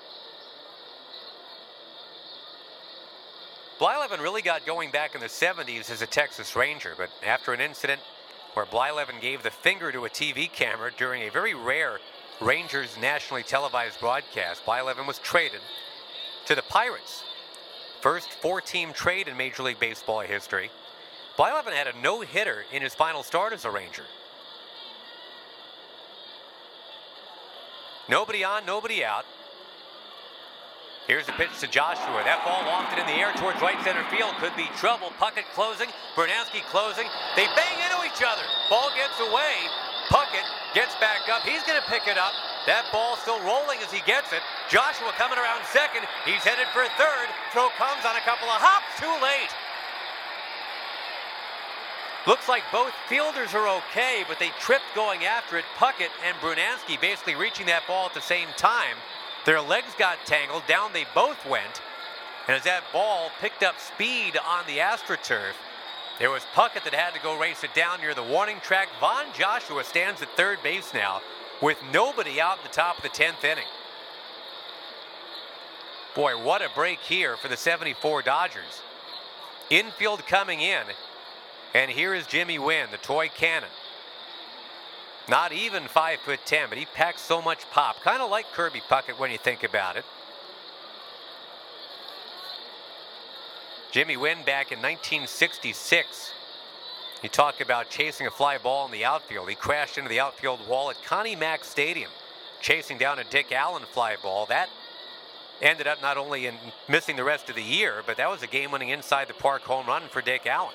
Blyleven 3.80 4.20
really 4.20 4.42
got 4.42 4.66
going 4.66 4.92
back 4.92 5.14
in 5.14 5.22
the 5.22 5.28
70s 5.28 5.92
as 5.92 6.02
a 6.02 6.08
Texas 6.08 6.56
Ranger, 6.56 6.96
but 6.98 7.10
after 7.24 7.54
an 7.54 7.62
incident 7.62 8.02
where 8.60 8.66
Blyleven 8.66 9.22
gave 9.22 9.42
the 9.42 9.52
finger 9.52 9.90
to 9.90 10.04
a 10.04 10.10
TV 10.10 10.52
camera 10.52 10.92
during 10.98 11.22
a 11.22 11.32
very 11.32 11.54
rare 11.54 11.98
Rangers 12.42 12.98
nationally 13.00 13.42
televised 13.42 14.02
broadcast, 14.02 14.66
Blyleven 14.66 15.08
was 15.08 15.18
traded 15.20 15.62
to 16.46 16.56
the 16.56 16.62
Pirates. 16.64 17.24
First 18.02 18.30
four-team 18.42 18.92
trade 18.92 19.30
in 19.30 19.38
Major 19.38 19.64
League 19.64 19.80
Baseball 19.80 20.20
history. 20.20 20.72
Blyleven 21.38 21.72
had 21.72 21.88
a 21.88 21.98
no 22.02 22.20
hitter 22.20 22.66
in 22.74 22.82
his 22.82 22.94
final 22.94 23.24
start 23.24 23.54
as 23.54 23.64
a 23.64 23.72
Ranger. 23.72 24.04
Nobody 28.10 28.44
on, 28.44 28.66
nobody 28.66 29.06
out. 29.06 29.24
Here's 31.10 31.26
the 31.26 31.34
pitch 31.42 31.58
to 31.66 31.68
Joshua. 31.68 32.22
That 32.22 32.46
ball 32.46 32.62
lofted 32.70 33.02
in 33.02 33.10
the 33.10 33.18
air 33.18 33.34
towards 33.34 33.58
right 33.66 33.82
center 33.82 34.06
field. 34.14 34.30
Could 34.38 34.54
be 34.54 34.70
trouble. 34.78 35.10
Puckett 35.18 35.50
closing. 35.58 35.90
Brunansky 36.14 36.62
closing. 36.70 37.10
They 37.34 37.50
bang 37.58 37.82
into 37.82 37.98
each 38.06 38.22
other. 38.22 38.46
Ball 38.70 38.94
gets 38.94 39.18
away. 39.18 39.58
Puckett 40.14 40.46
gets 40.78 40.94
back 41.02 41.26
up. 41.26 41.42
He's 41.42 41.66
going 41.66 41.82
to 41.82 41.88
pick 41.90 42.06
it 42.06 42.22
up. 42.22 42.38
That 42.70 42.86
ball 42.94 43.18
still 43.26 43.42
rolling 43.42 43.82
as 43.82 43.90
he 43.90 44.06
gets 44.06 44.30
it. 44.38 44.46
Joshua 44.70 45.10
coming 45.18 45.42
around 45.42 45.66
second. 45.74 46.06
He's 46.30 46.46
headed 46.46 46.70
for 46.78 46.86
third. 46.94 47.28
Throw 47.58 47.74
comes 47.74 48.06
on 48.06 48.14
a 48.14 48.22
couple 48.22 48.46
of 48.46 48.62
hops. 48.62 48.94
Too 49.02 49.10
late. 49.18 49.50
Looks 52.30 52.46
like 52.46 52.62
both 52.70 52.94
fielders 53.10 53.58
are 53.58 53.66
okay, 53.82 54.22
but 54.30 54.38
they 54.38 54.54
tripped 54.62 54.94
going 54.94 55.26
after 55.26 55.58
it. 55.58 55.66
Puckett 55.74 56.14
and 56.22 56.38
Brunansky 56.38 57.02
basically 57.02 57.34
reaching 57.34 57.66
that 57.66 57.82
ball 57.90 58.06
at 58.06 58.14
the 58.14 58.22
same 58.22 58.54
time. 58.62 58.94
Their 59.46 59.62
legs 59.62 59.94
got 59.98 60.18
tangled. 60.26 60.64
Down 60.68 60.92
they 60.94 61.06
both 61.16 61.44
went. 61.48 61.82
And 62.48 62.58
as 62.58 62.64
that 62.64 62.84
ball 62.92 63.30
picked 63.40 63.64
up 63.64 63.80
speed 63.80 64.38
on 64.38 64.66
the 64.66 64.78
AstroTurf, 64.78 65.54
there 66.18 66.30
was 66.30 66.44
Puckett 66.54 66.84
that 66.84 66.94
had 66.94 67.14
to 67.14 67.22
go 67.22 67.40
race 67.40 67.64
it 67.64 67.74
down 67.74 68.02
near 68.02 68.14
the 68.14 68.24
warning 68.24 68.60
track. 68.62 68.90
Von 69.00 69.26
Joshua 69.38 69.84
stands 69.84 70.22
at 70.22 70.30
third 70.36 70.62
base 70.64 70.94
now 70.94 71.22
with 71.62 71.78
nobody 71.94 72.42
out 72.42 72.58
in 72.58 72.64
the 72.64 72.70
top 72.70 72.98
of 72.98 73.04
the 73.04 73.10
10th 73.10 73.44
inning. 73.44 73.64
Boy, 76.16 76.42
what 76.44 76.62
a 76.62 76.70
break 76.76 77.00
here 77.00 77.38
for 77.38 77.48
the 77.48 77.56
74 77.56 78.24
Dodgers. 78.24 78.82
Infield 79.70 80.26
coming 80.26 80.60
in, 80.60 80.84
and 81.74 81.92
here 81.92 82.14
is 82.14 82.26
Jimmy 82.26 82.58
Wynn, 82.58 82.88
the 82.92 82.98
toy 82.98 83.30
cannon. 83.30 83.70
Not 85.30 85.52
even 85.52 85.88
5 85.88 86.20
foot 86.22 86.40
10, 86.46 86.70
but 86.70 86.78
he 86.78 86.86
packs 86.86 87.22
so 87.22 87.42
much 87.42 87.70
pop. 87.70 88.02
Kind 88.02 88.22
of 88.22 88.32
like 88.32 88.52
Kirby 88.52 88.82
Puckett 88.90 89.20
when 89.20 89.32
you 89.32 89.38
think 89.38 89.64
about 89.64 89.96
it. 89.96 90.04
Jimmy 93.92 94.18
Wynn 94.18 94.40
back 94.46 94.72
in 94.72 94.80
1966. 94.80 96.34
You 97.22 97.30
talk 97.30 97.62
about 97.62 97.90
chasing 97.90 98.28
a 98.28 98.32
fly 98.32 98.58
ball 98.58 98.86
in 98.86 98.92
the 98.92 99.06
outfield. 99.06 99.50
He 99.50 99.56
crashed 99.56 99.98
into 99.98 100.10
the 100.10 100.20
outfield 100.20 100.68
wall 100.68 100.90
at 100.90 101.04
Connie 101.04 101.36
Mack 101.36 101.64
Stadium, 101.64 102.10
chasing 102.62 102.98
down 102.98 103.20
a 103.20 103.24
Dick 103.24 103.52
Allen 103.52 103.84
fly 103.84 104.16
ball. 104.22 104.46
That 104.48 104.70
ended 105.62 105.86
up 105.86 106.02
not 106.02 106.18
only 106.18 106.46
in 106.46 106.56
missing 106.88 107.18
the 107.18 107.24
rest 107.24 107.50
of 107.50 107.56
the 107.56 107.62
year, 107.62 108.02
but 108.06 108.18
that 108.18 108.30
was 108.30 108.42
a 108.42 108.48
game-winning 108.48 108.90
inside 108.90 109.28
the 109.28 109.34
park 109.34 109.64
home 109.64 109.88
run 109.88 110.04
for 110.10 110.22
Dick 110.22 110.48
Allen. 110.48 110.74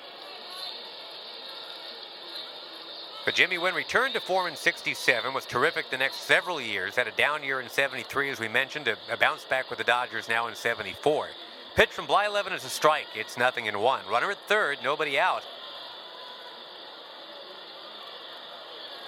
But 3.25 3.33
Jimmy 3.33 3.57
Wynn 3.57 3.73
returned 3.73 4.13
to 4.13 4.19
form 4.19 4.45
in 4.45 4.55
67, 4.55 5.33
was 5.33 5.45
terrific 5.45 5.89
the 5.89 5.97
next 5.97 6.21
several 6.21 6.61
years, 6.61 6.95
had 6.95 7.07
a 7.07 7.11
down 7.11 7.43
year 7.43 7.59
in 7.59 7.67
73, 7.67 8.29
as 8.29 8.39
we 8.39 8.47
mentioned, 8.47 8.87
a, 8.87 8.97
a 9.11 9.17
bounce 9.17 9.43
back 9.43 9.71
with 9.71 9.79
the 9.79 9.83
Dodgers 9.83 10.29
now 10.29 10.47
in 10.47 10.53
74. 10.53 11.29
Pitch 11.75 11.89
from 11.89 12.05
Blyleven 12.05 12.53
is 12.53 12.63
a 12.63 12.69
strike. 12.69 13.07
It's 13.15 13.35
nothing 13.35 13.65
in 13.65 13.79
one. 13.79 14.01
Runner 14.09 14.29
at 14.29 14.37
third, 14.47 14.77
nobody 14.83 15.17
out. 15.17 15.41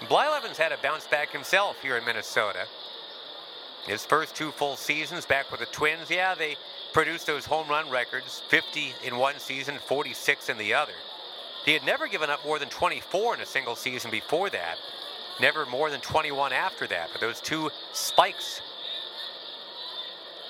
Blyleven's 0.01 0.57
had 0.57 0.71
a 0.71 0.77
bounce 0.77 1.05
back 1.07 1.29
himself 1.29 1.79
here 1.81 1.95
in 1.95 2.03
Minnesota. 2.03 2.65
His 3.85 4.03
first 4.03 4.35
two 4.35 4.51
full 4.51 4.75
seasons 4.77 5.25
back 5.25 5.51
with 5.51 5.59
the 5.59 5.65
Twins, 5.67 6.09
yeah, 6.09 6.33
they 6.33 6.57
produced 6.91 7.27
those 7.27 7.45
home 7.45 7.69
run 7.69 7.89
records 7.89 8.41
50 8.49 8.93
in 9.05 9.17
one 9.17 9.37
season, 9.37 9.77
46 9.77 10.49
in 10.49 10.57
the 10.57 10.73
other. 10.73 10.93
He 11.67 11.73
had 11.73 11.83
never 11.83 12.07
given 12.07 12.29
up 12.29 12.45
more 12.45 12.59
than 12.59 12.69
24 12.69 13.35
in 13.35 13.41
a 13.41 13.45
single 13.45 13.75
season 13.75 14.09
before 14.09 14.49
that. 14.51 14.77
Never 15.41 15.65
more 15.65 15.89
than 15.89 15.99
21 15.99 16.53
after 16.53 16.87
that. 16.87 17.09
But 17.11 17.19
those 17.19 17.41
two 17.41 17.69
spikes. 17.91 18.61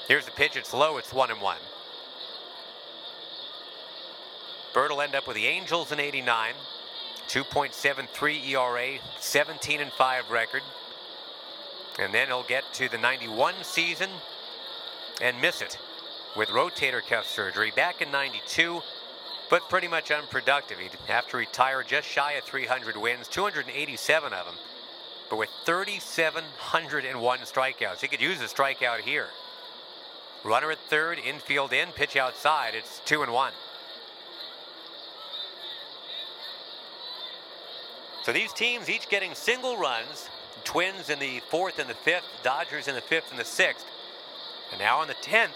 Here's 0.08 0.26
the 0.26 0.32
pitch. 0.32 0.56
It's 0.56 0.76
low. 0.76 0.98
It's 0.98 1.12
one 1.12 1.32
and 1.32 1.42
one. 1.42 1.58
Bert 4.76 4.92
will 4.92 5.02
end 5.02 5.16
up 5.16 5.26
with 5.26 5.36
the 5.36 5.48
Angels 5.48 5.92
in 5.92 6.00
89. 6.00 6.54
2.73 7.28 8.50
ERA, 8.50 9.00
17 9.20 9.82
and 9.82 9.92
5 9.92 10.30
record. 10.30 10.62
And 11.98 12.14
then 12.14 12.28
he'll 12.28 12.44
get 12.44 12.64
to 12.74 12.90
the 12.90 12.98
91 13.00 13.56
season 13.64 14.12
and 15.20 15.42
miss 15.42 15.64
it 15.64 15.80
with 16.36 16.50
rotator 16.50 17.02
cuff 17.04 17.28
surgery 17.28 17.72
back 17.76 18.04
in 18.04 18.12
92 18.12 18.84
but 19.50 19.70
pretty 19.70 19.88
much 19.88 20.12
unproductive. 20.12 20.80
He'd 20.80 20.92
have 21.08 21.28
to 21.30 21.38
retire 21.38 21.84
just 21.84 22.08
shy 22.08 22.34
of 22.34 22.44
300 22.44 22.98
wins, 22.98 23.28
287 23.28 24.34
of 24.34 24.46
them, 24.46 24.56
but 25.30 25.38
with 25.38 25.50
3,701 25.66 27.40
strikeouts. 27.40 28.02
He 28.02 28.08
could 28.08 28.22
use 28.22 28.42
a 28.42 28.46
strikeout 28.46 29.02
here. 29.02 29.28
Runner 30.44 30.72
at 30.72 30.80
third, 30.90 31.20
infield 31.20 31.74
in, 31.74 31.90
pitch 31.90 32.16
outside. 32.16 32.74
It's 32.76 33.02
two 33.06 33.24
and 33.24 33.32
one. 33.32 33.54
So 38.24 38.34
these 38.34 38.52
teams 38.54 38.90
each 38.90 39.10
getting 39.10 39.34
single 39.34 39.78
runs. 39.78 40.30
Twins 40.64 41.10
in 41.10 41.20
the 41.20 41.40
fourth 41.50 41.80
and 41.80 41.90
the 41.90 41.94
fifth, 41.94 42.26
Dodgers 42.44 42.90
in 42.90 42.96
the 42.96 43.02
fifth 43.02 43.32
and 43.32 43.40
the 43.40 43.46
sixth. 43.46 43.86
And 44.72 44.80
now 44.80 45.02
in 45.02 45.08
the 45.08 45.16
tenth, 45.22 45.54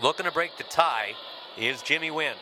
looking 0.00 0.24
to 0.24 0.30
break 0.30 0.56
the 0.56 0.62
tie, 0.64 1.14
is 1.58 1.82
Jimmy 1.82 2.12
Wynn. 2.12 2.36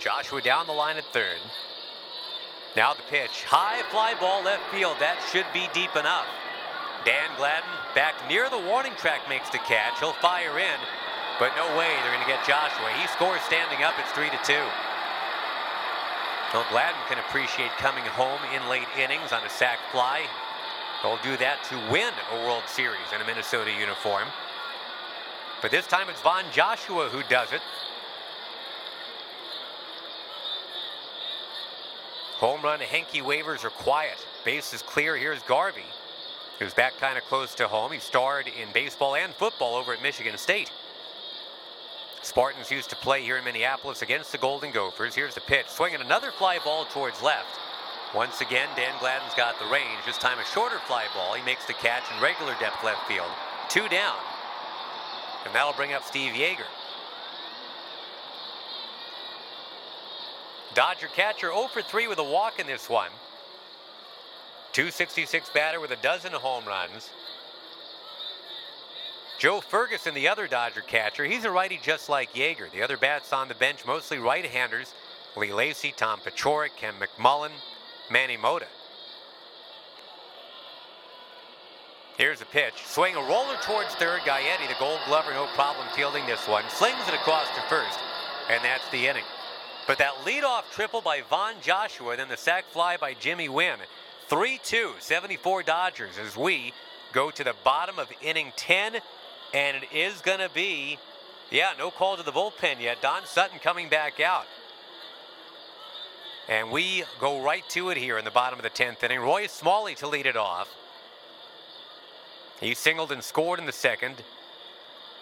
Joshua 0.00 0.40
down 0.40 0.66
the 0.66 0.72
line 0.72 0.96
at 0.96 1.04
third. 1.12 1.36
Now 2.74 2.94
the 2.94 3.04
pitch. 3.12 3.44
High 3.44 3.84
fly 3.92 4.16
ball 4.16 4.42
left 4.42 4.64
field. 4.72 4.96
That 4.96 5.20
should 5.28 5.46
be 5.52 5.68
deep 5.76 5.92
enough. 5.92 6.24
Dan 7.04 7.28
Gladden 7.36 7.68
back 7.94 8.16
near 8.24 8.48
the 8.48 8.58
warning 8.58 8.96
track 8.96 9.28
makes 9.28 9.52
the 9.52 9.60
catch. 9.68 10.00
He'll 10.00 10.16
fire 10.24 10.56
in, 10.56 10.80
but 11.36 11.52
no 11.52 11.68
way 11.76 11.92
they're 12.00 12.16
going 12.16 12.24
to 12.24 12.32
get 12.32 12.48
Joshua. 12.48 12.88
He 12.96 13.04
scores 13.12 13.44
standing 13.44 13.84
up. 13.84 13.92
It's 14.00 14.12
3 14.16 14.32
to 14.32 14.40
2. 14.44 14.56
Well, 16.56 16.66
Gladden 16.72 17.00
can 17.08 17.20
appreciate 17.20 17.70
coming 17.76 18.04
home 18.16 18.40
in 18.56 18.64
late 18.68 18.88
innings 18.96 19.32
on 19.32 19.44
a 19.44 19.52
sac 19.52 19.78
fly. 19.92 20.24
He'll 21.04 21.20
do 21.22 21.36
that 21.38 21.60
to 21.68 21.76
win 21.92 22.12
a 22.32 22.36
World 22.48 22.64
Series 22.66 23.04
in 23.14 23.20
a 23.20 23.24
Minnesota 23.24 23.70
uniform. 23.72 24.28
But 25.62 25.70
this 25.70 25.86
time 25.86 26.08
it's 26.08 26.20
Von 26.20 26.44
Joshua 26.52 27.08
who 27.08 27.22
does 27.28 27.52
it. 27.52 27.60
Home 32.40 32.62
run 32.62 32.80
Henke 32.80 33.22
wavers 33.22 33.64
are 33.64 33.70
quiet. 33.70 34.16
Base 34.46 34.72
is 34.72 34.80
clear. 34.80 35.14
Here's 35.14 35.42
Garvey, 35.42 35.84
who's 36.58 36.72
back 36.72 36.96
kind 36.96 37.18
of 37.18 37.24
close 37.24 37.54
to 37.56 37.68
home. 37.68 37.92
He 37.92 37.98
starred 37.98 38.46
in 38.48 38.72
baseball 38.72 39.14
and 39.14 39.34
football 39.34 39.74
over 39.74 39.92
at 39.92 40.02
Michigan 40.02 40.38
State. 40.38 40.72
Spartans 42.22 42.70
used 42.70 42.88
to 42.88 42.96
play 42.96 43.22
here 43.22 43.36
in 43.36 43.44
Minneapolis 43.44 44.00
against 44.00 44.32
the 44.32 44.38
Golden 44.38 44.72
Gophers. 44.72 45.14
Here's 45.14 45.34
the 45.34 45.42
pitch. 45.42 45.68
Swinging 45.68 46.00
another 46.00 46.30
fly 46.30 46.58
ball 46.64 46.86
towards 46.86 47.20
left. 47.20 47.60
Once 48.14 48.40
again, 48.40 48.68
Dan 48.74 48.98
Gladden's 49.00 49.34
got 49.34 49.58
the 49.58 49.66
range. 49.66 50.00
This 50.06 50.16
time 50.16 50.38
a 50.38 50.44
shorter 50.46 50.78
fly 50.86 51.04
ball. 51.14 51.34
He 51.34 51.44
makes 51.44 51.66
the 51.66 51.74
catch 51.74 52.04
in 52.10 52.22
regular 52.22 52.54
depth 52.58 52.82
left 52.82 53.06
field. 53.06 53.28
Two 53.68 53.86
down. 53.88 54.16
And 55.44 55.54
that'll 55.54 55.74
bring 55.74 55.92
up 55.92 56.04
Steve 56.04 56.32
Yeager. 56.32 56.64
Dodger 60.74 61.08
catcher 61.08 61.48
0 61.48 61.68
for 61.72 61.82
3 61.82 62.06
with 62.06 62.18
a 62.18 62.24
walk 62.24 62.60
in 62.60 62.66
this 62.66 62.88
one. 62.88 63.10
266 64.72 65.50
batter 65.50 65.80
with 65.80 65.90
a 65.90 65.96
dozen 65.96 66.32
home 66.32 66.64
runs. 66.64 67.10
Joe 69.38 69.60
Ferguson, 69.60 70.14
the 70.14 70.28
other 70.28 70.46
Dodger 70.46 70.82
catcher, 70.82 71.24
he's 71.24 71.44
a 71.44 71.50
righty 71.50 71.80
just 71.82 72.08
like 72.08 72.34
Yeager. 72.34 72.70
The 72.70 72.82
other 72.82 72.96
bats 72.96 73.32
on 73.32 73.48
the 73.48 73.54
bench, 73.54 73.86
mostly 73.86 74.18
right-handers. 74.18 74.94
Lee 75.36 75.52
Lacy, 75.52 75.94
Tom 75.96 76.20
Paciorek, 76.20 76.76
Ken 76.76 76.94
McMullen, 77.00 77.50
Manny 78.10 78.36
Mota. 78.36 78.66
Here's 82.18 82.42
a 82.42 82.46
pitch. 82.46 82.74
Swing 82.84 83.16
a 83.16 83.20
roller 83.20 83.56
towards 83.62 83.94
third. 83.94 84.20
Gaetti, 84.20 84.68
the 84.68 84.74
gold 84.78 85.00
glover, 85.06 85.32
no 85.32 85.46
problem 85.54 85.86
fielding 85.96 86.26
this 86.26 86.46
one. 86.46 86.64
Slings 86.68 87.00
it 87.08 87.14
across 87.14 87.48
to 87.54 87.62
first. 87.62 87.98
And 88.50 88.62
that's 88.62 88.86
the 88.90 89.06
inning. 89.06 89.24
But 89.90 89.98
that 89.98 90.14
leadoff 90.24 90.70
triple 90.70 91.00
by 91.00 91.22
Von 91.22 91.54
Joshua, 91.60 92.16
then 92.16 92.28
the 92.28 92.36
sac 92.36 92.64
fly 92.66 92.96
by 92.96 93.12
Jimmy 93.12 93.48
Wynn. 93.48 93.80
3-2, 94.28 95.00
74 95.00 95.64
Dodgers 95.64 96.16
as 96.16 96.36
we 96.36 96.72
go 97.12 97.32
to 97.32 97.42
the 97.42 97.56
bottom 97.64 97.98
of 97.98 98.06
inning 98.22 98.52
10. 98.54 98.98
And 99.52 99.76
it 99.78 99.92
is 99.92 100.20
going 100.20 100.38
to 100.38 100.48
be, 100.48 101.00
yeah, 101.50 101.70
no 101.76 101.90
call 101.90 102.16
to 102.16 102.22
the 102.22 102.30
bullpen 102.30 102.80
yet. 102.80 103.02
Don 103.02 103.26
Sutton 103.26 103.58
coming 103.58 103.88
back 103.88 104.20
out. 104.20 104.46
And 106.48 106.70
we 106.70 107.02
go 107.18 107.42
right 107.42 107.68
to 107.70 107.90
it 107.90 107.96
here 107.96 108.16
in 108.16 108.24
the 108.24 108.30
bottom 108.30 108.60
of 108.60 108.62
the 108.62 108.70
10th 108.70 109.02
inning. 109.02 109.18
Roy 109.18 109.48
Smalley 109.48 109.96
to 109.96 110.06
lead 110.06 110.26
it 110.26 110.36
off. 110.36 110.72
He 112.60 112.76
singled 112.76 113.10
and 113.10 113.24
scored 113.24 113.58
in 113.58 113.66
the 113.66 113.72
second. 113.72 114.22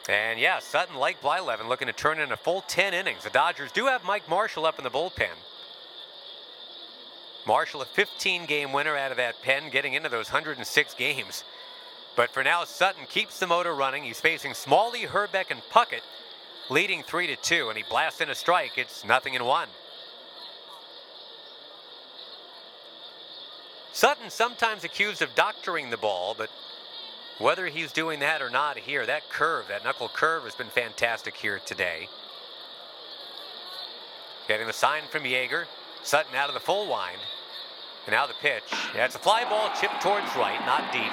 And 0.08 0.40
yeah, 0.40 0.58
Sutton, 0.58 0.96
like 0.96 1.20
Blyleven, 1.20 1.68
looking 1.68 1.86
to 1.86 1.92
turn 1.92 2.18
in 2.18 2.32
a 2.32 2.36
full 2.36 2.62
10 2.62 2.94
innings. 2.94 3.24
The 3.24 3.30
Dodgers 3.30 3.70
do 3.70 3.86
have 3.86 4.04
Mike 4.04 4.28
Marshall 4.28 4.64
up 4.64 4.78
in 4.78 4.84
the 4.84 4.90
bullpen. 4.90 5.36
Marshall, 7.46 7.82
a 7.82 7.86
15 7.86 8.46
game 8.46 8.72
winner 8.72 8.96
out 8.96 9.10
of 9.10 9.18
that 9.18 9.42
pen, 9.42 9.70
getting 9.70 9.92
into 9.92 10.08
those 10.08 10.32
106 10.32 10.94
games. 10.94 11.44
But 12.16 12.30
for 12.30 12.42
now, 12.42 12.64
Sutton 12.64 13.04
keeps 13.08 13.38
the 13.38 13.46
motor 13.46 13.74
running. 13.74 14.02
He's 14.02 14.20
facing 14.20 14.54
Smalley, 14.54 15.00
Hrbek, 15.00 15.50
and 15.50 15.60
Puckett, 15.70 16.02
leading 16.70 17.02
3 17.02 17.26
to 17.28 17.36
2, 17.36 17.68
and 17.68 17.76
he 17.76 17.84
blasts 17.88 18.20
in 18.20 18.30
a 18.30 18.34
strike. 18.34 18.72
It's 18.76 19.04
nothing 19.04 19.34
in 19.34 19.44
one. 19.44 19.68
Sutton 23.92 24.30
sometimes 24.30 24.84
accused 24.84 25.22
of 25.22 25.34
doctoring 25.34 25.90
the 25.90 25.96
ball, 25.96 26.34
but 26.36 26.50
whether 27.38 27.66
he's 27.66 27.92
doing 27.92 28.20
that 28.20 28.42
or 28.42 28.50
not 28.50 28.78
here, 28.78 29.06
that 29.06 29.28
curve, 29.28 29.66
that 29.68 29.84
knuckle 29.84 30.08
curve 30.08 30.44
has 30.44 30.54
been 30.54 30.68
fantastic 30.68 31.36
here 31.36 31.60
today. 31.64 32.08
Getting 34.48 34.66
the 34.66 34.72
sign 34.72 35.02
from 35.10 35.22
Yeager. 35.24 35.64
Sutton 36.02 36.34
out 36.34 36.48
of 36.48 36.54
the 36.54 36.60
full 36.60 36.88
wind. 36.88 37.18
And 38.06 38.14
now 38.14 38.26
the 38.26 38.34
pitch. 38.40 38.62
Yeah, 38.94 39.04
it's 39.04 39.14
a 39.14 39.18
fly 39.18 39.44
ball 39.44 39.70
chipped 39.78 40.00
towards 40.00 40.26
right, 40.36 40.58
not 40.64 40.90
deep. 40.92 41.12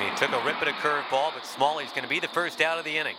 He 0.00 0.16
took 0.16 0.32
a 0.32 0.44
rip 0.44 0.60
at 0.60 0.68
a 0.68 0.72
curve 0.72 1.04
ball, 1.10 1.30
but 1.34 1.46
Smalley's 1.46 1.90
going 1.90 2.02
to 2.02 2.08
be 2.08 2.18
the 2.18 2.28
first 2.28 2.60
out 2.60 2.78
of 2.78 2.84
the 2.84 2.96
inning. 2.96 3.16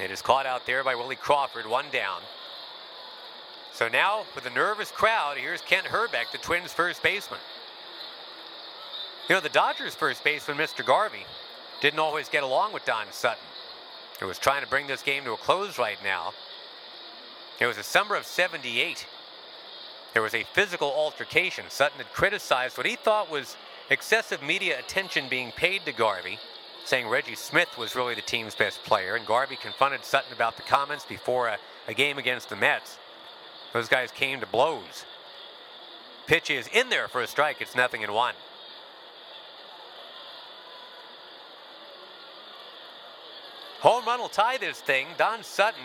It 0.00 0.10
is 0.10 0.22
caught 0.22 0.46
out 0.46 0.66
there 0.66 0.82
by 0.82 0.94
Willie 0.94 1.16
Crawford, 1.16 1.66
one 1.66 1.84
down. 1.92 2.22
So 3.72 3.88
now, 3.88 4.24
with 4.34 4.46
a 4.46 4.50
nervous 4.50 4.90
crowd, 4.90 5.36
here's 5.36 5.60
Kent 5.60 5.86
Hrbek, 5.86 6.32
the 6.32 6.38
Twins' 6.38 6.72
first 6.72 7.02
baseman. 7.02 7.38
You 9.30 9.36
know, 9.36 9.40
the 9.42 9.48
Dodgers' 9.48 9.94
first 9.94 10.24
baseman, 10.24 10.58
Mr. 10.58 10.84
Garvey, 10.84 11.24
didn't 11.80 12.00
always 12.00 12.28
get 12.28 12.42
along 12.42 12.72
with 12.72 12.84
Don 12.84 13.06
Sutton, 13.12 13.44
who 14.18 14.26
was 14.26 14.40
trying 14.40 14.64
to 14.64 14.68
bring 14.68 14.88
this 14.88 15.04
game 15.04 15.22
to 15.22 15.34
a 15.34 15.36
close 15.36 15.78
right 15.78 15.98
now. 16.02 16.32
It 17.60 17.66
was 17.66 17.76
the 17.76 17.84
summer 17.84 18.16
of 18.16 18.26
78. 18.26 19.06
There 20.14 20.22
was 20.22 20.34
a 20.34 20.42
physical 20.52 20.88
altercation. 20.88 21.66
Sutton 21.68 21.98
had 21.98 22.12
criticized 22.12 22.76
what 22.76 22.88
he 22.88 22.96
thought 22.96 23.30
was 23.30 23.56
excessive 23.88 24.42
media 24.42 24.80
attention 24.80 25.28
being 25.30 25.52
paid 25.52 25.84
to 25.84 25.92
Garvey, 25.92 26.40
saying 26.84 27.06
Reggie 27.06 27.36
Smith 27.36 27.78
was 27.78 27.94
really 27.94 28.16
the 28.16 28.22
team's 28.22 28.56
best 28.56 28.82
player, 28.82 29.14
and 29.14 29.24
Garvey 29.24 29.54
confronted 29.54 30.04
Sutton 30.04 30.32
about 30.32 30.56
the 30.56 30.64
comments 30.64 31.04
before 31.04 31.46
a, 31.46 31.58
a 31.86 31.94
game 31.94 32.18
against 32.18 32.48
the 32.48 32.56
Mets. 32.56 32.98
Those 33.74 33.88
guys 33.88 34.10
came 34.10 34.40
to 34.40 34.46
blows. 34.46 35.04
Pitch 36.26 36.50
is 36.50 36.66
in 36.74 36.88
there 36.88 37.06
for 37.06 37.20
a 37.20 37.28
strike. 37.28 37.60
It's 37.60 37.76
nothing 37.76 38.02
in 38.02 38.12
one. 38.12 38.34
Home 43.80 44.04
run 44.04 44.20
will 44.20 44.28
tie 44.28 44.58
this 44.58 44.78
thing. 44.78 45.06
Don 45.16 45.42
Sutton 45.42 45.80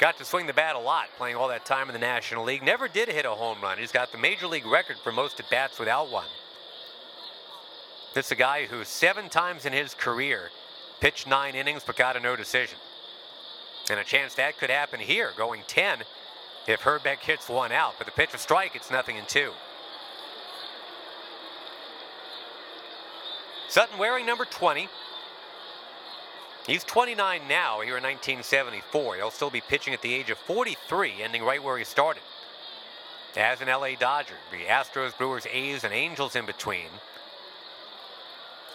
got 0.00 0.16
to 0.16 0.24
swing 0.24 0.46
the 0.46 0.54
bat 0.54 0.74
a 0.74 0.78
lot 0.78 1.08
playing 1.18 1.36
all 1.36 1.48
that 1.48 1.66
time 1.66 1.88
in 1.88 1.92
the 1.92 1.98
National 1.98 2.44
League. 2.44 2.62
Never 2.62 2.88
did 2.88 3.08
hit 3.08 3.26
a 3.26 3.30
home 3.30 3.60
run. 3.62 3.76
He's 3.76 3.92
got 3.92 4.10
the 4.10 4.18
major 4.18 4.46
league 4.46 4.64
record 4.64 4.96
for 4.96 5.12
most 5.12 5.38
at 5.38 5.50
bats 5.50 5.78
without 5.78 6.10
one. 6.10 6.26
This 8.14 8.26
is 8.26 8.32
a 8.32 8.36
guy 8.36 8.66
who 8.66 8.84
seven 8.84 9.28
times 9.28 9.66
in 9.66 9.72
his 9.72 9.94
career 9.94 10.50
pitched 11.00 11.26
nine 11.26 11.54
innings 11.54 11.82
but 11.86 11.96
got 11.96 12.16
a 12.16 12.20
no 12.20 12.36
decision. 12.36 12.78
And 13.90 14.00
a 14.00 14.04
chance 14.04 14.34
that 14.34 14.58
could 14.58 14.70
happen 14.70 14.98
here, 14.98 15.32
going 15.36 15.62
10 15.66 15.98
if 16.66 16.80
Hrbek 16.80 17.18
hits 17.18 17.48
one 17.48 17.72
out. 17.72 17.94
But 17.98 18.06
the 18.06 18.12
pitch 18.12 18.32
a 18.32 18.38
strike, 18.38 18.74
it's 18.74 18.90
nothing 18.90 19.16
in 19.16 19.26
two. 19.26 19.52
Sutton 23.68 23.98
wearing 23.98 24.24
number 24.24 24.44
20. 24.46 24.88
He's 26.66 26.84
29 26.84 27.42
now 27.48 27.80
here 27.80 27.96
in 27.96 28.04
1974. 28.04 29.16
He'll 29.16 29.30
still 29.30 29.50
be 29.50 29.60
pitching 29.60 29.94
at 29.94 30.02
the 30.02 30.14
age 30.14 30.30
of 30.30 30.38
43, 30.38 31.14
ending 31.20 31.42
right 31.42 31.62
where 31.62 31.76
he 31.76 31.84
started. 31.84 32.22
As 33.36 33.60
an 33.60 33.68
LA 33.68 33.94
Dodger, 33.98 34.36
the 34.50 34.66
Astros, 34.66 35.16
Brewers, 35.16 35.46
A's, 35.50 35.84
and 35.84 35.92
Angels 35.92 36.36
in 36.36 36.46
between. 36.46 36.88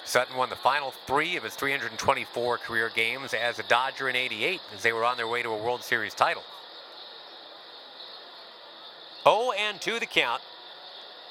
Sutton 0.04 0.36
won 0.36 0.50
the 0.50 0.56
final 0.56 0.92
three 1.06 1.36
of 1.38 1.44
his 1.44 1.54
324 1.56 2.58
career 2.58 2.90
games 2.94 3.34
as 3.34 3.60
a 3.60 3.64
Dodger 3.64 4.10
in 4.10 4.16
88 4.16 4.62
as 4.74 4.82
they 4.82 4.94
were 4.94 5.06
on 5.06 5.18
their 5.18 5.28
way 5.28 5.44
to 5.44 5.50
a 5.50 5.58
World 5.58 5.84
Series 5.84 6.14
title. 6.14 6.44
0 9.24 9.52
and 9.58 9.80
2 9.80 10.00
the 10.00 10.06
count. 10.06 10.42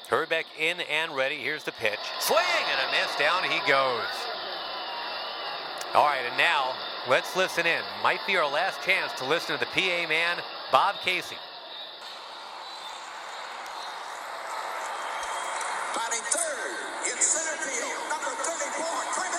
Hrbek 0.09 0.45
in 0.59 0.79
and 0.81 1.15
ready. 1.15 1.37
Here's 1.37 1.63
the 1.63 1.71
pitch. 1.73 1.99
Swing 2.19 2.39
and 2.39 2.87
a 2.87 2.91
miss. 2.91 3.15
Down 3.17 3.43
he 3.43 3.59
goes. 3.67 4.26
All 5.93 6.05
right, 6.05 6.25
and 6.27 6.37
now 6.37 6.73
let's 7.07 7.35
listen 7.35 7.65
in. 7.65 7.81
Might 8.03 8.19
be 8.27 8.35
our 8.35 8.51
last 8.51 8.81
chance 8.83 9.13
to 9.13 9.25
listen 9.25 9.57
to 9.57 9.59
the 9.59 9.71
PA 9.71 10.07
man, 10.07 10.37
Bob 10.71 10.95
Casey. 11.03 11.37
Batting 15.95 16.25
third 16.27 16.75
in 17.07 17.17
center 17.17 17.57
field, 17.63 18.03
number 18.11 18.35
34, 18.35 18.85
Kirby 19.15 19.37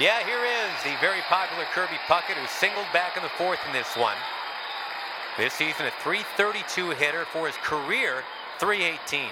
Yeah, 0.00 0.26
here 0.26 0.44
is 0.44 0.82
the 0.82 0.98
very 1.00 1.20
popular 1.28 1.64
Kirby 1.72 1.98
Puckett 2.08 2.34
who 2.34 2.46
singled 2.48 2.86
back 2.92 3.16
in 3.16 3.22
the 3.22 3.28
fourth 3.38 3.60
in 3.68 3.72
this 3.72 3.96
one. 3.96 4.16
This 5.38 5.54
season, 5.54 5.86
a 5.86 5.92
332 6.02 6.90
hitter 6.90 7.24
for 7.26 7.46
his 7.46 7.56
career, 7.58 8.24
318. 8.58 9.30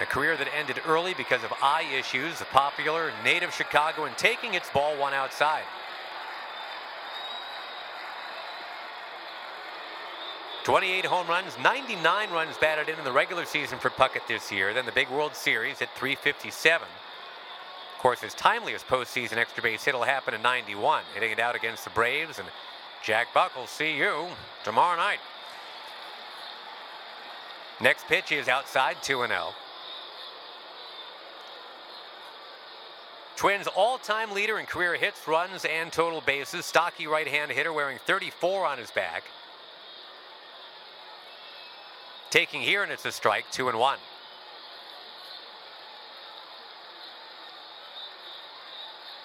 A 0.00 0.06
career 0.06 0.36
that 0.36 0.48
ended 0.52 0.80
early 0.86 1.14
because 1.14 1.44
of 1.44 1.52
eye 1.62 1.86
issues, 1.96 2.40
the 2.40 2.44
popular 2.46 3.12
native 3.22 3.54
Chicagoan 3.54 4.10
taking 4.16 4.54
its 4.54 4.68
ball 4.70 4.96
one 4.96 5.14
outside. 5.14 5.62
Twenty-eight 10.64 11.04
home 11.04 11.28
runs, 11.28 11.56
99 11.62 12.30
runs 12.30 12.56
batted 12.56 12.88
in 12.88 12.98
in 12.98 13.04
the 13.04 13.12
regular 13.12 13.44
season 13.44 13.78
for 13.78 13.90
Puckett 13.90 14.26
this 14.26 14.50
year. 14.50 14.72
Then 14.72 14.86
the 14.86 14.92
big 14.92 15.10
World 15.10 15.36
Series 15.36 15.82
at 15.82 15.94
357. 15.94 16.88
Of 17.94 18.00
course, 18.00 18.20
his 18.20 18.34
timeliest 18.34 18.86
postseason 18.86 19.36
extra 19.36 19.62
base 19.62 19.84
hit 19.84 19.94
will 19.94 20.02
happen 20.02 20.34
in 20.34 20.42
91, 20.42 21.04
hitting 21.12 21.30
it 21.30 21.38
out 21.38 21.54
against 21.54 21.84
the 21.84 21.90
Braves. 21.90 22.38
And 22.38 22.48
Jack 23.02 23.28
Buck 23.34 23.54
will 23.54 23.66
see 23.66 23.96
you 23.96 24.26
tomorrow 24.64 24.96
night. 24.96 25.20
Next 27.80 28.06
pitch 28.06 28.32
is 28.32 28.48
outside 28.48 28.96
2 29.02 29.26
0. 29.26 29.54
Twins 33.36 33.66
all-time 33.66 34.32
leader 34.32 34.58
in 34.58 34.66
career 34.66 34.94
hits, 34.94 35.26
runs, 35.26 35.64
and 35.64 35.92
total 35.92 36.20
bases. 36.20 36.64
Stocky 36.64 37.06
right-hand 37.06 37.50
hitter 37.50 37.72
wearing 37.72 37.98
34 38.06 38.64
on 38.64 38.78
his 38.78 38.90
back. 38.90 39.24
Taking 42.30 42.62
here, 42.62 42.82
and 42.82 42.92
it's 42.92 43.04
a 43.04 43.12
strike, 43.12 43.44
two 43.50 43.68
and 43.68 43.78
one. 43.78 43.98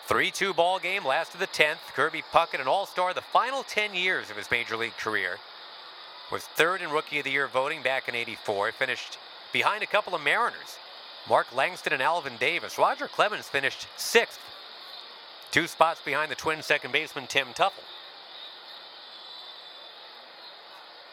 Three-two 0.08 0.56
ball 0.56 0.80
game, 0.80 1.06
last 1.06 1.36
of 1.36 1.40
the 1.40 1.46
tenth. 1.46 1.82
Kirby 1.94 2.24
Puckett, 2.32 2.60
an 2.60 2.68
All-Star, 2.68 3.14
the 3.14 3.22
final 3.22 3.62
10 3.62 3.94
years 3.94 4.32
of 4.32 4.38
his 4.38 4.50
major 4.50 4.76
league 4.76 4.98
career, 4.98 5.38
was 6.32 6.44
third 6.44 6.82
in 6.82 6.90
Rookie 6.90 7.20
of 7.20 7.26
the 7.26 7.32
Year 7.32 7.48
voting 7.48 7.84
back 7.84 8.10
in 8.10 8.16
'84. 8.16 8.72
Finished 8.72 9.20
behind 9.54 9.84
a 9.84 9.88
couple 9.88 10.16
of 10.16 10.24
Mariners. 10.24 10.78
Mark 11.30 11.54
Langston 11.56 11.94
and 11.94 12.02
Alvin 12.02 12.34
Davis. 12.40 12.78
Roger 12.78 13.08
Clemens 13.08 13.48
finished 13.48 13.88
sixth, 13.98 14.40
two 15.52 15.68
spots 15.68 16.02
behind 16.04 16.32
the 16.32 16.36
twin 16.36 16.62
second 16.64 16.92
baseman 16.92 17.28
Tim 17.28 17.48
Teufel. 17.50 17.84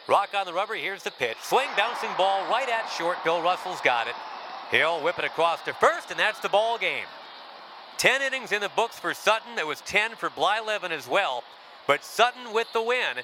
Rock 0.07 0.29
on 0.35 0.45
the 0.45 0.53
rubber, 0.53 0.75
here's 0.75 1.03
the 1.03 1.11
pitch. 1.11 1.37
Swing, 1.43 1.67
bouncing 1.75 2.09
ball 2.17 2.41
right 2.49 2.69
at 2.69 2.89
short. 2.89 3.17
Bill 3.23 3.41
Russell's 3.41 3.81
got 3.81 4.07
it. 4.07 4.15
He'll 4.71 5.03
whip 5.03 5.19
it 5.19 5.25
across 5.25 5.61
to 5.63 5.73
first, 5.73 6.11
and 6.11 6.19
that's 6.19 6.39
the 6.39 6.49
ball 6.49 6.77
game. 6.77 7.05
10 7.97 8.21
innings 8.21 8.51
in 8.51 8.61
the 8.61 8.69
books 8.69 8.97
for 8.97 9.13
Sutton. 9.13 9.55
There 9.55 9.65
was 9.65 9.81
10 9.81 10.15
for 10.15 10.29
Blyleven 10.29 10.91
as 10.91 11.07
well. 11.07 11.43
But 11.87 12.03
Sutton 12.03 12.53
with 12.53 12.71
the 12.73 12.81
win, 12.81 13.17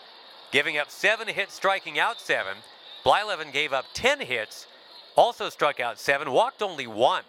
giving 0.51 0.77
up 0.77 0.89
seven 0.89 1.27
hits, 1.27 1.53
striking 1.53 1.99
out 1.99 2.19
seven. 2.19 2.57
Blyleven 3.05 3.51
gave 3.51 3.71
up 3.71 3.85
10 3.93 4.21
hits, 4.21 4.67
also 5.15 5.49
struck 5.49 5.79
out 5.79 5.99
seven, 5.99 6.31
walked 6.31 6.61
only 6.61 6.87
one. 6.87 7.23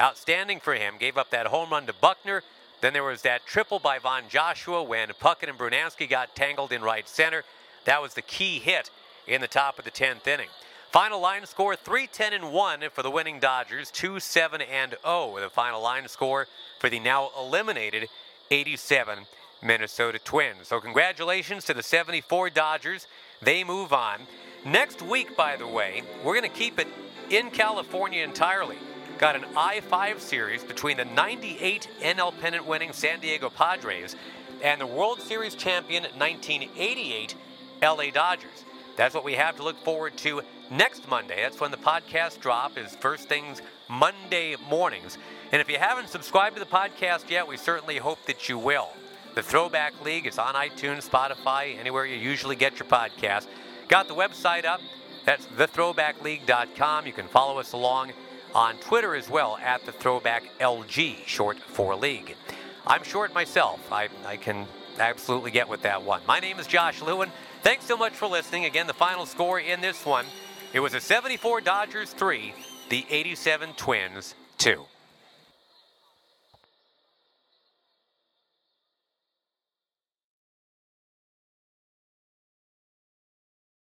Outstanding 0.00 0.60
for 0.60 0.74
him. 0.74 0.94
Gave 0.98 1.16
up 1.16 1.30
that 1.30 1.46
home 1.46 1.70
run 1.70 1.86
to 1.86 1.92
Buckner. 1.92 2.42
Then 2.80 2.92
there 2.92 3.04
was 3.04 3.22
that 3.22 3.46
triple 3.46 3.78
by 3.78 3.98
Von 3.98 4.24
Joshua 4.28 4.82
when 4.82 5.08
Puckett 5.10 5.48
and 5.48 5.58
Brunansky 5.58 6.08
got 6.08 6.34
tangled 6.34 6.72
in 6.72 6.82
right 6.82 7.08
center. 7.08 7.44
That 7.84 8.02
was 8.02 8.14
the 8.14 8.22
key 8.22 8.58
hit 8.58 8.90
in 9.26 9.40
the 9.40 9.48
top 9.48 9.78
of 9.78 9.84
the 9.84 9.90
10th 9.90 10.26
inning. 10.26 10.48
Final 10.90 11.20
line 11.20 11.46
score 11.46 11.74
310 11.76 12.32
and 12.32 12.52
1 12.52 12.80
for 12.92 13.02
the 13.02 13.10
winning 13.10 13.40
Dodgers, 13.40 13.90
2 13.90 14.20
7 14.20 14.60
and 14.60 14.94
0 15.02 15.32
with 15.32 15.42
a 15.42 15.50
final 15.50 15.82
line 15.82 16.06
score 16.08 16.46
for 16.78 16.88
the 16.88 17.00
now 17.00 17.30
eliminated 17.38 18.08
87 18.50 19.20
Minnesota 19.62 20.18
Twins. 20.18 20.68
So 20.68 20.80
congratulations 20.80 21.64
to 21.64 21.74
the 21.74 21.82
74 21.82 22.50
Dodgers. 22.50 23.06
They 23.42 23.64
move 23.64 23.92
on. 23.92 24.20
Next 24.64 25.02
week, 25.02 25.36
by 25.36 25.56
the 25.56 25.66
way, 25.66 26.02
we're 26.22 26.38
going 26.38 26.50
to 26.50 26.56
keep 26.56 26.78
it 26.78 26.88
in 27.30 27.50
California 27.50 28.22
entirely. 28.22 28.78
Got 29.18 29.36
an 29.36 29.44
I 29.56 29.80
5 29.80 30.20
series 30.20 30.64
between 30.64 30.96
the 30.96 31.04
98 31.04 31.88
NL 32.00 32.38
pennant 32.40 32.66
winning 32.66 32.92
San 32.92 33.20
Diego 33.20 33.48
Padres 33.48 34.16
and 34.62 34.80
the 34.80 34.86
World 34.86 35.20
Series 35.20 35.54
champion 35.54 36.02
1988 36.02 37.34
LA 37.82 38.10
Dodgers. 38.12 38.64
That's 38.96 39.14
what 39.14 39.24
we 39.24 39.34
have 39.34 39.56
to 39.56 39.62
look 39.62 39.78
forward 39.84 40.16
to 40.18 40.42
next 40.70 41.08
Monday. 41.08 41.42
That's 41.42 41.60
when 41.60 41.70
the 41.70 41.76
podcast 41.76 42.40
drop 42.40 42.78
is 42.78 42.94
first 42.96 43.28
things 43.28 43.60
Monday 43.88 44.56
mornings. 44.68 45.18
And 45.52 45.60
if 45.60 45.68
you 45.68 45.78
haven't 45.78 46.08
subscribed 46.08 46.56
to 46.56 46.60
the 46.60 46.68
podcast 46.68 47.28
yet, 47.30 47.46
we 47.46 47.56
certainly 47.56 47.98
hope 47.98 48.24
that 48.26 48.48
you 48.48 48.58
will. 48.58 48.88
The 49.34 49.42
Throwback 49.42 50.04
League 50.04 50.26
is 50.26 50.38
on 50.38 50.54
iTunes, 50.54 51.08
Spotify, 51.08 51.78
anywhere 51.78 52.06
you 52.06 52.16
usually 52.16 52.56
get 52.56 52.78
your 52.78 52.88
podcast. 52.88 53.46
Got 53.88 54.08
the 54.08 54.14
website 54.14 54.64
up. 54.64 54.80
That's 55.24 55.46
thethrowbackleague.com. 55.46 57.06
You 57.06 57.12
can 57.12 57.28
follow 57.28 57.58
us 57.58 57.72
along 57.72 58.12
on 58.54 58.76
Twitter 58.76 59.14
as 59.14 59.28
well 59.28 59.56
at 59.56 59.84
the 59.84 59.92
Throwback 59.92 60.44
LG, 60.60 61.26
short 61.26 61.58
for 61.58 61.96
league. 61.96 62.36
I'm 62.86 63.02
short 63.02 63.34
myself. 63.34 63.80
I, 63.90 64.08
I 64.26 64.36
can 64.36 64.66
absolutely 64.98 65.50
get 65.50 65.68
with 65.68 65.82
that 65.82 66.02
one. 66.02 66.20
My 66.28 66.38
name 66.38 66.58
is 66.58 66.66
Josh 66.66 67.02
Lewin. 67.02 67.30
Thanks 67.62 67.86
so 67.86 67.96
much 67.96 68.12
for 68.12 68.26
listening. 68.26 68.66
Again, 68.66 68.86
the 68.86 68.94
final 68.94 69.26
score 69.26 69.58
in 69.58 69.80
this 69.80 70.04
one 70.04 70.26
it 70.74 70.80
was 70.80 70.92
a 70.92 71.00
74 71.00 71.60
Dodgers 71.60 72.10
3, 72.10 72.52
the 72.88 73.06
87 73.08 73.74
Twins 73.74 74.34
2. 74.58 74.84